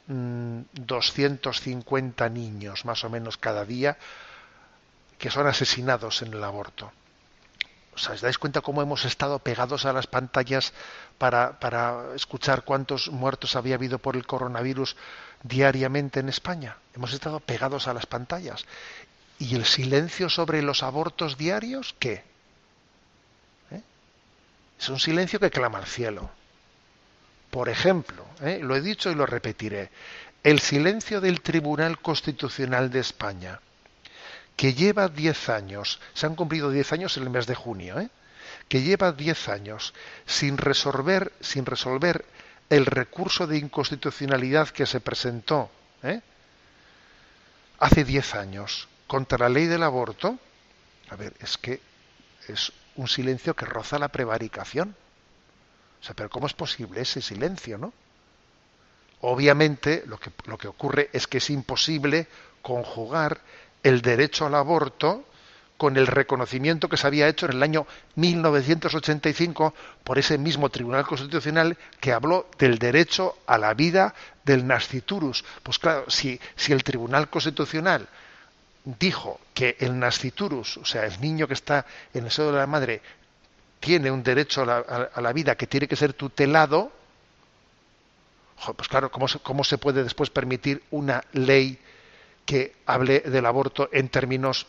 mmm, 0.06 0.60
250 0.72 2.28
niños, 2.28 2.84
más 2.84 3.04
o 3.04 3.10
menos 3.10 3.36
cada 3.36 3.64
día, 3.64 3.98
que 5.18 5.30
son 5.30 5.46
asesinados 5.46 6.22
en 6.22 6.32
el 6.32 6.44
aborto. 6.44 6.92
¿Os 7.94 8.20
dais 8.20 8.38
cuenta 8.38 8.60
cómo 8.60 8.82
hemos 8.82 9.04
estado 9.04 9.38
pegados 9.38 9.84
a 9.84 9.92
las 9.92 10.06
pantallas 10.06 10.72
para, 11.18 11.58
para 11.58 12.14
escuchar 12.14 12.64
cuántos 12.64 13.10
muertos 13.10 13.56
había 13.56 13.74
habido 13.74 13.98
por 13.98 14.16
el 14.16 14.26
coronavirus 14.26 14.96
diariamente 15.42 16.20
en 16.20 16.28
España? 16.28 16.76
Hemos 16.94 17.12
estado 17.12 17.40
pegados 17.40 17.88
a 17.88 17.94
las 17.94 18.06
pantallas. 18.06 18.64
¿Y 19.38 19.54
el 19.54 19.64
silencio 19.64 20.28
sobre 20.28 20.62
los 20.62 20.82
abortos 20.82 21.36
diarios 21.36 21.94
qué? 21.98 22.24
¿Eh? 23.70 23.82
Es 24.78 24.88
un 24.88 25.00
silencio 25.00 25.40
que 25.40 25.50
clama 25.50 25.78
al 25.78 25.86
cielo. 25.86 26.30
Por 27.50 27.68
ejemplo, 27.68 28.24
¿eh? 28.42 28.60
lo 28.62 28.76
he 28.76 28.80
dicho 28.80 29.10
y 29.10 29.14
lo 29.14 29.26
repetiré, 29.26 29.90
el 30.42 30.60
silencio 30.60 31.20
del 31.20 31.40
Tribunal 31.40 32.00
Constitucional 32.00 32.90
de 32.90 33.00
España, 33.00 33.60
que 34.60 34.74
lleva 34.74 35.08
diez 35.08 35.48
años, 35.48 36.00
se 36.12 36.26
han 36.26 36.34
cumplido 36.34 36.70
diez 36.70 36.92
años 36.92 37.16
en 37.16 37.22
el 37.22 37.30
mes 37.30 37.46
de 37.46 37.54
junio, 37.54 37.98
¿eh? 37.98 38.10
que 38.68 38.82
lleva 38.82 39.10
diez 39.10 39.48
años 39.48 39.94
sin 40.26 40.58
resolver, 40.58 41.32
sin 41.40 41.64
resolver 41.64 42.26
el 42.68 42.84
recurso 42.84 43.46
de 43.46 43.56
inconstitucionalidad 43.56 44.68
que 44.68 44.84
se 44.84 45.00
presentó 45.00 45.70
¿eh? 46.02 46.20
hace 47.78 48.04
diez 48.04 48.34
años 48.34 48.86
contra 49.06 49.38
la 49.38 49.48
ley 49.48 49.64
del 49.64 49.82
aborto, 49.82 50.38
a 51.08 51.16
ver, 51.16 51.32
es 51.40 51.56
que 51.56 51.80
es 52.46 52.70
un 52.96 53.08
silencio 53.08 53.56
que 53.56 53.64
roza 53.64 53.98
la 53.98 54.08
prevaricación. 54.08 54.94
O 56.02 56.04
sea, 56.04 56.14
pero 56.14 56.28
¿cómo 56.28 56.46
es 56.46 56.52
posible 56.52 57.00
ese 57.00 57.22
silencio, 57.22 57.78
no? 57.78 57.94
Obviamente, 59.22 60.02
lo 60.04 60.20
que, 60.20 60.30
lo 60.44 60.58
que 60.58 60.68
ocurre 60.68 61.08
es 61.14 61.26
que 61.26 61.38
es 61.38 61.48
imposible 61.48 62.28
conjugar 62.60 63.40
el 63.82 64.02
derecho 64.02 64.46
al 64.46 64.54
aborto 64.54 65.24
con 65.80 65.96
el 65.96 66.06
reconocimiento 66.06 66.90
que 66.90 66.98
se 66.98 67.06
había 67.06 67.26
hecho 67.26 67.46
en 67.46 67.52
el 67.52 67.62
año 67.62 67.86
1985 68.16 69.72
por 70.04 70.18
ese 70.18 70.36
mismo 70.36 70.68
Tribunal 70.68 71.06
Constitucional 71.06 71.78
que 72.00 72.12
habló 72.12 72.50
del 72.58 72.78
derecho 72.78 73.38
a 73.46 73.56
la 73.56 73.72
vida 73.72 74.14
del 74.44 74.66
nasciturus. 74.66 75.42
Pues 75.62 75.78
claro, 75.78 76.04
si, 76.08 76.38
si 76.54 76.72
el 76.72 76.84
Tribunal 76.84 77.30
Constitucional 77.30 78.06
dijo 78.84 79.40
que 79.54 79.76
el 79.80 79.98
nasciturus, 79.98 80.76
o 80.76 80.84
sea, 80.84 81.06
el 81.06 81.18
niño 81.18 81.48
que 81.48 81.54
está 81.54 81.86
en 82.12 82.24
el 82.24 82.30
seno 82.30 82.52
de 82.52 82.58
la 82.58 82.66
madre, 82.66 83.00
tiene 83.80 84.10
un 84.10 84.22
derecho 84.22 84.62
a 84.62 85.20
la, 85.20 85.32
vida 85.32 85.54
que 85.54 85.66
tiene 85.66 85.88
que 85.88 85.96
ser 85.96 86.12
tutelado, 86.12 86.92
pues 88.76 88.88
claro, 88.88 89.10
¿cómo 89.10 89.24
¿cómo 89.42 89.64
se 89.64 89.78
puede 89.78 90.02
después 90.02 90.28
permitir 90.28 90.82
una 90.90 91.24
ley 91.32 91.78
que 92.50 92.74
hable 92.84 93.20
del 93.20 93.46
aborto 93.46 93.88
en 93.92 94.08
términos 94.08 94.66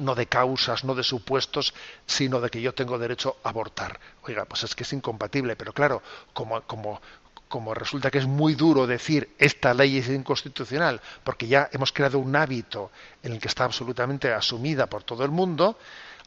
no 0.00 0.14
de 0.14 0.26
causas, 0.26 0.84
no 0.84 0.94
de 0.94 1.02
supuestos, 1.02 1.72
sino 2.04 2.42
de 2.42 2.50
que 2.50 2.60
yo 2.60 2.74
tengo 2.74 2.98
derecho 2.98 3.38
a 3.42 3.48
abortar? 3.48 3.98
Oiga, 4.24 4.44
pues 4.44 4.64
es 4.64 4.74
que 4.74 4.82
es 4.82 4.92
incompatible, 4.92 5.56
pero 5.56 5.72
claro, 5.72 6.02
como, 6.34 6.60
como, 6.64 7.00
como 7.48 7.72
resulta 7.72 8.10
que 8.10 8.18
es 8.18 8.26
muy 8.26 8.54
duro 8.54 8.86
decir 8.86 9.30
esta 9.38 9.72
ley 9.72 9.96
es 9.96 10.10
inconstitucional, 10.10 11.00
porque 11.22 11.46
ya 11.46 11.70
hemos 11.72 11.90
creado 11.90 12.18
un 12.18 12.36
hábito 12.36 12.90
en 13.22 13.32
el 13.32 13.40
que 13.40 13.48
está 13.48 13.64
absolutamente 13.64 14.30
asumida 14.30 14.84
por 14.86 15.04
todo 15.04 15.24
el 15.24 15.30
mundo, 15.30 15.78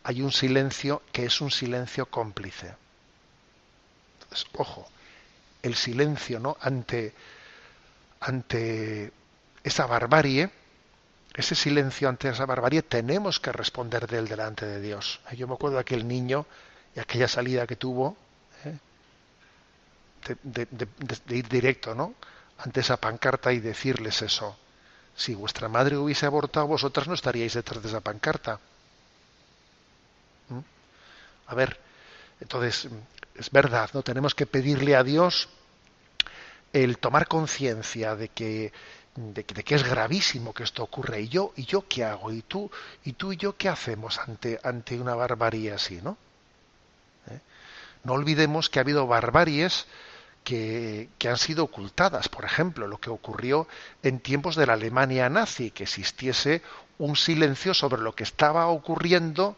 hay 0.01 0.23
un 0.23 0.31
silencio 0.31 1.03
que 1.11 1.25
es 1.25 1.39
un 1.39 1.51
silencio 1.51 2.07
cómplice. 2.07 2.73
Entonces, 4.23 4.47
ojo, 4.57 4.89
el 5.61 5.75
silencio 5.75 6.39
¿no? 6.39 6.57
ante, 6.59 7.13
ante 8.21 9.11
esa 9.67 9.86
barbarie, 9.86 10.49
ese 11.34 11.56
silencio 11.56 12.10
ante 12.10 12.30
esa 12.30 12.45
barbarie, 12.45 12.82
tenemos 12.82 13.39
que 13.39 13.51
responder 13.51 14.08
de 14.08 14.19
él 14.19 14.27
delante 14.27 14.65
de 14.65 14.82
Dios. 14.82 15.19
Yo 15.36 15.47
me 15.47 15.53
acuerdo 15.53 15.75
de 15.75 15.82
aquel 15.82 16.08
niño 16.08 16.45
y 16.95 16.99
aquella 16.99 17.27
salida 17.27 17.67
que 17.67 17.75
tuvo, 17.75 18.17
¿eh? 18.65 18.77
de, 20.43 20.88
ir 21.36 21.47
directo 21.47 21.93
¿no? 21.93 22.15
ante 22.58 22.80
esa 22.80 22.97
pancarta 22.97 23.53
y 23.53 23.60
decirles 23.60 24.21
eso. 24.21 24.58
Si 25.15 25.36
vuestra 25.36 25.67
madre 25.69 25.97
hubiese 25.97 26.25
abortado, 26.25 26.67
vosotras 26.67 27.08
no 27.08 27.13
estaríais 27.13 27.53
detrás 27.53 27.82
de 27.82 27.89
esa 27.89 28.01
pancarta. 28.01 28.60
¿Mm? 30.49 30.60
A 31.47 31.56
ver, 31.56 31.80
entonces, 32.39 32.88
es 33.36 33.51
verdad, 33.51 33.89
¿no? 33.93 34.03
Tenemos 34.03 34.36
que 34.36 34.45
pedirle 34.45 34.95
a 34.95 35.03
Dios 35.03 35.49
el 36.73 36.97
tomar 36.97 37.27
conciencia 37.27 38.15
de 38.15 38.30
que, 38.30 38.71
de, 39.17 39.43
que 39.43 39.75
es 39.75 39.84
gravísimo 39.84 40.53
que 40.53 40.63
esto 40.63 40.84
ocurra. 40.84 41.17
¿Y 41.17 41.27
yo, 41.27 41.51
y 41.56 41.65
yo 41.65 41.88
qué 41.88 42.03
hago? 42.06 42.32
¿Y 42.32 42.43
tú, 42.43 42.69
y 43.03 43.13
tú 43.13 43.34
y 43.34 43.38
yo 43.38 43.58
qué 43.58 43.67
hacemos 43.67 44.19
ante, 44.19 44.60
ante 44.63 44.99
una 44.99 45.15
barbarie 45.15 45.73
así, 45.73 45.99
no? 46.03 46.17
¿Eh? 47.30 47.39
No 48.03 48.13
olvidemos 48.13 48.69
que 48.69 48.80
ha 48.80 48.84
habido 48.84 49.08
barbaries 49.08 49.88
que, 50.43 51.10
que, 51.17 51.30
han 51.30 51.38
sido 51.38 51.63
ocultadas. 51.63 52.30
Por 52.30 52.45
ejemplo, 52.45 52.88
lo 52.88 52.99
que 52.99 53.10
ocurrió 53.10 53.67
en 54.03 54.19
tiempos 54.19 54.56
de 54.56 54.67
la 54.67 54.73
Alemania 54.73 55.30
nazi, 55.30 55.71
que 55.71 55.84
existiese 55.84 56.62
un 56.99 57.15
silencio 57.15 57.73
sobre 57.73 58.01
lo 58.01 58.13
que 58.13 58.23
estaba 58.23 58.67
ocurriendo 58.67 59.58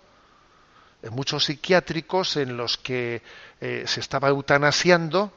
en 1.03 1.13
muchos 1.13 1.45
psiquiátricos 1.45 2.37
en 2.37 2.55
los 2.57 2.77
que 2.77 3.21
eh, 3.59 3.83
se 3.85 3.99
estaba 3.99 4.29
eutanasiando 4.29 5.33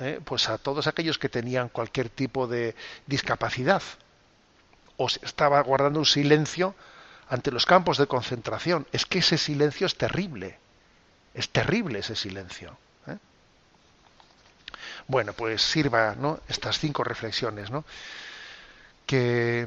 eh, 0.00 0.20
pues 0.24 0.48
a 0.48 0.58
todos 0.58 0.86
aquellos 0.86 1.18
que 1.18 1.28
tenían 1.28 1.68
cualquier 1.68 2.08
tipo 2.08 2.46
de 2.46 2.74
discapacidad. 3.06 3.82
O 4.98 5.06
estaba 5.06 5.60
guardando 5.62 5.98
un 5.98 6.06
silencio 6.06 6.74
ante 7.28 7.50
los 7.50 7.66
campos 7.66 7.98
de 7.98 8.06
concentración. 8.06 8.86
Es 8.92 9.06
que 9.06 9.18
ese 9.20 9.38
silencio 9.38 9.86
es 9.86 9.96
terrible. 9.96 10.58
Es 11.34 11.50
terrible 11.50 12.00
ese 12.00 12.16
silencio. 12.16 12.76
¿eh? 13.06 13.16
Bueno, 15.06 15.32
pues 15.32 15.62
sirva 15.62 16.16
estas 16.48 16.78
cinco 16.78 17.04
reflexiones 17.04 17.70
¿no? 17.70 17.84
que, 19.06 19.66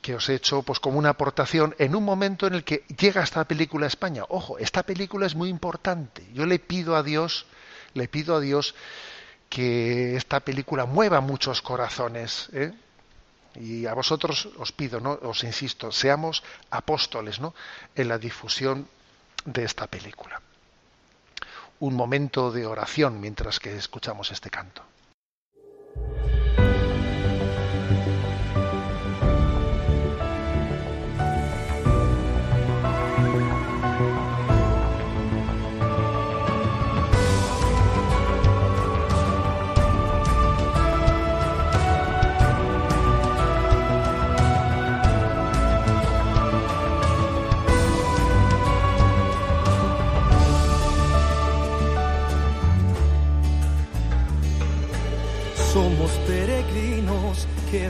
que, 0.00 0.14
os 0.14 0.28
he 0.28 0.34
hecho 0.34 0.62
pues, 0.62 0.80
como 0.80 0.98
una 0.98 1.10
aportación 1.10 1.74
en 1.78 1.94
un 1.94 2.04
momento 2.04 2.46
en 2.46 2.54
el 2.54 2.64
que 2.64 2.84
llega 2.98 3.22
esta 3.22 3.44
película 3.44 3.86
a 3.86 3.88
España. 3.88 4.24
Ojo, 4.28 4.58
esta 4.58 4.82
película 4.82 5.26
es 5.26 5.34
muy 5.34 5.48
importante. 5.48 6.26
Yo 6.32 6.46
le 6.46 6.58
pido 6.58 6.96
a 6.96 7.02
Dios, 7.02 7.46
le 7.94 8.08
pido 8.08 8.36
a 8.36 8.40
Dios 8.40 8.74
que 9.52 10.16
esta 10.16 10.40
película 10.40 10.86
mueva 10.86 11.20
muchos 11.20 11.60
corazones. 11.60 12.48
¿eh? 12.54 12.72
Y 13.56 13.84
a 13.84 13.92
vosotros 13.92 14.48
os 14.56 14.72
pido, 14.72 14.98
¿no? 14.98 15.12
os 15.22 15.44
insisto, 15.44 15.92
seamos 15.92 16.42
apóstoles 16.70 17.38
¿no? 17.38 17.54
en 17.94 18.08
la 18.08 18.16
difusión 18.16 18.88
de 19.44 19.64
esta 19.64 19.86
película 19.86 20.40
un 21.80 21.94
momento 21.94 22.52
de 22.52 22.64
oración 22.64 23.20
mientras 23.20 23.58
que 23.58 23.76
escuchamos 23.76 24.30
este 24.30 24.50
canto. 24.50 24.82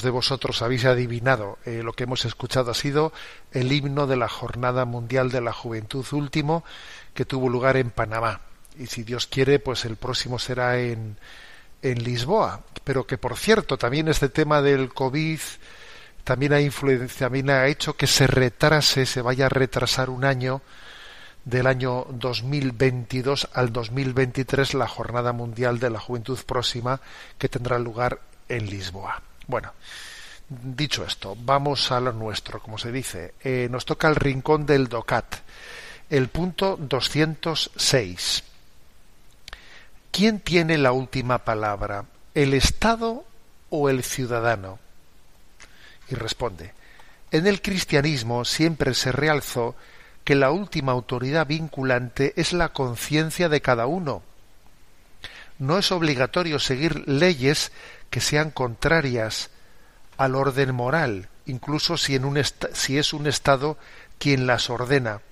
De 0.00 0.08
vosotros 0.08 0.62
habéis 0.62 0.86
adivinado, 0.86 1.58
eh, 1.66 1.82
lo 1.82 1.92
que 1.92 2.04
hemos 2.04 2.24
escuchado 2.24 2.70
ha 2.70 2.74
sido 2.74 3.12
el 3.52 3.70
himno 3.70 4.06
de 4.06 4.16
la 4.16 4.28
Jornada 4.28 4.86
Mundial 4.86 5.30
de 5.30 5.42
la 5.42 5.52
Juventud 5.52 6.06
último 6.12 6.64
que 7.12 7.26
tuvo 7.26 7.50
lugar 7.50 7.76
en 7.76 7.90
Panamá. 7.90 8.40
Y 8.78 8.86
si 8.86 9.02
Dios 9.02 9.26
quiere, 9.26 9.58
pues 9.58 9.84
el 9.84 9.96
próximo 9.96 10.38
será 10.38 10.78
en, 10.78 11.18
en 11.82 12.02
Lisboa. 12.02 12.62
Pero 12.84 13.06
que, 13.06 13.18
por 13.18 13.36
cierto, 13.36 13.76
también 13.76 14.08
este 14.08 14.30
tema 14.30 14.62
del 14.62 14.94
COVID 14.94 15.40
también 16.24 16.52
ha, 16.52 16.58
también 17.18 17.50
ha 17.50 17.66
hecho 17.66 17.94
que 17.94 18.06
se 18.06 18.26
retrase, 18.26 19.06
se 19.06 19.22
vaya 19.22 19.46
a 19.46 19.50
retrasar 19.50 20.08
un 20.08 20.24
año 20.24 20.62
del 21.44 21.66
año 21.66 22.06
2022 22.10 23.48
al 23.52 23.72
2023 23.72 24.74
la 24.74 24.86
Jornada 24.86 25.32
Mundial 25.32 25.80
de 25.80 25.90
la 25.90 25.98
Juventud 25.98 26.38
Próxima 26.46 27.00
que 27.38 27.48
tendrá 27.48 27.78
lugar 27.78 28.20
en 28.48 28.66
Lisboa. 28.66 29.22
Bueno, 29.46 29.72
dicho 30.48 31.04
esto, 31.04 31.36
vamos 31.38 31.90
a 31.90 32.00
lo 32.00 32.12
nuestro, 32.12 32.60
como 32.60 32.78
se 32.78 32.92
dice. 32.92 33.34
Eh, 33.42 33.68
nos 33.70 33.84
toca 33.84 34.08
el 34.08 34.16
rincón 34.16 34.66
del 34.66 34.88
DOCAT, 34.88 35.36
el 36.10 36.28
punto 36.28 36.76
206. 36.76 38.44
¿Quién 40.10 40.40
tiene 40.40 40.76
la 40.78 40.92
última 40.92 41.38
palabra? 41.38 42.04
¿El 42.34 42.54
Estado 42.54 43.24
o 43.70 43.88
el 43.88 44.02
ciudadano? 44.02 44.78
Y 46.10 46.14
responde, 46.14 46.74
en 47.30 47.46
el 47.46 47.62
cristianismo 47.62 48.44
siempre 48.44 48.92
se 48.92 49.10
realzó 49.10 49.74
que 50.24 50.34
la 50.34 50.50
última 50.50 50.92
autoridad 50.92 51.46
vinculante 51.46 52.34
es 52.36 52.52
la 52.52 52.68
conciencia 52.68 53.48
de 53.48 53.62
cada 53.62 53.86
uno. 53.86 54.22
No 55.58 55.78
es 55.78 55.90
obligatorio 55.92 56.58
seguir 56.58 57.08
leyes 57.08 57.72
que 58.12 58.20
sean 58.20 58.50
contrarias 58.50 59.48
al 60.18 60.34
orden 60.34 60.74
moral, 60.74 61.30
incluso 61.46 61.96
si, 61.96 62.14
en 62.14 62.26
un 62.26 62.38
si 62.74 62.98
es 62.98 63.14
un 63.14 63.26
Estado 63.26 63.78
quien 64.18 64.46
las 64.46 64.68
ordena. 64.68 65.22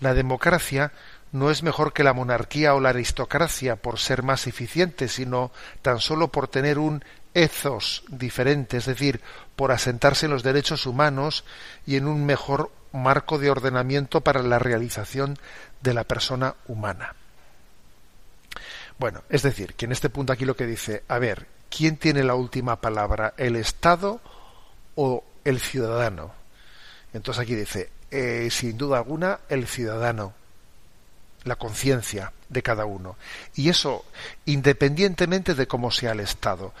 La 0.00 0.12
democracia 0.12 0.90
no 1.30 1.48
es 1.48 1.62
mejor 1.62 1.92
que 1.92 2.02
la 2.02 2.12
monarquía 2.12 2.74
o 2.74 2.80
la 2.80 2.88
aristocracia 2.88 3.76
por 3.76 4.00
ser 4.00 4.24
más 4.24 4.48
eficiente, 4.48 5.06
sino 5.06 5.52
tan 5.80 6.00
solo 6.00 6.26
por 6.32 6.48
tener 6.48 6.80
un 6.80 7.04
ethos 7.34 8.02
diferente, 8.08 8.78
es 8.78 8.86
decir, 8.86 9.20
por 9.54 9.70
asentarse 9.70 10.26
en 10.26 10.32
los 10.32 10.42
derechos 10.42 10.86
humanos 10.86 11.44
y 11.86 11.94
en 11.94 12.08
un 12.08 12.26
mejor 12.26 12.72
marco 12.90 13.38
de 13.38 13.48
ordenamiento 13.48 14.22
para 14.22 14.42
la 14.42 14.58
realización 14.58 15.38
de 15.82 15.94
la 15.94 16.02
persona 16.02 16.56
humana. 16.66 17.14
Bueno, 18.98 19.22
es 19.28 19.42
decir, 19.42 19.74
que 19.74 19.84
en 19.84 19.92
este 19.92 20.10
punto 20.10 20.32
aquí 20.32 20.44
lo 20.44 20.56
que 20.56 20.66
dice, 20.66 21.04
a 21.06 21.20
ver, 21.20 21.46
¿quién 21.70 21.96
tiene 21.96 22.22
la 22.24 22.34
última 22.34 22.80
palabra? 22.80 23.34
¿El 23.36 23.56
Estado 23.56 24.20
o 24.96 25.24
el 25.44 25.60
ciudadano? 25.60 26.32
Entonces 27.14 27.42
aquí 27.42 27.54
dice, 27.54 27.90
eh, 28.10 28.48
sin 28.50 28.76
duda 28.76 28.98
alguna, 28.98 29.40
el 29.48 29.66
ciudadano, 29.66 30.34
la 31.44 31.56
conciencia 31.56 32.32
de 32.48 32.62
cada 32.62 32.84
uno. 32.84 33.16
Y 33.54 33.68
eso 33.68 34.04
independientemente 34.44 35.54
de 35.54 35.66
cómo 35.66 35.90
sea 35.90 36.12
el 36.12 36.20
Estado 36.20 36.74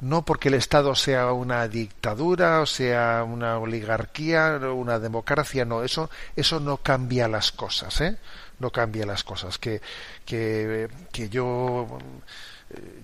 no 0.00 0.24
porque 0.24 0.48
el 0.48 0.54
Estado 0.54 0.94
sea 0.94 1.32
una 1.32 1.66
dictadura 1.68 2.60
o 2.60 2.66
sea 2.66 3.24
una 3.24 3.58
oligarquía 3.58 4.60
o 4.62 4.74
una 4.74 4.98
democracia, 4.98 5.64
no, 5.64 5.82
eso, 5.82 6.10
eso 6.36 6.60
no 6.60 6.78
cambia 6.78 7.28
las 7.28 7.52
cosas, 7.52 8.00
¿eh? 8.00 8.18
No 8.58 8.70
cambia 8.70 9.06
las 9.06 9.24
cosas. 9.24 9.58
Que, 9.58 9.80
que, 10.24 10.88
que 11.12 11.28
yo 11.28 11.98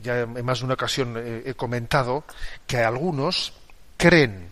ya 0.03 0.21
en 0.21 0.45
más 0.45 0.61
de 0.61 0.65
una 0.65 0.75
ocasión 0.75 1.17
he 1.17 1.55
comentado 1.55 2.25
que 2.67 2.79
algunos 2.79 3.53
creen 3.97 4.49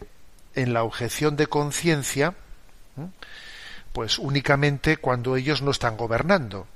en 0.54 0.72
la 0.72 0.82
objeción 0.82 1.36
de 1.36 1.46
conciencia, 1.46 2.34
pues 3.92 4.18
únicamente 4.18 4.96
cuando 4.96 5.36
ellos 5.36 5.62
no 5.62 5.70
están 5.70 5.96
gobernando 5.96 6.66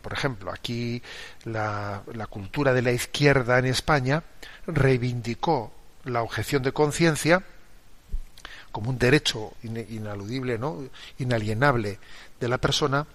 por 0.00 0.12
ejemplo, 0.12 0.50
aquí 0.50 1.02
la, 1.44 2.02
cultura 2.28 2.72
de 2.72 2.82
la 2.82 2.92
izquierda 2.92 3.58
en 3.58 3.66
España 3.66 4.22
reivindicó 4.66 5.72
la 6.04 6.22
objeción 6.22 6.62
de 6.62 6.72
conciencia 6.72 7.42
como 8.72 8.90
un 8.90 8.98
derecho 8.98 9.52
inaludible, 9.62 10.58
¿no? 10.58 10.84
inalienable 11.18 11.98
de 12.38 12.48
la 12.48 12.58
persona, 12.58 13.06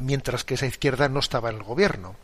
mientras 0.00 0.44
que 0.44 0.54
esa 0.54 0.66
izquierda 0.66 1.08
no 1.08 1.20
estaba 1.20 1.50
en 1.50 1.56
el 1.56 1.62
gobierno. 1.62 2.16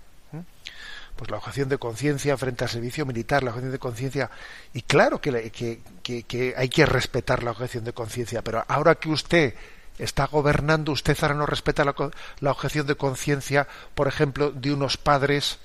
Pues 1.20 1.30
la 1.30 1.36
objeción 1.36 1.68
de 1.68 1.76
conciencia 1.76 2.34
frente 2.38 2.64
al 2.64 2.70
servicio 2.70 3.04
militar, 3.04 3.42
la 3.42 3.50
objeción 3.50 3.72
de 3.72 3.78
conciencia, 3.78 4.30
y 4.72 4.80
claro 4.80 5.20
que, 5.20 5.52
que 5.52 6.54
hay 6.56 6.68
que 6.70 6.86
respetar 6.86 7.42
la 7.42 7.50
objeción 7.50 7.84
de 7.84 7.92
conciencia, 7.92 8.40
pero 8.40 8.64
ahora 8.66 8.94
que 8.94 9.10
usted 9.10 9.54
está 9.98 10.24
gobernando, 10.24 10.92
usted 10.92 11.14
ahora 11.20 11.34
no 11.34 11.44
respeta 11.44 11.84
la, 11.84 11.94
la 12.40 12.50
objeción 12.50 12.86
de 12.86 12.94
conciencia, 12.94 13.68
por 13.94 14.08
ejemplo, 14.08 14.50
de 14.50 14.72
unos 14.72 14.96
padres 14.96 15.58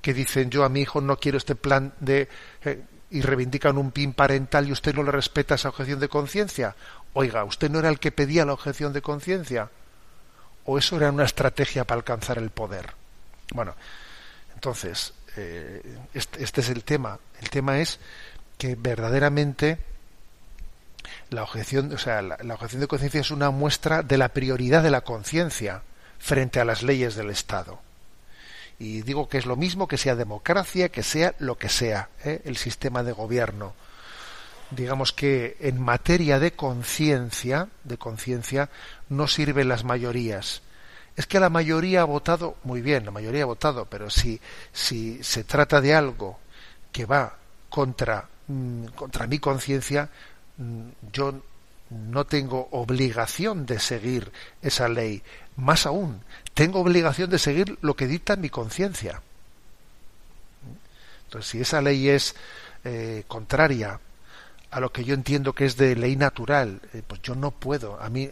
que 0.00 0.14
dicen 0.14 0.48
yo 0.48 0.64
a 0.64 0.70
mi 0.70 0.80
hijo 0.80 1.02
no 1.02 1.18
quiero 1.18 1.36
este 1.36 1.56
plan 1.56 1.92
de 2.00 2.26
eh, 2.64 2.82
y 3.10 3.20
reivindican 3.20 3.76
un 3.76 3.90
pin 3.90 4.14
parental 4.14 4.66
y 4.66 4.72
usted 4.72 4.94
no 4.94 5.02
le 5.02 5.10
respeta 5.10 5.56
esa 5.56 5.68
objeción 5.68 6.00
de 6.00 6.08
conciencia. 6.08 6.74
Oiga, 7.12 7.44
¿usted 7.44 7.70
no 7.70 7.80
era 7.80 7.90
el 7.90 7.98
que 7.98 8.12
pedía 8.12 8.46
la 8.46 8.54
objeción 8.54 8.94
de 8.94 9.02
conciencia? 9.02 9.68
¿O 10.64 10.78
eso 10.78 10.96
era 10.96 11.10
una 11.10 11.24
estrategia 11.24 11.84
para 11.84 11.98
alcanzar 11.98 12.38
el 12.38 12.48
poder? 12.48 12.94
Bueno, 13.52 13.74
entonces, 14.60 15.14
eh, 15.38 15.80
este, 16.12 16.44
este 16.44 16.60
es 16.60 16.68
el 16.68 16.84
tema. 16.84 17.18
El 17.40 17.48
tema 17.48 17.78
es 17.78 17.98
que 18.58 18.74
verdaderamente 18.74 19.78
la 21.30 21.44
objeción, 21.44 21.94
o 21.94 21.96
sea, 21.96 22.20
la, 22.20 22.36
objeción 22.52 22.82
de 22.82 22.86
conciencia 22.86 23.22
es 23.22 23.30
una 23.30 23.48
muestra 23.48 24.02
de 24.02 24.18
la 24.18 24.28
prioridad 24.28 24.82
de 24.82 24.90
la 24.90 25.00
conciencia 25.00 25.82
frente 26.18 26.60
a 26.60 26.66
las 26.66 26.82
leyes 26.82 27.14
del 27.14 27.30
Estado. 27.30 27.80
Y 28.78 29.00
digo 29.00 29.30
que 29.30 29.38
es 29.38 29.46
lo 29.46 29.56
mismo 29.56 29.88
que 29.88 29.96
sea 29.96 30.14
democracia, 30.14 30.90
que 30.90 31.02
sea 31.02 31.34
lo 31.38 31.56
que 31.56 31.70
sea, 31.70 32.10
¿eh? 32.22 32.42
el 32.44 32.58
sistema 32.58 33.02
de 33.02 33.12
gobierno. 33.12 33.72
Digamos 34.70 35.14
que 35.14 35.56
en 35.60 35.80
materia 35.80 36.38
de 36.38 36.52
conciencia, 36.52 37.68
de 37.84 37.96
conciencia, 37.96 38.68
no 39.08 39.26
sirven 39.26 39.68
las 39.68 39.84
mayorías. 39.84 40.60
Es 41.16 41.26
que 41.26 41.40
la 41.40 41.50
mayoría 41.50 42.02
ha 42.02 42.04
votado, 42.04 42.56
muy 42.64 42.80
bien, 42.80 43.04
la 43.04 43.10
mayoría 43.10 43.42
ha 43.42 43.46
votado, 43.46 43.84
pero 43.86 44.10
si, 44.10 44.40
si 44.72 45.22
se 45.22 45.44
trata 45.44 45.80
de 45.80 45.94
algo 45.94 46.38
que 46.92 47.04
va 47.04 47.36
contra, 47.68 48.26
mm, 48.46 48.86
contra 48.96 49.26
mi 49.26 49.38
conciencia, 49.38 50.08
Mm, 50.60 50.90
yo 51.10 51.40
no 51.88 52.26
tengo 52.26 52.68
obligación 52.70 53.64
de 53.64 53.80
seguir 53.80 54.30
esa 54.60 54.88
ley. 54.88 55.22
Más 55.56 55.86
aún, 55.86 56.22
tengo 56.54 56.80
obligación 56.80 57.30
de 57.30 57.38
seguir 57.38 57.78
lo 57.80 57.96
que 57.96 58.06
dicta 58.06 58.36
mi 58.36 58.50
conciencia. 58.50 59.22
Entonces, 61.24 61.50
si 61.50 61.60
esa 61.60 61.80
ley 61.80 62.10
es 62.10 62.36
eh, 62.84 63.24
contraria 63.26 63.98
a 64.70 64.80
lo 64.80 64.92
que 64.92 65.04
yo 65.04 65.14
entiendo 65.14 65.52
que 65.52 65.66
es 65.66 65.76
de 65.76 65.96
ley 65.96 66.16
natural, 66.16 66.80
eh, 66.94 67.02
pues 67.06 67.20
yo 67.22 67.34
no 67.34 67.50
puedo. 67.50 68.00
A 68.00 68.08
mí, 68.08 68.28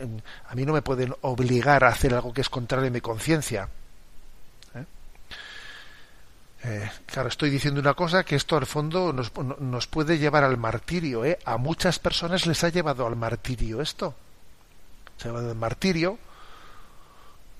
a 0.48 0.54
mí 0.54 0.64
no 0.64 0.72
me 0.72 0.82
pueden 0.82 1.14
obligar 1.22 1.84
a 1.84 1.88
hacer 1.88 2.14
algo 2.14 2.32
que 2.32 2.40
es 2.40 2.48
contrario 2.48 2.88
a 2.88 2.92
mi 2.92 3.00
conciencia. 3.00 3.68
Eh, 6.64 6.90
claro, 7.06 7.28
estoy 7.28 7.50
diciendo 7.50 7.80
una 7.80 7.94
cosa 7.94 8.24
que 8.24 8.34
esto 8.34 8.56
al 8.56 8.66
fondo 8.66 9.12
nos, 9.12 9.32
nos 9.60 9.86
puede 9.86 10.18
llevar 10.18 10.44
al 10.44 10.56
martirio. 10.56 11.24
¿eh? 11.24 11.38
A 11.44 11.56
muchas 11.56 11.98
personas 11.98 12.46
les 12.46 12.62
ha 12.64 12.68
llevado 12.68 13.06
al 13.06 13.16
martirio 13.16 13.80
esto. 13.80 14.14
Se 15.16 15.28
ha 15.28 15.30
llevado 15.30 15.50
al 15.50 15.56
martirio 15.56 16.18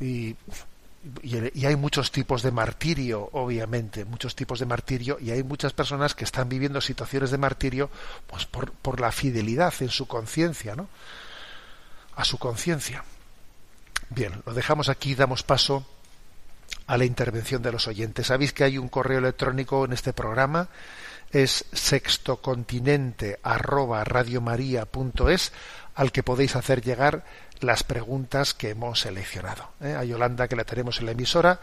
y, 0.01 0.37
y, 1.22 1.66
hay 1.66 1.76
muchos 1.76 2.11
tipos 2.11 2.42
de 2.42 2.51
martirio, 2.51 3.28
obviamente, 3.32 4.05
muchos 4.05 4.34
tipos 4.34 4.59
de 4.59 4.66
martirio 4.66 5.18
y 5.20 5.30
hay 5.30 5.42
muchas 5.42 5.72
personas 5.72 6.14
que 6.14 6.24
están 6.24 6.49
viviendo 6.49 6.80
situaciones 6.80 7.30
de 7.30 7.38
martirio 7.38 7.90
pues 8.26 8.46
por, 8.46 9.01
la 9.01 9.12
fidelidad 9.12 9.72
en 9.80 9.90
su 9.90 10.07
conciencia, 10.07 10.74
¿no? 10.74 10.88
A 12.16 12.24
su 12.24 12.38
conciencia. 12.38 13.05
Bien, 14.11 14.42
lo 14.44 14.55
dejamos 14.55 14.88
aquí, 14.88 15.14
damos 15.14 15.42
paso 15.42 15.86
a 16.86 16.99
la 16.99 17.05
intervención 17.05 17.62
de 17.62 17.72
los 17.72 17.86
oyentes. 17.86 18.26
Sabéis 18.26 18.53
que 18.53 18.64
hay 18.64 18.76
un 18.76 18.88
correo 18.88 19.18
electrónico 19.18 19.84
en 19.84 19.92
este 19.92 20.12
programa, 20.12 20.68
es 21.31 21.64
sextocontinente 21.72 23.39
arroba 23.43 24.05
es 25.29 25.53
al 25.95 26.12
que 26.12 26.22
podéis 26.22 26.57
hacer 26.57 26.83
llegar 26.83 27.24
las 27.61 27.83
preguntas 27.83 28.55
que 28.55 28.70
hemos 28.70 29.01
seleccionado. 29.01 29.70
¿eh? 29.81 29.95
A 29.95 30.05
Yolanda, 30.05 30.49
que 30.49 30.57
la 30.57 30.64
tenemos 30.64 31.01
en 31.01 31.07
la 31.07 31.12
emisora, 31.12 31.61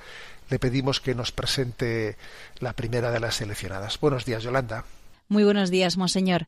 le 0.49 0.59
pedimos 0.59 0.99
que 0.99 1.15
nos 1.15 1.31
presente 1.31 2.17
la 2.59 2.73
primera 2.73 3.11
de 3.11 3.19
las 3.19 3.35
seleccionadas. 3.35 3.99
Buenos 3.99 4.25
días, 4.25 4.43
Yolanda. 4.43 4.83
Muy 5.27 5.43
buenos 5.43 5.69
días, 5.69 5.97
monseñor. 5.97 6.47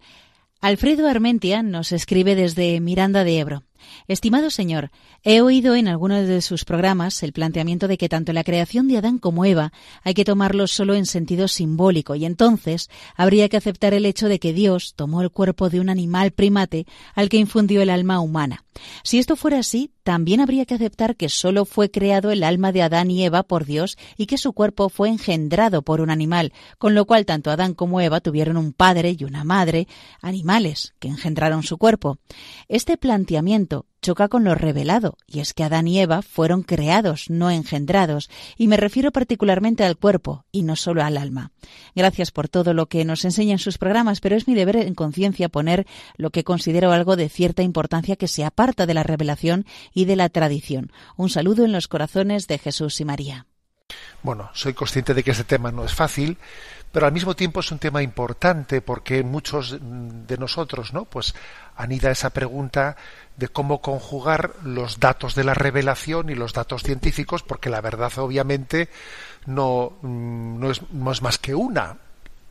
Alfredo 0.59 1.07
Armentia 1.07 1.63
nos 1.63 1.91
escribe 1.91 2.35
desde 2.35 2.79
Miranda 2.79 3.23
de 3.23 3.39
Ebro. 3.39 3.63
Estimado 4.07 4.49
señor, 4.49 4.91
he 5.23 5.41
oído 5.41 5.75
en 5.75 5.87
algunos 5.87 6.27
de 6.27 6.41
sus 6.41 6.65
programas 6.65 7.23
el 7.23 7.33
planteamiento 7.33 7.87
de 7.87 7.97
que 7.97 8.09
tanto 8.09 8.33
la 8.33 8.43
creación 8.43 8.87
de 8.87 8.97
Adán 8.97 9.17
como 9.17 9.45
Eva 9.45 9.71
hay 10.03 10.13
que 10.13 10.25
tomarlo 10.25 10.67
solo 10.67 10.95
en 10.95 11.05
sentido 11.05 11.47
simbólico 11.47 12.15
y 12.15 12.25
entonces 12.25 12.89
habría 13.15 13.49
que 13.49 13.57
aceptar 13.57 13.93
el 13.93 14.05
hecho 14.05 14.27
de 14.27 14.39
que 14.39 14.53
Dios 14.53 14.93
tomó 14.95 15.21
el 15.21 15.31
cuerpo 15.31 15.69
de 15.69 15.79
un 15.79 15.89
animal 15.89 16.31
primate 16.31 16.85
al 17.15 17.29
que 17.29 17.37
infundió 17.37 17.81
el 17.81 17.89
alma 17.89 18.19
humana. 18.19 18.63
Si 19.03 19.17
esto 19.17 19.35
fuera 19.35 19.59
así, 19.59 19.91
también 20.07 20.39
habría 20.39 20.65
que 20.65 20.75
aceptar 20.75 21.17
que 21.17 21.27
solo 21.27 21.65
fue 21.65 21.91
creado 21.91 22.31
el 22.31 22.43
alma 22.43 22.71
de 22.71 22.81
Adán 22.81 23.11
y 23.11 23.25
Eva 23.25 23.43
por 23.43 23.65
Dios 23.65 23.97
y 24.15 24.25
que 24.25 24.37
su 24.37 24.53
cuerpo 24.53 24.87
fue 24.87 25.09
engendrado 25.09 25.81
por 25.81 25.99
un 25.99 26.09
animal, 26.09 26.53
con 26.77 26.95
lo 26.95 27.03
cual 27.03 27.25
tanto 27.25 27.51
Adán 27.51 27.73
como 27.73 27.99
Eva 27.99 28.21
tuvieron 28.21 28.55
un 28.55 28.71
padre 28.71 29.17
y 29.19 29.25
una 29.25 29.43
madre, 29.43 29.89
animales, 30.21 30.93
que 30.99 31.09
engendraron 31.09 31.63
su 31.63 31.77
cuerpo. 31.77 32.19
Este 32.69 32.95
planteamiento 32.95 33.66
choca 34.01 34.27
con 34.27 34.43
lo 34.43 34.55
revelado, 34.55 35.17
y 35.27 35.39
es 35.39 35.53
que 35.53 35.63
Adán 35.63 35.87
y 35.87 35.99
Eva 35.99 36.21
fueron 36.21 36.63
creados, 36.63 37.29
no 37.29 37.51
engendrados, 37.51 38.29
y 38.57 38.67
me 38.67 38.77
refiero 38.77 39.11
particularmente 39.11 39.83
al 39.83 39.97
cuerpo, 39.97 40.45
y 40.51 40.63
no 40.63 40.75
solo 40.75 41.03
al 41.03 41.17
alma. 41.17 41.51
Gracias 41.95 42.31
por 42.31 42.47
todo 42.47 42.73
lo 42.73 42.87
que 42.87 43.05
nos 43.05 43.25
enseña 43.25 43.53
en 43.53 43.59
sus 43.59 43.77
programas, 43.77 44.21
pero 44.21 44.35
es 44.35 44.47
mi 44.47 44.55
deber 44.55 44.77
en 44.77 44.95
conciencia 44.95 45.49
poner 45.49 45.85
lo 46.15 46.29
que 46.29 46.43
considero 46.43 46.91
algo 46.91 47.15
de 47.15 47.29
cierta 47.29 47.63
importancia 47.63 48.15
que 48.15 48.27
se 48.27 48.43
aparta 48.43 48.85
de 48.85 48.93
la 48.93 49.03
revelación 49.03 49.65
y 49.93 50.05
de 50.05 50.15
la 50.15 50.29
tradición. 50.29 50.91
Un 51.17 51.29
saludo 51.29 51.65
en 51.65 51.71
los 51.71 51.87
corazones 51.87 52.47
de 52.47 52.57
Jesús 52.59 53.01
y 53.01 53.05
María. 53.05 53.47
Bueno, 54.21 54.49
soy 54.53 54.73
consciente 54.73 55.13
de 55.13 55.23
que 55.23 55.31
este 55.31 55.45
tema 55.45 55.71
no 55.71 55.85
es 55.85 55.93
fácil, 55.93 56.37
pero 56.91 57.05
al 57.05 57.13
mismo 57.13 57.35
tiempo 57.35 57.61
es 57.61 57.71
un 57.71 57.79
tema 57.79 58.03
importante 58.03 58.81
porque 58.81 59.23
muchos 59.23 59.77
de 59.79 60.37
nosotros, 60.37 60.93
¿no? 60.93 61.05
Pues 61.05 61.33
anida 61.75 62.11
esa 62.11 62.31
pregunta 62.31 62.97
de 63.37 63.47
cómo 63.47 63.81
conjugar 63.81 64.55
los 64.63 64.99
datos 64.99 65.35
de 65.35 65.45
la 65.45 65.53
revelación 65.53 66.29
y 66.29 66.35
los 66.35 66.51
datos 66.51 66.83
científicos, 66.83 67.43
porque 67.43 67.69
la 67.69 67.79
verdad 67.79 68.11
obviamente 68.17 68.89
no, 69.45 69.93
mm, 70.01 70.59
no, 70.59 70.71
es, 70.71 70.81
no 70.91 71.11
es 71.11 71.21
más 71.21 71.37
que 71.37 71.55
una. 71.55 71.97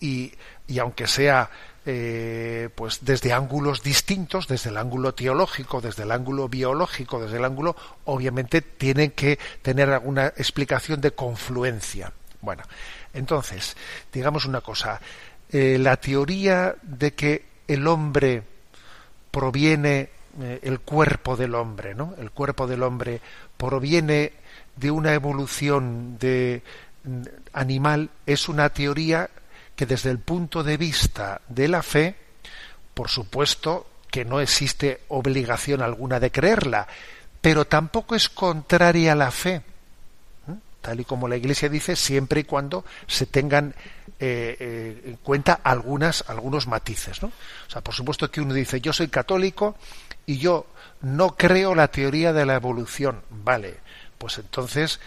Y, 0.01 0.33
y 0.67 0.79
aunque 0.79 1.07
sea 1.07 1.51
eh, 1.89 2.69
pues 2.75 2.99
desde 3.03 3.33
ángulos 3.33 3.81
distintos, 3.81 4.49
desde 4.49 4.71
el 4.71 4.77
ángulo 4.77 5.15
teológico, 5.15 5.81
desde 5.81 6.03
el 6.03 6.11
ángulo 6.11 6.49
biológico, 6.49 7.21
desde 7.21 7.37
el 7.37 7.45
ángulo, 7.45 7.77
obviamente 8.07 8.61
tienen 8.61 9.13
que 9.13 9.39
tener 9.63 9.91
alguna 9.91 10.27
explicación 10.27 11.01
de 11.01 11.13
confluencia. 11.13 12.13
Bueno, 12.41 12.65
entonces, 13.15 13.77
digamos 14.13 14.47
una 14.47 14.63
cosa, 14.63 15.01
eh, 15.51 15.79
la 15.79 15.97
teoría 15.97 16.75
de 16.83 17.15
que 17.15 17.45
el 17.69 17.87
hombre 17.87 18.43
proviene 19.31 20.11
eh, 20.41 20.59
el 20.63 20.81
cuerpo 20.81 21.37
del 21.37 21.55
hombre, 21.55 21.95
¿no? 21.95 22.15
El 22.19 22.33
cuerpo 22.33 22.67
del 22.67 22.83
hombre 22.83 23.21
proviene 23.57 24.33
de 24.75 24.91
una 24.91 25.15
evolución 25.15 26.19
de 26.19 26.63
mm, 27.05 27.23
animal 27.53 28.11
es 28.27 28.49
una 28.49 28.71
teoría 28.71 29.31
que 29.77 29.87
desde 29.87 30.11
el 30.11 30.19
punto 30.19 30.65
de 30.65 30.77
vista 30.79 31.43
de 31.49 31.69
la 31.69 31.83
fe, 31.83 32.17
por 32.95 33.09
supuesto 33.09 33.87
que 34.11 34.25
no 34.25 34.41
existe 34.41 35.03
obligación 35.09 35.83
alguna 35.83 36.19
de 36.19 36.33
creerla, 36.33 36.89
pero 37.41 37.67
tampoco 37.67 38.15
es 38.15 38.31
contraria 38.31 39.13
a 39.13 39.17
la 39.17 39.31
fe, 39.31 39.57
¿eh? 39.57 40.55
tal 40.81 41.01
y 41.01 41.05
como 41.05 41.29
la 41.29 41.37
Iglesia 41.37 41.69
dice, 41.69 41.95
siempre 41.95 42.41
y 42.41 42.45
cuando 42.45 42.85
se 43.07 43.27
tengan 43.27 43.75
eh, 44.19 44.57
eh, 44.59 45.03
en 45.05 45.17
cuenta 45.17 45.61
algunos 45.63 46.25
matices. 46.67 47.23
¿no? 47.23 47.29
O 47.29 47.71
sea, 47.71 47.83
por 47.83 47.95
supuesto 47.95 48.31
que 48.31 48.41
uno 48.41 48.55
dice, 48.55 48.81
yo 48.81 48.95
soy 48.95 49.09
católico 49.09 49.77
y 50.25 50.39
yo 50.39 50.67
no 51.03 51.37
creo 51.37 51.75
la 51.75 51.89
teoría 51.89 52.33
de 52.33 52.47
la 52.47 52.55
evolución. 52.55 53.21
Vale, 53.29 53.77
pues 54.17 54.39
entonces, 54.39 55.01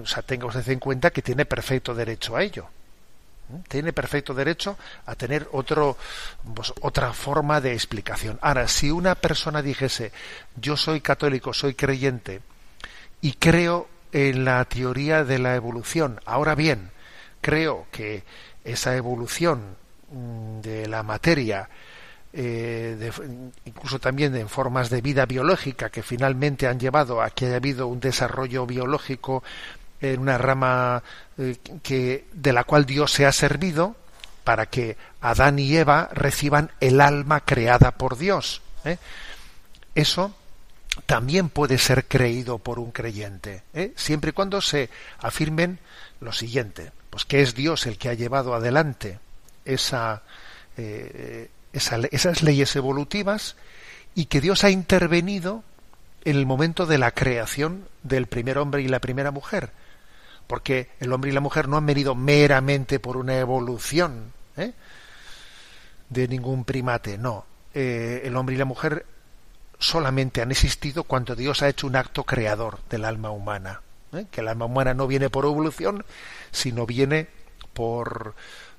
o 0.00 0.06
sea, 0.06 0.22
tenga 0.22 0.44
usted 0.44 0.68
en 0.68 0.78
cuenta 0.78 1.10
que 1.10 1.22
tiene 1.22 1.46
perfecto 1.46 1.94
derecho 1.94 2.36
a 2.36 2.42
ello. 2.42 2.68
Tiene 3.68 3.92
perfecto 3.92 4.34
derecho 4.34 4.76
a 5.06 5.14
tener 5.14 5.48
otro, 5.52 5.96
pues, 6.54 6.72
otra 6.80 7.12
forma 7.12 7.60
de 7.60 7.72
explicación. 7.72 8.38
Ahora, 8.42 8.68
si 8.68 8.90
una 8.90 9.14
persona 9.14 9.62
dijese, 9.62 10.12
yo 10.56 10.76
soy 10.76 11.00
católico, 11.00 11.52
soy 11.52 11.74
creyente, 11.74 12.40
y 13.20 13.32
creo 13.34 13.88
en 14.12 14.44
la 14.44 14.64
teoría 14.64 15.24
de 15.24 15.38
la 15.38 15.54
evolución, 15.54 16.20
ahora 16.24 16.54
bien, 16.54 16.90
creo 17.40 17.86
que 17.90 18.24
esa 18.64 18.96
evolución 18.96 19.76
mm, 20.10 20.60
de 20.60 20.88
la 20.88 21.02
materia, 21.02 21.68
eh, 22.32 23.10
incluso 23.64 23.98
también 23.98 24.36
en 24.36 24.48
formas 24.48 24.88
de 24.88 25.00
vida 25.00 25.26
biológica 25.26 25.90
que 25.90 26.02
finalmente 26.02 26.68
han 26.68 26.78
llevado 26.78 27.20
a 27.22 27.30
que 27.30 27.46
haya 27.46 27.56
habido 27.56 27.88
un 27.88 27.98
desarrollo 27.98 28.66
biológico 28.66 29.42
en 30.00 30.20
una 30.20 30.38
rama 30.38 31.02
eh, 31.38 31.56
que 31.82 32.26
de 32.32 32.52
la 32.52 32.64
cual 32.64 32.86
Dios 32.86 33.12
se 33.12 33.26
ha 33.26 33.32
servido 33.32 33.96
para 34.44 34.66
que 34.66 34.96
Adán 35.20 35.58
y 35.58 35.76
Eva 35.76 36.08
reciban 36.12 36.70
el 36.80 37.00
alma 37.00 37.40
creada 37.40 37.92
por 37.92 38.16
Dios. 38.16 38.62
¿eh? 38.84 38.98
Eso 39.94 40.34
también 41.06 41.48
puede 41.48 41.78
ser 41.78 42.06
creído 42.06 42.58
por 42.58 42.78
un 42.78 42.90
creyente, 42.90 43.62
¿eh? 43.74 43.92
siempre 43.96 44.30
y 44.30 44.32
cuando 44.32 44.60
se 44.60 44.90
afirmen 45.18 45.78
lo 46.20 46.32
siguiente, 46.32 46.92
pues 47.10 47.24
que 47.24 47.42
es 47.42 47.54
Dios 47.54 47.86
el 47.86 47.98
que 47.98 48.08
ha 48.08 48.14
llevado 48.14 48.54
adelante 48.54 49.18
esa, 49.64 50.22
esa, 50.76 51.96
esas 52.10 52.42
leyes 52.42 52.74
evolutivas 52.76 53.56
y 54.14 54.26
que 54.26 54.40
Dios 54.40 54.64
ha 54.64 54.70
intervenido 54.70 55.62
en 56.24 56.36
el 56.36 56.46
momento 56.46 56.86
de 56.86 56.98
la 56.98 57.12
creación 57.12 57.88
del 58.02 58.26
primer 58.26 58.58
hombre 58.58 58.82
y 58.82 58.88
la 58.88 58.98
primera 58.98 59.30
mujer, 59.30 59.70
porque 60.50 60.90
el 60.98 61.12
hombre 61.12 61.30
y 61.30 61.32
la 61.32 61.38
mujer 61.38 61.68
no 61.68 61.76
han 61.76 61.86
venido 61.86 62.16
meramente 62.16 62.98
por 62.98 63.16
una 63.16 63.38
evolución 63.38 64.32
¿eh? 64.56 64.72
de 66.08 66.26
ningún 66.26 66.64
primate, 66.64 67.16
no. 67.18 67.46
Eh, 67.72 68.22
el 68.24 68.34
hombre 68.34 68.56
y 68.56 68.58
la 68.58 68.64
mujer 68.64 69.06
solamente 69.78 70.42
han 70.42 70.50
existido 70.50 71.04
cuando 71.04 71.36
Dios 71.36 71.62
ha 71.62 71.68
hecho 71.68 71.86
un 71.86 71.94
acto 71.94 72.24
creador 72.24 72.80
del 72.90 73.04
alma 73.04 73.30
humana. 73.30 73.80
¿eh? 74.12 74.26
Que 74.28 74.40
el 74.40 74.48
alma 74.48 74.64
humana 74.64 74.92
no 74.92 75.06
viene 75.06 75.30
por 75.30 75.44
evolución, 75.44 76.04
sino 76.50 76.84
viene 76.84 77.28
por, 77.72 78.34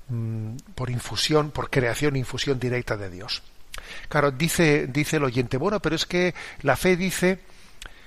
mm, 0.08 0.56
por 0.74 0.90
infusión, 0.90 1.52
por 1.52 1.70
creación, 1.70 2.16
infusión 2.16 2.60
directa 2.60 2.98
de 2.98 3.08
Dios. 3.08 3.42
Claro, 4.10 4.30
dice, 4.30 4.88
dice 4.88 5.16
el 5.16 5.24
oyente, 5.24 5.56
bueno, 5.56 5.80
pero 5.80 5.96
es 5.96 6.04
que 6.04 6.34
la 6.60 6.76
fe 6.76 6.98
dice 6.98 7.40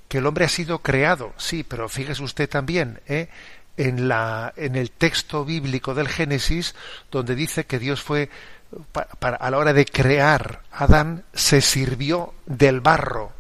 que 0.08 0.20
el 0.20 0.26
hombre 0.26 0.46
ha 0.46 0.50
sido 0.50 0.80
creado. 0.80 1.34
Sí, 1.38 1.64
pero 1.64 1.90
fíjese 1.90 2.24
usted 2.24 2.50
también, 2.50 3.00
¿eh? 3.08 3.30
en, 3.78 4.08
la, 4.08 4.54
en 4.56 4.76
el 4.76 4.92
texto 4.92 5.46
bíblico 5.46 5.94
del 5.94 6.08
Génesis, 6.08 6.76
donde 7.12 7.36
dice 7.36 7.66
que 7.66 7.80
Dios 7.80 8.02
fue, 8.02 8.30
para, 8.92 9.38
a 9.38 9.50
la 9.50 9.58
hora 9.58 9.74
de 9.74 9.86
crear 9.86 10.62
Adán, 10.72 11.24
se 11.34 11.62
sirvió 11.62 12.34
del 12.46 12.82
barro, 12.82 13.32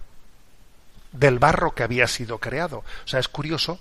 del 1.11 1.39
barro 1.39 1.73
que 1.73 1.83
había 1.83 2.07
sido 2.07 2.39
creado. 2.39 2.79
O 2.79 3.07
sea, 3.07 3.19
es 3.19 3.27
curioso 3.27 3.79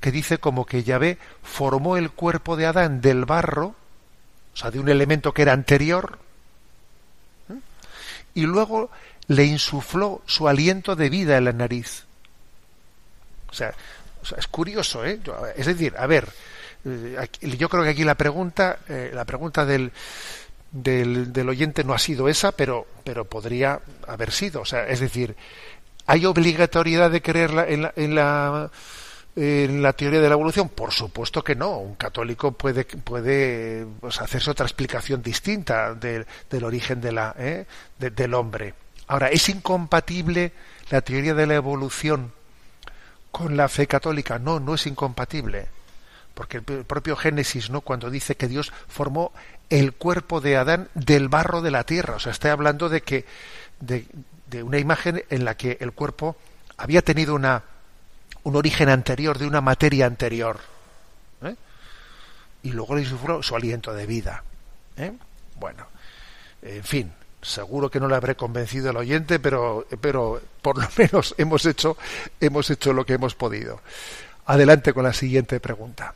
que 0.00 0.12
dice 0.12 0.38
como 0.38 0.66
que 0.66 0.84
Yahvé 0.84 1.18
formó 1.42 1.96
el 1.96 2.10
cuerpo 2.10 2.56
de 2.56 2.66
Adán 2.66 3.00
del 3.00 3.24
barro, 3.24 3.74
o 4.54 4.56
sea, 4.56 4.70
de 4.70 4.78
un 4.78 4.88
elemento 4.88 5.32
que 5.32 5.42
era 5.42 5.52
anterior, 5.52 6.18
¿eh? 7.50 7.58
y 8.34 8.42
luego 8.42 8.90
le 9.28 9.44
insufló 9.44 10.22
su 10.26 10.48
aliento 10.48 10.94
de 10.94 11.10
vida 11.10 11.36
en 11.36 11.46
la 11.46 11.52
nariz. 11.52 12.05
O 13.50 13.54
sea, 13.54 13.74
es 14.36 14.46
curioso, 14.48 15.04
¿eh? 15.04 15.20
Es 15.56 15.66
decir, 15.66 15.94
a 15.96 16.06
ver, 16.06 16.28
eh, 16.84 17.28
yo 17.56 17.68
creo 17.68 17.82
que 17.82 17.90
aquí 17.90 18.04
la 18.04 18.14
pregunta, 18.14 18.78
eh, 18.88 19.10
la 19.12 19.24
pregunta 19.24 19.64
del, 19.64 19.92
del, 20.70 21.48
oyente 21.48 21.84
no 21.84 21.94
ha 21.94 21.98
sido 21.98 22.28
esa, 22.28 22.52
pero, 22.52 22.86
pero 23.04 23.24
podría 23.24 23.80
haber 24.06 24.32
sido. 24.32 24.62
O 24.62 24.64
sea, 24.64 24.86
es 24.86 25.00
decir, 25.00 25.36
¿hay 26.06 26.24
obligatoriedad 26.26 27.10
de 27.10 27.22
creer 27.22 27.50
en, 27.68 27.82
la, 27.82 27.92
en, 27.96 28.14
la, 28.14 28.70
en 29.34 29.82
la 29.82 29.92
teoría 29.92 30.20
de 30.20 30.28
la 30.28 30.34
evolución? 30.34 30.68
Por 30.68 30.92
supuesto 30.92 31.42
que 31.42 31.54
no. 31.54 31.78
Un 31.78 31.94
católico 31.94 32.52
puede, 32.52 32.84
puede 32.84 33.86
pues, 34.00 34.20
hacerse 34.20 34.50
otra 34.50 34.66
explicación 34.66 35.22
distinta 35.22 35.94
de, 35.94 36.26
del 36.50 36.64
origen 36.64 37.00
de 37.00 37.12
la, 37.12 37.34
¿eh? 37.38 37.66
de, 37.98 38.10
del 38.10 38.34
hombre. 38.34 38.74
Ahora, 39.08 39.28
¿es 39.28 39.48
incompatible 39.48 40.52
la 40.90 41.00
teoría 41.00 41.34
de 41.34 41.46
la 41.46 41.54
evolución 41.54 42.32
con 43.36 43.54
la 43.54 43.68
fe 43.68 43.86
católica. 43.86 44.38
No, 44.38 44.60
no 44.60 44.76
es 44.76 44.86
incompatible. 44.86 45.66
Porque 46.32 46.56
el 46.56 46.62
propio 46.62 47.16
Génesis, 47.16 47.68
¿no? 47.68 47.82
Cuando 47.82 48.08
dice 48.08 48.34
que 48.34 48.48
Dios 48.48 48.72
formó 48.88 49.30
el 49.68 49.92
cuerpo 49.92 50.40
de 50.40 50.56
Adán 50.56 50.88
del 50.94 51.28
barro 51.28 51.60
de 51.60 51.70
la 51.70 51.84
tierra. 51.84 52.14
O 52.14 52.18
sea, 52.18 52.32
está 52.32 52.50
hablando 52.50 52.88
de 52.88 53.02
que, 53.02 53.26
de, 53.78 54.06
una 54.62 54.78
imagen 54.78 55.22
en 55.28 55.44
la 55.44 55.54
que 55.54 55.76
el 55.80 55.92
cuerpo 55.92 56.38
había 56.78 57.02
tenido 57.02 57.34
una, 57.34 57.62
un 58.42 58.56
origen 58.56 58.88
anterior, 58.88 59.36
de 59.36 59.46
una 59.46 59.60
materia 59.60 60.06
anterior. 60.06 60.58
¿eh? 61.42 61.56
Y 62.62 62.72
luego 62.72 62.96
le 62.96 63.04
sufrió 63.04 63.42
su 63.42 63.54
aliento 63.54 63.92
de 63.92 64.06
vida. 64.06 64.44
¿eh? 64.96 65.12
Bueno, 65.56 65.86
en 66.62 66.84
fin, 66.84 67.12
seguro 67.46 67.90
que 67.90 68.00
no 68.00 68.08
le 68.08 68.16
habré 68.16 68.34
convencido 68.34 68.90
al 68.90 68.96
oyente, 68.96 69.38
pero, 69.38 69.86
pero 70.00 70.40
por 70.62 70.78
lo 70.78 70.88
menos 70.96 71.34
hemos 71.38 71.64
hecho, 71.66 71.96
hemos 72.40 72.68
hecho 72.70 72.92
lo 72.92 73.06
que 73.06 73.14
hemos 73.14 73.34
podido. 73.34 73.80
Adelante 74.46 74.92
con 74.92 75.04
la 75.04 75.12
siguiente 75.12 75.60
pregunta. 75.60 76.14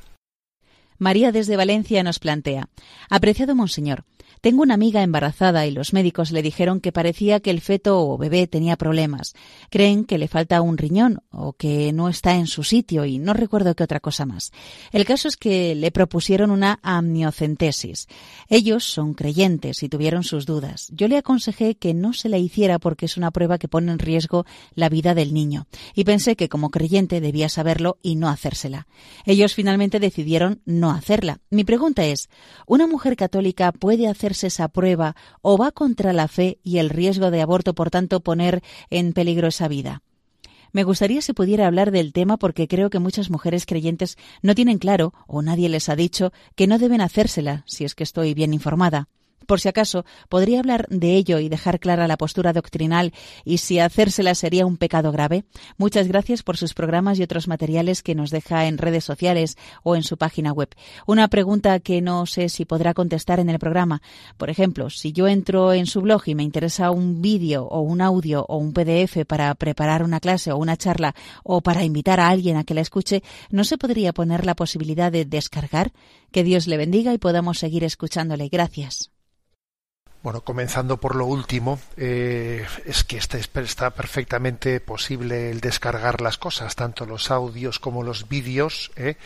María 0.99 1.33
desde 1.33 1.57
Valencia 1.57 2.03
nos 2.03 2.18
plantea 2.18 2.68
Apreciado 3.09 3.55
Monseñor, 3.55 4.05
tengo 4.41 4.62
una 4.62 4.74
amiga 4.74 5.03
embarazada 5.03 5.66
y 5.66 5.70
los 5.70 5.93
médicos 5.93 6.30
le 6.30 6.43
dijeron 6.43 6.80
que 6.80 6.93
parecía 6.93 7.41
que 7.41 7.51
el 7.51 7.61
feto 7.61 8.01
o 8.01 8.16
bebé 8.16 8.47
tenía 8.47 8.76
problemas. 8.76 9.34
Creen 9.70 10.05
que 10.05 10.18
le 10.18 10.28
falta 10.28 10.62
un 10.62 10.78
riñón 10.78 11.22
o 11.30 11.53
que 11.53 11.93
no 11.93 12.09
está 12.09 12.34
en 12.36 12.47
su 12.47 12.62
sitio 12.62 13.05
y 13.05 13.18
no 13.18 13.34
recuerdo 13.34 13.74
qué 13.74 13.84
otra 13.84 14.01
cosa 14.01 14.24
más. 14.24 14.53
El 14.93 15.05
caso 15.05 15.28
es 15.28 15.36
que 15.36 15.74
le 15.74 15.91
propusieron 15.91 16.51
una 16.51 16.80
amniocentesis. 16.82 18.09
Ellos 18.49 18.84
son 18.84 19.14
creyentes 19.14 19.82
y 19.82 19.88
tuvieron 19.88 20.24
sus 20.24 20.47
dudas. 20.47 20.88
Yo 20.91 21.07
le 21.09 21.18
aconsejé 21.18 21.74
que 21.74 21.93
no 21.93 22.12
se 22.14 22.28
la 22.28 22.38
hiciera 22.38 22.78
porque 22.78 23.07
es 23.07 23.16
una 23.16 23.30
prueba 23.30 23.59
que 23.59 23.68
pone 23.68 23.93
en 23.93 23.99
riesgo 23.99 24.47
la 24.74 24.88
vida 24.88 25.14
del 25.14 25.34
niño. 25.34 25.66
Y 25.95 26.05
pensé 26.05 26.36
que 26.36 26.49
como 26.49 26.70
creyente 26.70 27.20
debía 27.20 27.49
saberlo 27.49 27.99
y 28.03 28.16
no 28.16 28.28
hacérsela. 28.28 28.86
Ellos 29.26 29.55
finalmente 29.55 30.01
decidieron 30.01 30.62
no 30.64 30.91
hacerla. 30.91 31.41
Mi 31.51 31.64
pregunta 31.64 32.05
es, 32.07 32.30
¿una 32.66 32.86
mujer 32.86 33.16
católica 33.16 33.72
puede 33.72 34.09
hacer 34.09 34.30
esa 34.31 34.68
prueba 34.68 35.16
o 35.43 35.59
va 35.59 35.72
contra 35.72 36.12
la 36.12 36.28
fe 36.28 36.59
y 36.62 36.78
el 36.78 36.91
riesgo 36.91 37.31
de 37.31 37.43
aborto, 37.43 37.74
por 37.74 37.91
tanto, 37.91 38.20
poner 38.20 38.62
en 38.91 39.12
peligro 39.12 39.49
esa 39.49 39.68
vida? 39.68 40.03
Me 40.72 40.85
gustaría 40.85 41.20
si 41.20 41.33
pudiera 41.33 41.66
hablar 41.66 41.91
del 41.91 42.12
tema 42.12 42.37
porque 42.37 42.68
creo 42.68 42.91
que 42.91 43.01
muchas 43.01 43.28
mujeres 43.28 43.66
creyentes 43.66 44.16
no 44.41 44.55
tienen 44.55 44.78
claro, 44.78 45.12
o 45.26 45.43
nadie 45.43 45.68
les 45.68 45.89
ha 45.89 45.97
dicho, 45.97 46.33
que 46.55 46.66
no 46.68 46.78
deben 46.78 47.01
hacérsela, 47.01 47.64
si 47.66 47.85
es 47.85 47.95
que 47.95 48.05
estoy 48.05 48.35
bien 48.35 48.55
informada. 48.55 49.09
Por 49.51 49.59
si 49.59 49.68
acaso, 49.68 50.05
podría 50.28 50.61
hablar 50.61 50.86
de 50.90 51.16
ello 51.16 51.40
y 51.40 51.48
dejar 51.48 51.80
clara 51.80 52.07
la 52.07 52.16
postura 52.16 52.53
doctrinal 52.53 53.12
y 53.44 53.59
si 53.59 53.80
hacérsela 53.80 54.36
sería 54.36 54.64
un 54.64 54.76
pecado 54.76 55.11
grave. 55.11 55.42
Muchas 55.76 56.07
gracias 56.07 56.44
por 56.44 56.57
sus 56.57 56.72
programas 56.72 57.18
y 57.18 57.24
otros 57.24 57.48
materiales 57.48 58.05
que 58.05 58.14
nos 58.14 58.30
deja 58.30 58.66
en 58.66 58.78
redes 58.78 59.03
sociales 59.03 59.59
o 59.82 59.96
en 59.96 60.05
su 60.05 60.18
página 60.18 60.53
web. 60.53 60.68
Una 61.05 61.26
pregunta 61.26 61.80
que 61.80 62.01
no 62.01 62.26
sé 62.26 62.48
si 62.48 62.64
podrá 62.64 62.94
contestar 62.94 63.40
en 63.40 63.51
el 63.51 63.59
programa. 63.59 64.03
Por 64.36 64.51
ejemplo, 64.51 64.88
si 64.88 65.11
yo 65.11 65.26
entro 65.26 65.72
en 65.72 65.86
su 65.86 66.01
blog 66.01 66.22
y 66.26 66.36
me 66.36 66.44
interesa 66.44 66.92
un 66.92 67.20
vídeo 67.20 67.64
o 67.64 67.80
un 67.80 68.03
audio 68.03 68.46
o 68.48 68.57
un 68.57 68.72
PDF 68.72 69.26
para 69.26 69.53
preparar 69.57 70.05
una 70.05 70.20
clase 70.20 70.53
o 70.53 70.59
una 70.59 70.76
charla 70.76 71.16
o 71.42 71.61
para 71.61 71.82
invitar 71.82 72.20
a 72.20 72.28
alguien 72.28 72.57
a 72.57 72.62
que 72.62 72.74
la 72.74 72.82
escuche, 72.82 73.24
¿no 73.51 73.64
se 73.64 73.78
podría 73.78 74.12
poner 74.12 74.46
la 74.46 74.55
posibilidad 74.55 75.11
de 75.11 75.24
descargar? 75.24 75.90
Que 76.30 76.44
Dios 76.44 76.68
le 76.68 76.76
bendiga 76.76 77.12
y 77.12 77.18
podamos 77.18 77.59
seguir 77.59 77.82
escuchándole. 77.82 78.48
Gracias. 78.48 79.11
Bueno, 80.22 80.42
comenzando 80.42 80.98
por 80.98 81.16
lo 81.16 81.24
último, 81.24 81.80
eh, 81.96 82.66
es 82.84 83.04
que 83.04 83.16
está, 83.16 83.38
está 83.38 83.90
perfectamente 83.90 84.78
posible 84.80 85.50
el 85.50 85.60
descargar 85.60 86.20
las 86.20 86.36
cosas, 86.36 86.76
tanto 86.76 87.06
los 87.06 87.30
audios 87.30 87.78
como 87.78 88.02
los 88.02 88.28
vídeos. 88.28 88.90
¿eh? 88.96 89.16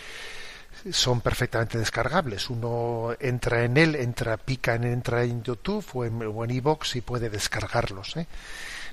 son 0.92 1.20
perfectamente 1.20 1.78
descargables. 1.78 2.50
Uno 2.50 3.14
entra 3.20 3.64
en 3.64 3.76
él, 3.76 3.94
entra, 3.94 4.36
pica 4.36 4.74
en, 4.74 4.84
entra 4.84 5.24
en 5.24 5.42
YouTube 5.42 5.84
o 5.94 6.04
en, 6.04 6.22
o 6.22 6.44
en 6.44 6.50
iVoox 6.50 6.96
y 6.96 7.00
puede 7.00 7.30
descargarlos. 7.30 8.16
¿eh? 8.16 8.26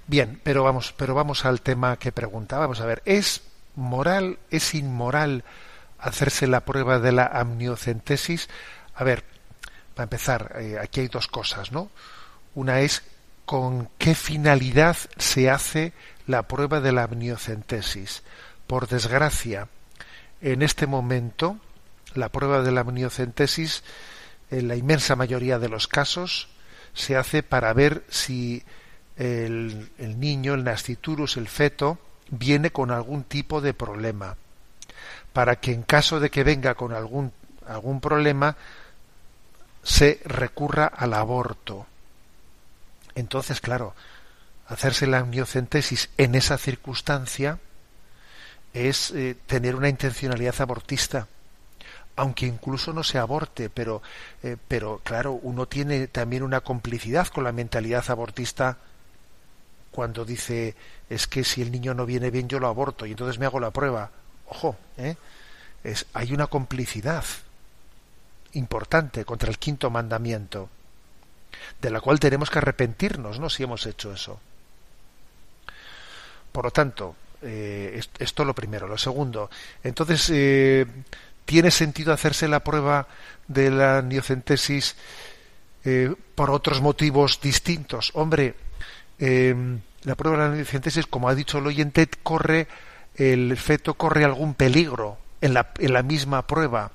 Bien, 0.07 0.39
pero 0.43 0.63
vamos, 0.63 0.93
pero 0.95 1.13
vamos 1.13 1.45
al 1.45 1.61
tema 1.61 1.97
que 1.97 2.11
preguntaba. 2.11 2.61
Vamos 2.61 2.81
a 2.81 2.85
ver, 2.85 3.01
¿es 3.05 3.41
moral, 3.75 4.39
es 4.49 4.73
inmoral 4.73 5.43
hacerse 5.99 6.47
la 6.47 6.61
prueba 6.61 6.99
de 6.99 7.11
la 7.11 7.25
amniocentesis? 7.25 8.49
A 8.95 9.03
ver, 9.03 9.23
para 10.01 10.05
empezar, 10.05 10.55
eh, 10.59 10.79
aquí 10.81 11.01
hay 11.01 11.07
dos 11.09 11.27
cosas, 11.27 11.71
¿no? 11.71 11.91
Una 12.55 12.79
es 12.79 13.03
con 13.45 13.89
qué 13.99 14.15
finalidad 14.15 14.97
se 15.17 15.51
hace 15.51 15.93
la 16.25 16.47
prueba 16.47 16.81
de 16.81 16.91
la 16.91 17.03
amniocentesis. 17.03 18.23
Por 18.65 18.87
desgracia, 18.87 19.67
en 20.41 20.63
este 20.63 20.87
momento, 20.87 21.57
la 22.15 22.29
prueba 22.29 22.63
de 22.63 22.71
la 22.71 22.81
amniocentesis, 22.81 23.83
en 24.49 24.69
la 24.69 24.75
inmensa 24.75 25.15
mayoría 25.15 25.59
de 25.59 25.69
los 25.69 25.87
casos, 25.87 26.49
se 26.95 27.15
hace 27.15 27.43
para 27.43 27.71
ver 27.73 28.03
si 28.09 28.63
el, 29.17 29.91
el 29.99 30.19
niño, 30.19 30.55
el 30.55 30.63
nasciturus, 30.63 31.37
el 31.37 31.47
feto, 31.47 31.99
viene 32.31 32.71
con 32.71 32.89
algún 32.89 33.23
tipo 33.23 33.61
de 33.61 33.75
problema. 33.75 34.35
Para 35.31 35.57
que 35.57 35.73
en 35.73 35.83
caso 35.83 36.19
de 36.19 36.31
que 36.31 36.43
venga 36.43 36.73
con 36.73 36.91
algún, 36.91 37.33
algún 37.67 38.01
problema, 38.01 38.57
se 39.83 40.21
recurra 40.25 40.85
al 40.85 41.13
aborto. 41.13 41.87
Entonces, 43.15 43.61
claro, 43.61 43.93
hacerse 44.67 45.07
la 45.07 45.19
amniocentesis 45.19 46.09
en 46.17 46.35
esa 46.35 46.57
circunstancia 46.57 47.59
es 48.73 49.11
eh, 49.11 49.35
tener 49.45 49.75
una 49.75 49.89
intencionalidad 49.89 50.61
abortista, 50.61 51.27
aunque 52.15 52.45
incluso 52.45 52.93
no 52.93 53.03
se 53.03 53.17
aborte, 53.17 53.69
pero, 53.69 54.01
eh, 54.43 54.55
pero 54.67 55.01
claro, 55.03 55.33
uno 55.33 55.67
tiene 55.67 56.07
también 56.07 56.43
una 56.43 56.61
complicidad 56.61 57.27
con 57.27 57.43
la 57.43 57.51
mentalidad 57.51 58.09
abortista 58.09 58.77
cuando 59.91 60.23
dice 60.23 60.75
es 61.09 61.27
que 61.27 61.43
si 61.43 61.61
el 61.61 61.71
niño 61.71 61.93
no 61.93 62.05
viene 62.05 62.31
bien 62.31 62.47
yo 62.47 62.59
lo 62.59 62.67
aborto 62.67 63.05
y 63.05 63.11
entonces 63.11 63.39
me 63.39 63.45
hago 63.45 63.59
la 63.59 63.71
prueba. 63.71 64.09
Ojo, 64.47 64.77
¿eh? 64.97 65.15
es, 65.83 66.05
hay 66.13 66.33
una 66.33 66.47
complicidad 66.47 67.25
importante 68.53 69.25
contra 69.25 69.49
el 69.49 69.57
quinto 69.57 69.89
mandamiento, 69.89 70.69
de 71.81 71.89
la 71.89 72.01
cual 72.01 72.19
tenemos 72.19 72.49
que 72.49 72.59
arrepentirnos, 72.59 73.39
¿no? 73.39 73.49
Si 73.49 73.63
hemos 73.63 73.85
hecho 73.85 74.13
eso. 74.13 74.39
Por 76.51 76.65
lo 76.65 76.71
tanto, 76.71 77.15
eh, 77.41 78.01
esto 78.19 78.45
lo 78.45 78.53
primero. 78.53 78.87
Lo 78.87 78.97
segundo, 78.97 79.49
entonces, 79.83 80.29
eh, 80.31 80.85
¿tiene 81.45 81.71
sentido 81.71 82.13
hacerse 82.13 82.47
la 82.47 82.61
prueba 82.61 83.07
de 83.47 83.71
la 83.71 84.01
niocentesis 84.01 84.95
eh, 85.85 86.13
por 86.35 86.51
otros 86.51 86.81
motivos 86.81 87.39
distintos? 87.41 88.11
Hombre, 88.13 88.55
la 89.17 90.15
prueba 90.15 90.43
de 90.43 90.49
la 90.49 90.55
niocentesis, 90.55 91.05
como 91.05 91.29
ha 91.29 91.35
dicho 91.35 91.59
el 91.59 91.67
oyente, 91.67 92.09
corre, 92.23 92.67
el 93.15 93.55
feto 93.57 93.93
corre 93.93 94.23
algún 94.23 94.55
peligro 94.55 95.17
en 95.41 95.53
la, 95.53 95.71
en 95.77 95.93
la 95.93 96.01
misma 96.01 96.47
prueba 96.47 96.91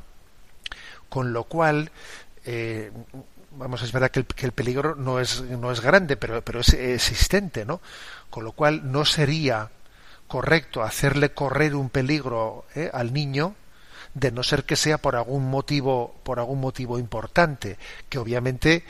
con 1.17 1.33
lo 1.33 1.45
cual 1.45 1.91
eh, 2.45 2.93
vamos 3.53 3.81
es 3.81 3.91
verdad 3.91 4.11
que 4.11 4.27
el, 4.45 4.53
peligro 4.53 4.97
no 4.97 5.19
es 5.19 5.41
no 5.41 5.73
es 5.73 5.81
grande 5.81 6.19
pero 6.19 6.43
pero 6.43 6.61
es 6.61 6.75
existente 6.75 7.65
no 7.65 7.81
con 8.29 8.45
lo 8.45 8.53
cual 8.53 8.93
no 8.93 9.07
sería 9.07 9.71
correcto 10.29 10.83
hacerle 10.83 11.31
correr 11.33 11.75
un 11.75 11.89
peligro 11.89 12.67
eh, 12.75 12.91
al 12.93 13.15
niño 13.15 13.55
de 14.13 14.31
no 14.31 14.43
ser 14.43 14.65
que 14.65 14.77
sea 14.77 14.99
por 14.99 15.17
algún 15.17 15.49
motivo 15.49 16.17
por 16.23 16.39
algún 16.39 16.61
motivo 16.61 16.99
importante 16.99 17.79
que 18.11 18.19
obviamente 18.19 18.85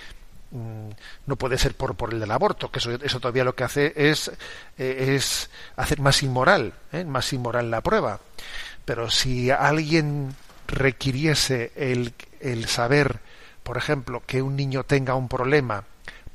mmm, 0.51 0.89
no 1.27 1.37
puede 1.37 1.59
ser 1.59 1.77
por, 1.77 1.95
por 1.95 2.13
el 2.13 2.19
del 2.19 2.33
aborto 2.33 2.73
que 2.73 2.81
eso, 2.81 2.91
eso 2.91 3.21
todavía 3.21 3.45
lo 3.45 3.55
que 3.55 3.63
hace 3.63 3.93
es 3.95 4.33
eh, 4.79 5.15
es 5.15 5.49
hacer 5.77 6.01
más 6.01 6.25
inmoral 6.25 6.75
¿eh? 6.91 7.05
más 7.05 7.33
inmoral 7.33 7.71
la 7.71 7.83
prueba 7.83 8.19
pero 8.85 9.11
si 9.11 9.53
alguien 9.53 10.35
requiriese 10.67 11.73
el, 11.77 12.15
el 12.41 12.67
saber, 12.67 13.21
por 13.63 13.77
ejemplo, 13.77 14.23
que 14.27 14.43
un 14.43 14.57
niño 14.57 14.85
tenga 14.85 15.15
un 15.15 15.29
problema 15.29 15.85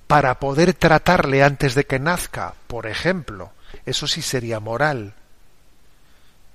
para 0.07 0.39
poder 0.39 0.73
tratarle 0.73 1.43
antes 1.43 1.73
de 1.73 1.86
que 1.86 1.99
nazca, 1.99 2.53
por 2.67 2.86
ejemplo, 2.86 3.51
eso 3.86 4.07
sí 4.07 4.21
sería 4.21 4.59
moral. 4.59 5.13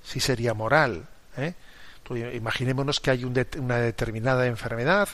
Sí 0.03 0.19
sería 0.19 0.53
moral. 0.53 1.07
¿eh? 1.37 1.53
Imaginémonos 2.33 2.99
que 2.99 3.11
hay 3.11 3.25
una 3.25 3.77
determinada 3.77 4.45
enfermedad 4.45 5.09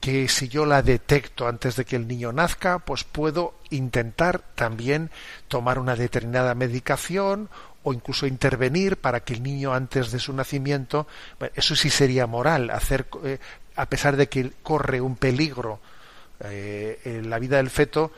que 0.00 0.28
si 0.28 0.48
yo 0.48 0.64
la 0.66 0.82
detecto 0.82 1.48
antes 1.48 1.76
de 1.76 1.84
que 1.84 1.96
el 1.96 2.06
niño 2.06 2.32
nazca, 2.32 2.78
pues 2.78 3.04
puedo 3.04 3.54
intentar 3.70 4.40
también 4.54 5.10
tomar 5.48 5.78
una 5.78 5.96
determinada 5.96 6.54
medicación 6.54 7.48
o 7.88 7.92
incluso 7.94 8.26
intervenir 8.26 8.98
para 8.98 9.20
que 9.20 9.32
el 9.32 9.42
niño 9.42 9.72
antes 9.72 10.12
de 10.12 10.18
su 10.18 10.32
nacimiento, 10.32 11.06
eso 11.54 11.74
sí 11.74 11.88
sería 11.88 12.26
moral, 12.26 12.68
hacer, 12.70 13.06
eh, 13.24 13.38
a 13.76 13.86
pesar 13.86 14.16
de 14.16 14.28
que 14.28 14.52
corre 14.62 15.00
un 15.00 15.16
peligro 15.16 15.80
eh, 16.40 17.00
en 17.04 17.30
la 17.30 17.38
vida 17.38 17.56
del 17.56 17.70
feto, 17.70 18.12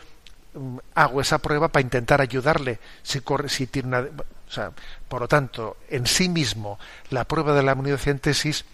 mm, 0.54 0.78
hago 0.94 1.20
esa 1.20 1.38
prueba 1.38 1.68
para 1.68 1.82
intentar 1.82 2.20
ayudarle 2.20 2.80
si 3.02 3.20
corre, 3.20 3.48
si 3.48 3.68
tiene 3.68 3.88
una, 3.88 4.00
o 4.00 4.50
sea, 4.50 4.72
por 5.08 5.20
lo 5.20 5.28
tanto, 5.28 5.76
en 5.88 6.06
sí 6.06 6.28
mismo 6.28 6.78
la 7.10 7.24
prueba 7.24 7.54
de 7.54 7.62
la 7.62 7.72
amniocentesis 7.72 8.64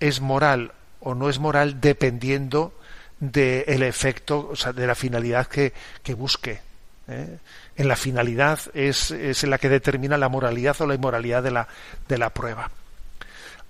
es 0.00 0.20
moral 0.20 0.72
o 0.98 1.14
no 1.14 1.28
es 1.30 1.38
moral 1.38 1.80
dependiendo 1.80 2.74
del 3.20 3.84
efecto, 3.84 4.48
o 4.50 4.56
sea, 4.56 4.72
de 4.72 4.86
la 4.86 4.96
finalidad 4.96 5.46
que, 5.46 5.72
que 6.02 6.14
busque. 6.14 6.60
¿Eh? 7.08 7.38
En 7.76 7.88
la 7.88 7.96
finalidad 7.96 8.58
es, 8.74 9.10
es 9.10 9.42
la 9.44 9.58
que 9.58 9.68
determina 9.68 10.16
la 10.16 10.28
moralidad 10.28 10.80
o 10.80 10.86
la 10.86 10.94
inmoralidad 10.94 11.42
de 11.42 11.50
la, 11.50 11.68
de 12.08 12.18
la 12.18 12.30
prueba. 12.30 12.70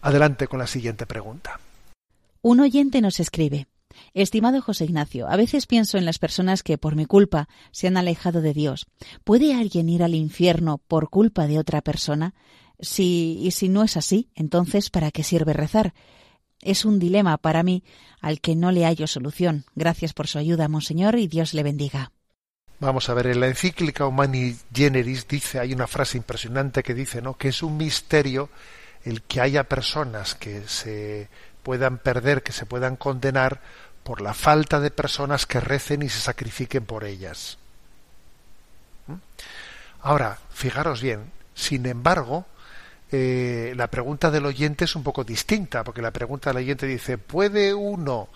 Adelante 0.02 0.46
con 0.46 0.58
la 0.58 0.66
siguiente 0.66 1.06
pregunta. 1.06 1.58
Un 2.42 2.60
oyente 2.60 3.00
nos 3.00 3.18
escribe. 3.20 3.66
Estimado 4.14 4.60
José 4.60 4.84
Ignacio, 4.84 5.28
a 5.28 5.36
veces 5.36 5.66
pienso 5.66 5.98
en 5.98 6.04
las 6.04 6.18
personas 6.18 6.62
que 6.62 6.78
por 6.78 6.96
mi 6.96 7.06
culpa 7.06 7.48
se 7.70 7.86
han 7.86 7.96
alejado 7.96 8.40
de 8.40 8.52
Dios. 8.52 8.86
¿Puede 9.24 9.54
alguien 9.54 9.88
ir 9.88 10.02
al 10.02 10.14
infierno 10.14 10.78
por 10.78 11.08
culpa 11.08 11.46
de 11.46 11.58
otra 11.58 11.80
persona? 11.80 12.34
Si, 12.78 13.38
y 13.42 13.52
si 13.52 13.68
no 13.68 13.82
es 13.82 13.96
así, 13.96 14.28
entonces 14.34 14.90
¿para 14.90 15.10
qué 15.10 15.22
sirve 15.22 15.54
rezar? 15.54 15.94
Es 16.60 16.84
un 16.84 16.98
dilema 16.98 17.38
para 17.38 17.62
mí 17.62 17.84
al 18.20 18.40
que 18.40 18.54
no 18.54 18.70
le 18.70 18.84
hallo 18.84 19.06
solución. 19.06 19.64
Gracias 19.74 20.12
por 20.12 20.26
su 20.26 20.38
ayuda, 20.38 20.68
Monseñor, 20.68 21.18
y 21.18 21.26
Dios 21.26 21.54
le 21.54 21.62
bendiga. 21.62 22.12
Vamos 22.78 23.08
a 23.08 23.14
ver, 23.14 23.28
en 23.28 23.40
la 23.40 23.46
encíclica 23.46 24.06
Humani 24.06 24.54
Generis 24.72 25.26
dice, 25.26 25.58
hay 25.58 25.72
una 25.72 25.86
frase 25.86 26.18
impresionante 26.18 26.82
que 26.82 26.92
dice, 26.92 27.22
¿no? 27.22 27.34
que 27.34 27.48
es 27.48 27.62
un 27.62 27.76
misterio 27.78 28.50
el 29.04 29.22
que 29.22 29.40
haya 29.40 29.64
personas 29.64 30.34
que 30.34 30.62
se 30.68 31.28
puedan 31.62 31.98
perder, 31.98 32.42
que 32.42 32.52
se 32.52 32.66
puedan 32.66 32.96
condenar 32.96 33.60
por 34.02 34.20
la 34.20 34.34
falta 34.34 34.78
de 34.78 34.90
personas 34.90 35.46
que 35.46 35.60
recen 35.60 36.02
y 36.02 36.10
se 36.10 36.20
sacrifiquen 36.20 36.84
por 36.84 37.04
ellas. 37.04 37.56
¿Mm? 39.06 39.14
Ahora, 40.02 40.38
fijaros 40.50 41.00
bien, 41.00 41.32
sin 41.54 41.86
embargo, 41.86 42.44
eh, 43.10 43.72
la 43.74 43.86
pregunta 43.88 44.30
del 44.30 44.44
oyente 44.44 44.84
es 44.84 44.94
un 44.96 45.02
poco 45.02 45.24
distinta, 45.24 45.82
porque 45.82 46.02
la 46.02 46.10
pregunta 46.10 46.50
del 46.50 46.58
oyente 46.58 46.86
dice, 46.86 47.16
¿puede 47.16 47.72
uno, 47.72 48.28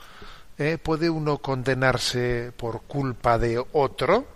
eh, 0.61 0.79
puede 0.79 1.09
uno 1.09 1.39
condenarse 1.39 2.53
por 2.57 2.83
culpa 2.83 3.39
de 3.39 3.65
otro? 3.73 4.27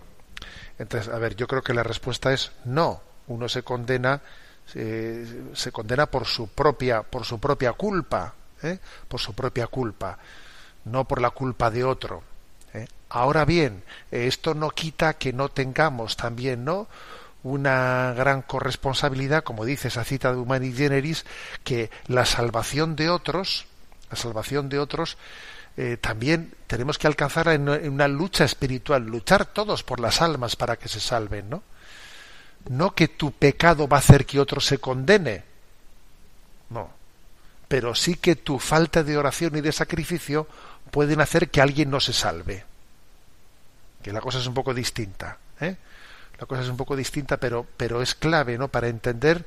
Entonces, 0.78 1.12
a 1.12 1.18
ver, 1.18 1.36
yo 1.36 1.46
creo 1.46 1.62
que 1.62 1.74
la 1.74 1.82
respuesta 1.82 2.32
es 2.32 2.50
no. 2.64 3.02
Uno 3.26 3.48
se 3.48 3.62
condena, 3.62 4.22
eh, 4.74 5.42
se 5.52 5.70
condena 5.70 6.06
por 6.06 6.26
su 6.26 6.48
propia, 6.48 7.02
por 7.02 7.24
su 7.24 7.38
propia 7.38 7.74
culpa, 7.74 8.34
¿eh? 8.62 8.78
por 9.06 9.20
su 9.20 9.34
propia 9.34 9.66
culpa, 9.66 10.18
no 10.86 11.04
por 11.04 11.20
la 11.20 11.30
culpa 11.30 11.70
de 11.70 11.84
otro. 11.84 12.22
Ahora 13.10 13.44
bien, 13.44 13.84
esto 14.10 14.54
no 14.54 14.70
quita 14.70 15.14
que 15.14 15.32
no 15.32 15.48
tengamos 15.48 16.16
también, 16.16 16.64
¿no? 16.64 16.88
una 17.44 18.14
gran 18.16 18.42
corresponsabilidad, 18.42 19.44
como 19.44 19.64
dice 19.64 19.88
esa 19.88 20.02
cita 20.02 20.32
de 20.32 20.38
Humani 20.38 20.72
Generis, 20.72 21.24
que 21.62 21.90
la 22.08 22.24
salvación 22.24 22.96
de 22.96 23.10
otros, 23.10 23.66
la 24.10 24.16
salvación 24.16 24.70
de 24.70 24.78
otros, 24.78 25.18
eh, 25.76 25.96
también 26.00 26.54
tenemos 26.66 26.98
que 26.98 27.06
alcanzar 27.06 27.48
en, 27.48 27.68
una 27.68 28.08
lucha 28.08 28.44
espiritual, 28.44 29.04
luchar 29.04 29.46
todos 29.46 29.82
por 29.82 30.00
las 30.00 30.22
almas 30.22 30.56
para 30.56 30.76
que 30.76 30.88
se 30.88 31.00
salven, 31.00 31.50
¿no? 31.50 31.62
No 32.68 32.94
que 32.94 33.08
tu 33.08 33.32
pecado 33.32 33.88
va 33.88 33.98
a 33.98 34.00
hacer 34.00 34.24
que 34.24 34.40
otro 34.40 34.60
se 34.60 34.78
condene, 34.78 35.44
no, 36.70 36.90
pero 37.68 37.94
sí 37.94 38.16
que 38.16 38.36
tu 38.36 38.58
falta 38.58 39.02
de 39.02 39.18
oración 39.18 39.56
y 39.56 39.60
de 39.60 39.72
sacrificio 39.72 40.46
pueden 40.90 41.20
hacer 41.20 41.50
que 41.50 41.60
alguien 41.60 41.90
no 41.90 42.00
se 42.00 42.12
salve. 42.12 42.64
Que 44.02 44.12
la 44.12 44.20
cosa 44.20 44.38
es 44.38 44.46
un 44.46 44.54
poco 44.54 44.72
distinta, 44.72 45.38
¿eh? 45.60 45.76
la 46.38 46.46
cosa 46.46 46.62
es 46.62 46.68
un 46.68 46.76
poco 46.76 46.96
distinta, 46.96 47.36
pero, 47.36 47.66
pero 47.76 48.02
es 48.02 48.14
clave, 48.14 48.58
¿no? 48.58 48.68
Para 48.68 48.88
entender 48.88 49.44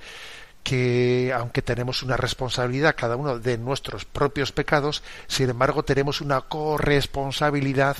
que 0.67 1.31
aunque 1.33 1.61
tenemos 1.61 2.03
una 2.03 2.17
responsabilidad 2.17 2.93
cada 2.97 3.15
uno 3.15 3.39
de 3.39 3.57
nuestros 3.57 4.03
propios 4.03 4.51
pecados, 4.51 5.01
sin 5.27 5.49
embargo 5.49 5.83
tenemos 5.83 6.19
una 6.19 6.41
corresponsabilidad 6.41 7.95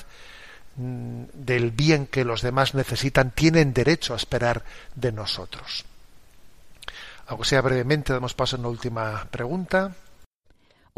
mm, 0.76 1.24
del 1.34 1.72
bien 1.72 2.08
que 2.08 2.26
los 2.26 2.42
demás 2.42 2.76
necesitan, 2.76 3.32
tienen 3.32 3.72
derecho 3.72 4.14
a 4.14 4.18
esperar 4.18 4.64
de 4.96 5.14
nosotros. 5.14 5.86
Aunque 7.28 7.46
sea 7.46 7.62
brevemente, 7.62 8.12
damos 8.12 8.34
paso 8.34 8.58
a 8.58 8.60
una 8.60 8.68
última 8.68 9.26
pregunta. 9.32 9.96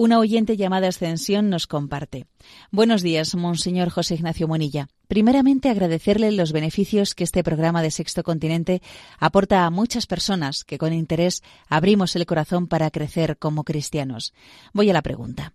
Una 0.02 0.18
oyente 0.18 0.56
llamada 0.56 0.88
Ascensión 0.88 1.50
nos 1.50 1.68
comparte. 1.68 2.26
Buenos 2.72 3.02
días, 3.02 3.36
Monseñor 3.36 3.90
José 3.90 4.16
Ignacio 4.16 4.48
Monilla. 4.48 4.88
Primeramente, 5.10 5.68
agradecerle 5.68 6.32
los 6.32 6.54
beneficios 6.54 7.14
que 7.14 7.26
este 7.26 7.44
programa 7.44 7.82
de 7.82 7.92
Sexto 7.92 8.24
Continente 8.24 8.82
aporta 9.20 9.66
a 9.66 9.70
muchas 9.70 10.08
personas 10.08 10.64
que 10.64 10.78
con 10.78 10.94
interés 10.94 11.44
abrimos 11.68 12.16
el 12.16 12.26
corazón 12.26 12.68
para 12.68 12.92
crecer 12.92 13.38
como 13.40 13.66
cristianos. 13.66 14.34
Voy 14.72 14.90
a 14.90 14.94
la 14.94 15.02
pregunta. 15.02 15.52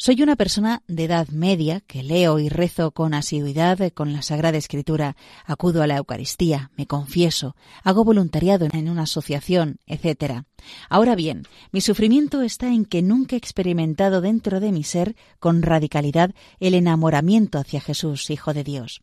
Soy 0.00 0.22
una 0.22 0.36
persona 0.36 0.84
de 0.86 1.06
edad 1.06 1.26
media 1.30 1.80
que 1.80 2.04
leo 2.04 2.38
y 2.38 2.48
rezo 2.48 2.92
con 2.92 3.14
asiduidad 3.14 3.80
con 3.92 4.12
la 4.12 4.22
Sagrada 4.22 4.56
Escritura, 4.56 5.16
acudo 5.44 5.82
a 5.82 5.88
la 5.88 5.96
Eucaristía, 5.96 6.70
me 6.76 6.86
confieso, 6.86 7.56
hago 7.82 8.04
voluntariado 8.04 8.68
en 8.72 8.88
una 8.88 9.02
asociación, 9.02 9.80
etc. 9.88 10.44
Ahora 10.88 11.16
bien, 11.16 11.42
mi 11.72 11.80
sufrimiento 11.80 12.42
está 12.42 12.68
en 12.68 12.84
que 12.84 13.02
nunca 13.02 13.34
he 13.34 13.38
experimentado 13.38 14.20
dentro 14.20 14.60
de 14.60 14.70
mi 14.70 14.84
ser 14.84 15.16
con 15.40 15.62
radicalidad 15.62 16.30
el 16.60 16.74
enamoramiento 16.74 17.58
hacia 17.58 17.80
Jesús, 17.80 18.30
Hijo 18.30 18.54
de 18.54 18.62
Dios. 18.62 19.02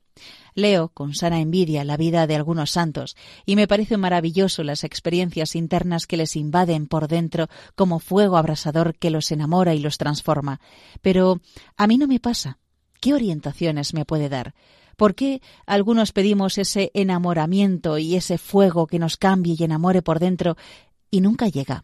Leo 0.55 0.87
con 0.89 1.13
sana 1.13 1.41
envidia 1.41 1.83
la 1.83 1.97
vida 1.97 2.27
de 2.27 2.35
algunos 2.35 2.71
santos 2.71 3.17
y 3.45 3.57
me 3.57 3.67
parece 3.67 3.97
maravilloso 3.97 4.63
las 4.63 4.85
experiencias 4.85 5.55
internas 5.55 6.07
que 6.07 6.15
les 6.15 6.37
invaden 6.37 6.87
por 6.87 7.09
dentro 7.09 7.47
como 7.75 7.99
fuego 7.99 8.37
abrasador 8.37 8.95
que 8.95 9.11
los 9.11 9.31
enamora 9.31 9.75
y 9.75 9.79
los 9.79 9.97
transforma. 9.97 10.61
Pero 11.01 11.41
a 11.75 11.87
mí 11.87 11.97
no 11.97 12.07
me 12.07 12.21
pasa. 12.21 12.57
¿Qué 13.01 13.13
orientaciones 13.13 13.93
me 13.93 14.05
puede 14.05 14.29
dar? 14.29 14.55
¿Por 14.95 15.13
qué 15.13 15.41
algunos 15.65 16.13
pedimos 16.13 16.57
ese 16.57 16.89
enamoramiento 16.93 17.97
y 17.97 18.15
ese 18.15 18.37
fuego 18.37 18.87
que 18.87 18.97
nos 18.97 19.17
cambie 19.17 19.57
y 19.59 19.63
enamore 19.65 20.01
por 20.01 20.19
dentro 20.19 20.55
y 21.11 21.19
nunca 21.19 21.49
llega? 21.49 21.83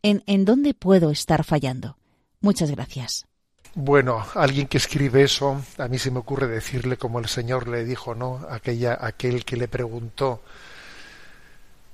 ¿En, 0.00 0.22
en 0.26 0.44
dónde 0.44 0.74
puedo 0.74 1.10
estar 1.10 1.42
fallando? 1.42 1.98
Muchas 2.40 2.70
gracias. 2.70 3.26
Bueno, 3.74 4.26
alguien 4.34 4.66
que 4.66 4.76
escribe 4.76 5.22
eso, 5.22 5.62
a 5.78 5.88
mí 5.88 5.98
se 5.98 6.10
me 6.10 6.18
ocurre 6.18 6.46
decirle 6.46 6.98
como 6.98 7.18
el 7.18 7.26
Señor 7.26 7.68
le 7.68 7.84
dijo, 7.84 8.14
¿no? 8.14 8.46
Aquella, 8.50 8.98
aquel 9.00 9.46
que 9.46 9.56
le 9.56 9.66
preguntó 9.66 10.42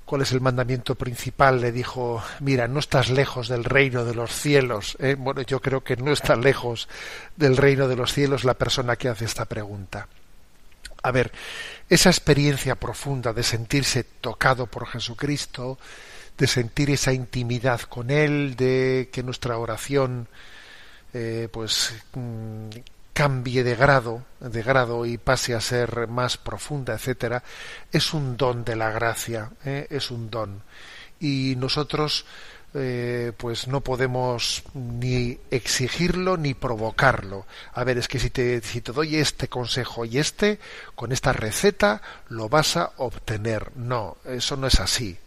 cuál 0.03 0.23
es 0.23 0.33
el 0.33 0.41
mandamiento 0.41 0.95
principal, 0.95 1.61
le 1.61 1.71
dijo, 1.71 2.21
mira, 2.41 2.67
no 2.67 2.79
estás 2.79 3.09
lejos 3.09 3.47
del 3.47 3.63
reino 3.63 4.03
de 4.03 4.15
los 4.15 4.31
cielos. 4.31 4.97
¿eh? 4.99 5.15
Bueno, 5.17 5.41
yo 5.43 5.61
creo 5.61 5.81
que 5.81 5.95
no 5.95 6.11
está 6.11 6.35
lejos 6.35 6.89
del 7.37 7.55
reino 7.55 7.87
de 7.87 7.95
los 7.95 8.11
cielos 8.11 8.43
la 8.43 8.55
persona 8.55 8.97
que 8.97 9.07
hace 9.07 9.23
esta 9.23 9.45
pregunta. 9.45 10.07
A 11.03 11.11
ver, 11.11 11.31
esa 11.87 12.09
experiencia 12.09 12.75
profunda 12.75 13.31
de 13.31 13.43
sentirse 13.43 14.03
tocado 14.03 14.65
por 14.65 14.85
Jesucristo, 14.87 15.77
de 16.37 16.47
sentir 16.47 16.89
esa 16.89 17.13
intimidad 17.13 17.81
con 17.81 18.09
Él, 18.09 18.55
de 18.57 19.09
que 19.13 19.23
nuestra 19.23 19.57
oración 19.57 20.27
eh, 21.13 21.47
pues 21.51 21.93
mm, 22.13 22.69
cambie 23.13 23.63
de 23.63 23.75
grado, 23.75 24.23
de 24.39 24.63
grado 24.63 25.05
y 25.05 25.17
pase 25.17 25.53
a 25.53 25.61
ser 25.61 26.07
más 26.07 26.37
profunda, 26.37 26.93
etcétera, 26.93 27.43
es 27.91 28.13
un 28.13 28.37
don 28.37 28.63
de 28.63 28.75
la 28.75 28.91
gracia, 28.91 29.51
¿eh? 29.65 29.87
es 29.89 30.11
un 30.11 30.29
don. 30.29 30.63
Y 31.19 31.55
nosotros 31.57 32.25
eh, 32.75 33.33
pues 33.35 33.67
no 33.67 33.81
podemos 33.81 34.61
ni 34.75 35.39
exigirlo 35.49 36.37
ni 36.37 36.53
provocarlo. 36.53 37.47
A 37.73 37.83
ver, 37.83 37.97
es 37.97 38.07
que 38.07 38.19
si 38.19 38.29
te, 38.29 38.61
si 38.61 38.81
te 38.81 38.91
doy 38.91 39.15
este 39.15 39.47
consejo 39.47 40.05
y 40.05 40.19
este, 40.19 40.59
con 40.93 41.11
esta 41.11 41.33
receta 41.33 42.01
lo 42.29 42.47
vas 42.47 42.77
a 42.77 42.91
obtener. 42.97 43.75
No, 43.75 44.17
eso 44.25 44.55
no 44.55 44.67
es 44.67 44.79
así. 44.79 45.17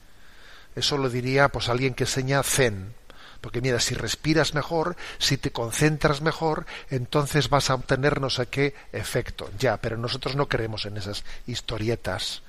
Eso 0.76 0.96
lo 0.96 1.10
diría 1.10 1.48
pues 1.48 1.68
alguien 1.68 1.94
que 1.94 2.04
enseña 2.04 2.42
zen, 2.42 2.94
porque 3.42 3.60
mira, 3.60 3.80
si 3.80 3.94
respiras 3.94 4.54
mejor, 4.54 4.96
si 5.18 5.36
te 5.36 5.50
concentras 5.50 6.22
mejor, 6.22 6.64
entonces 6.90 7.50
vas 7.50 7.68
a 7.68 7.74
obtener 7.74 8.20
no 8.20 8.30
sé 8.30 8.46
qué 8.46 8.74
efecto. 8.92 9.50
Ya, 9.58 9.76
pero 9.78 9.98
nosotros 9.98 10.36
no 10.36 10.48
creemos 10.48 10.86
en 10.86 10.96
esas 10.96 11.24
historietas. 11.46 12.42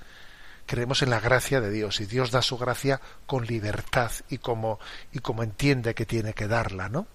Creemos 0.68 1.02
en 1.02 1.10
la 1.10 1.20
gracia 1.20 1.60
de 1.60 1.72
Dios 1.72 2.00
y 2.00 2.06
Dios 2.06 2.30
da 2.30 2.44
su 2.44 2.60
gracia 2.60 3.02
con 3.26 3.46
libertad 3.48 4.12
y 4.30 4.38
como 4.38 4.80
y 5.12 5.20
como 5.20 5.42
entiende 5.44 5.96
que 5.96 6.06
tiene 6.06 6.34
que 6.34 6.48
darla, 6.48 6.88
¿no? 6.90 7.08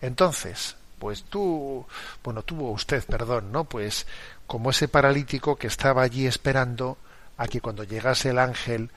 Entonces, 0.00 0.74
pues 0.98 1.24
tú, 1.24 1.86
bueno, 2.24 2.42
tuvo 2.42 2.70
usted, 2.70 3.04
perdón, 3.04 3.52
¿no? 3.52 3.64
Pues 3.64 4.06
como 4.46 4.70
ese 4.70 4.88
paralítico 4.88 5.56
que 5.56 5.66
estaba 5.66 6.02
allí 6.02 6.26
esperando 6.26 6.96
a 7.36 7.48
que 7.48 7.60
cuando 7.60 7.84
llegase 7.84 8.30
el 8.30 8.38
ángel 8.38 8.90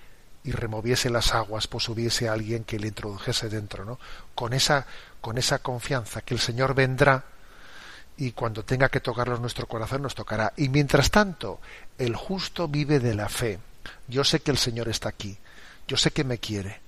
y 0.45 0.51
removiese 0.51 1.09
las 1.09 1.33
aguas, 1.33 1.67
pues 1.67 1.89
hubiese 1.89 2.29
alguien 2.29 2.63
que 2.63 2.79
le 2.79 2.87
introdujese 2.87 3.49
dentro, 3.49 3.83
¿no? 3.83 3.99
Con 4.35 4.53
esa, 4.53 4.85
con 5.19 5.39
esa 5.39 5.59
confianza 5.59 6.21
que 6.21 6.35
el 6.35 6.39
Señor 6.39 6.75
vendrá 6.75 7.25
y 8.17 8.31
cuando 8.31 8.63
tenga 8.63 8.89
que 8.89 8.99
tocarlo 8.99 9.37
nuestro 9.39 9.67
corazón 9.67 10.03
nos 10.03 10.13
tocará. 10.13 10.53
Y 10.55 10.69
mientras 10.69 11.09
tanto, 11.09 11.59
el 11.97 12.15
justo 12.15 12.67
vive 12.67 12.99
de 12.99 13.15
la 13.15 13.27
fe. 13.27 13.59
Yo 14.07 14.23
sé 14.23 14.39
que 14.39 14.51
el 14.51 14.57
Señor 14.57 14.87
está 14.87 15.09
aquí, 15.09 15.35
yo 15.87 15.97
sé 15.97 16.11
que 16.11 16.23
me 16.23 16.37
quiere, 16.37 16.79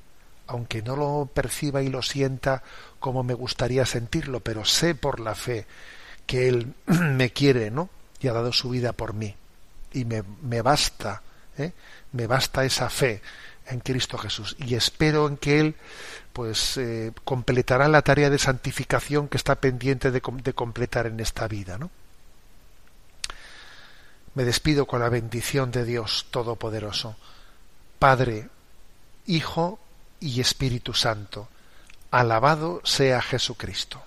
aunque 0.46 0.84
no 0.84 0.96
lo 0.96 1.30
perciba 1.32 1.82
y 1.82 1.90
lo 1.90 2.04
sienta 2.04 2.62
como 3.00 3.24
me 3.24 3.34
gustaría 3.34 3.86
sentirlo, 3.86 4.40
pero 4.40 4.66
sé 4.66 4.94
por 4.94 5.20
la 5.20 5.34
fe 5.34 5.66
que 6.28 6.48
Él 6.48 6.74
me 6.86 7.32
quiere, 7.32 7.72
¿no? 7.72 7.90
Y 8.20 8.28
ha 8.28 8.34
dado 8.34 8.54
su 8.54 8.70
vida 8.70 8.94
por 8.94 9.14
mí. 9.14 9.36
Y 9.94 10.06
me, 10.06 10.24
me 10.44 10.62
basta, 10.62 11.22
¿eh? 11.58 11.74
me 12.12 12.28
basta 12.28 12.66
esa 12.66 12.90
fe 12.90 13.22
en 13.68 13.80
Cristo 13.80 14.18
Jesús 14.18 14.56
y 14.60 14.76
espero 14.76 15.28
en 15.28 15.38
que 15.38 15.60
Él 15.60 15.76
pues 16.34 16.78
eh, 16.78 17.12
completará 17.24 17.88
la 17.88 18.02
tarea 18.02 18.30
de 18.30 18.38
santificación 18.38 19.28
que 19.28 19.38
está 19.38 19.56
pendiente 19.56 20.12
de, 20.12 20.22
de 20.44 20.54
completar 20.54 21.08
en 21.08 21.20
esta 21.20 21.48
vida. 21.48 21.78
¿no? 21.78 21.90
Me 24.36 24.44
despido 24.44 24.86
con 24.86 25.00
la 25.00 25.10
bendición 25.10 25.72
de 25.72 25.84
Dios 25.84 26.28
Todopoderoso, 26.30 27.16
Padre, 27.98 28.50
Hijo 29.26 29.80
y 30.20 30.40
Espíritu 30.40 30.94
Santo. 30.94 31.50
Alabado 32.12 32.82
sea 32.84 33.22
Jesucristo. 33.22 34.07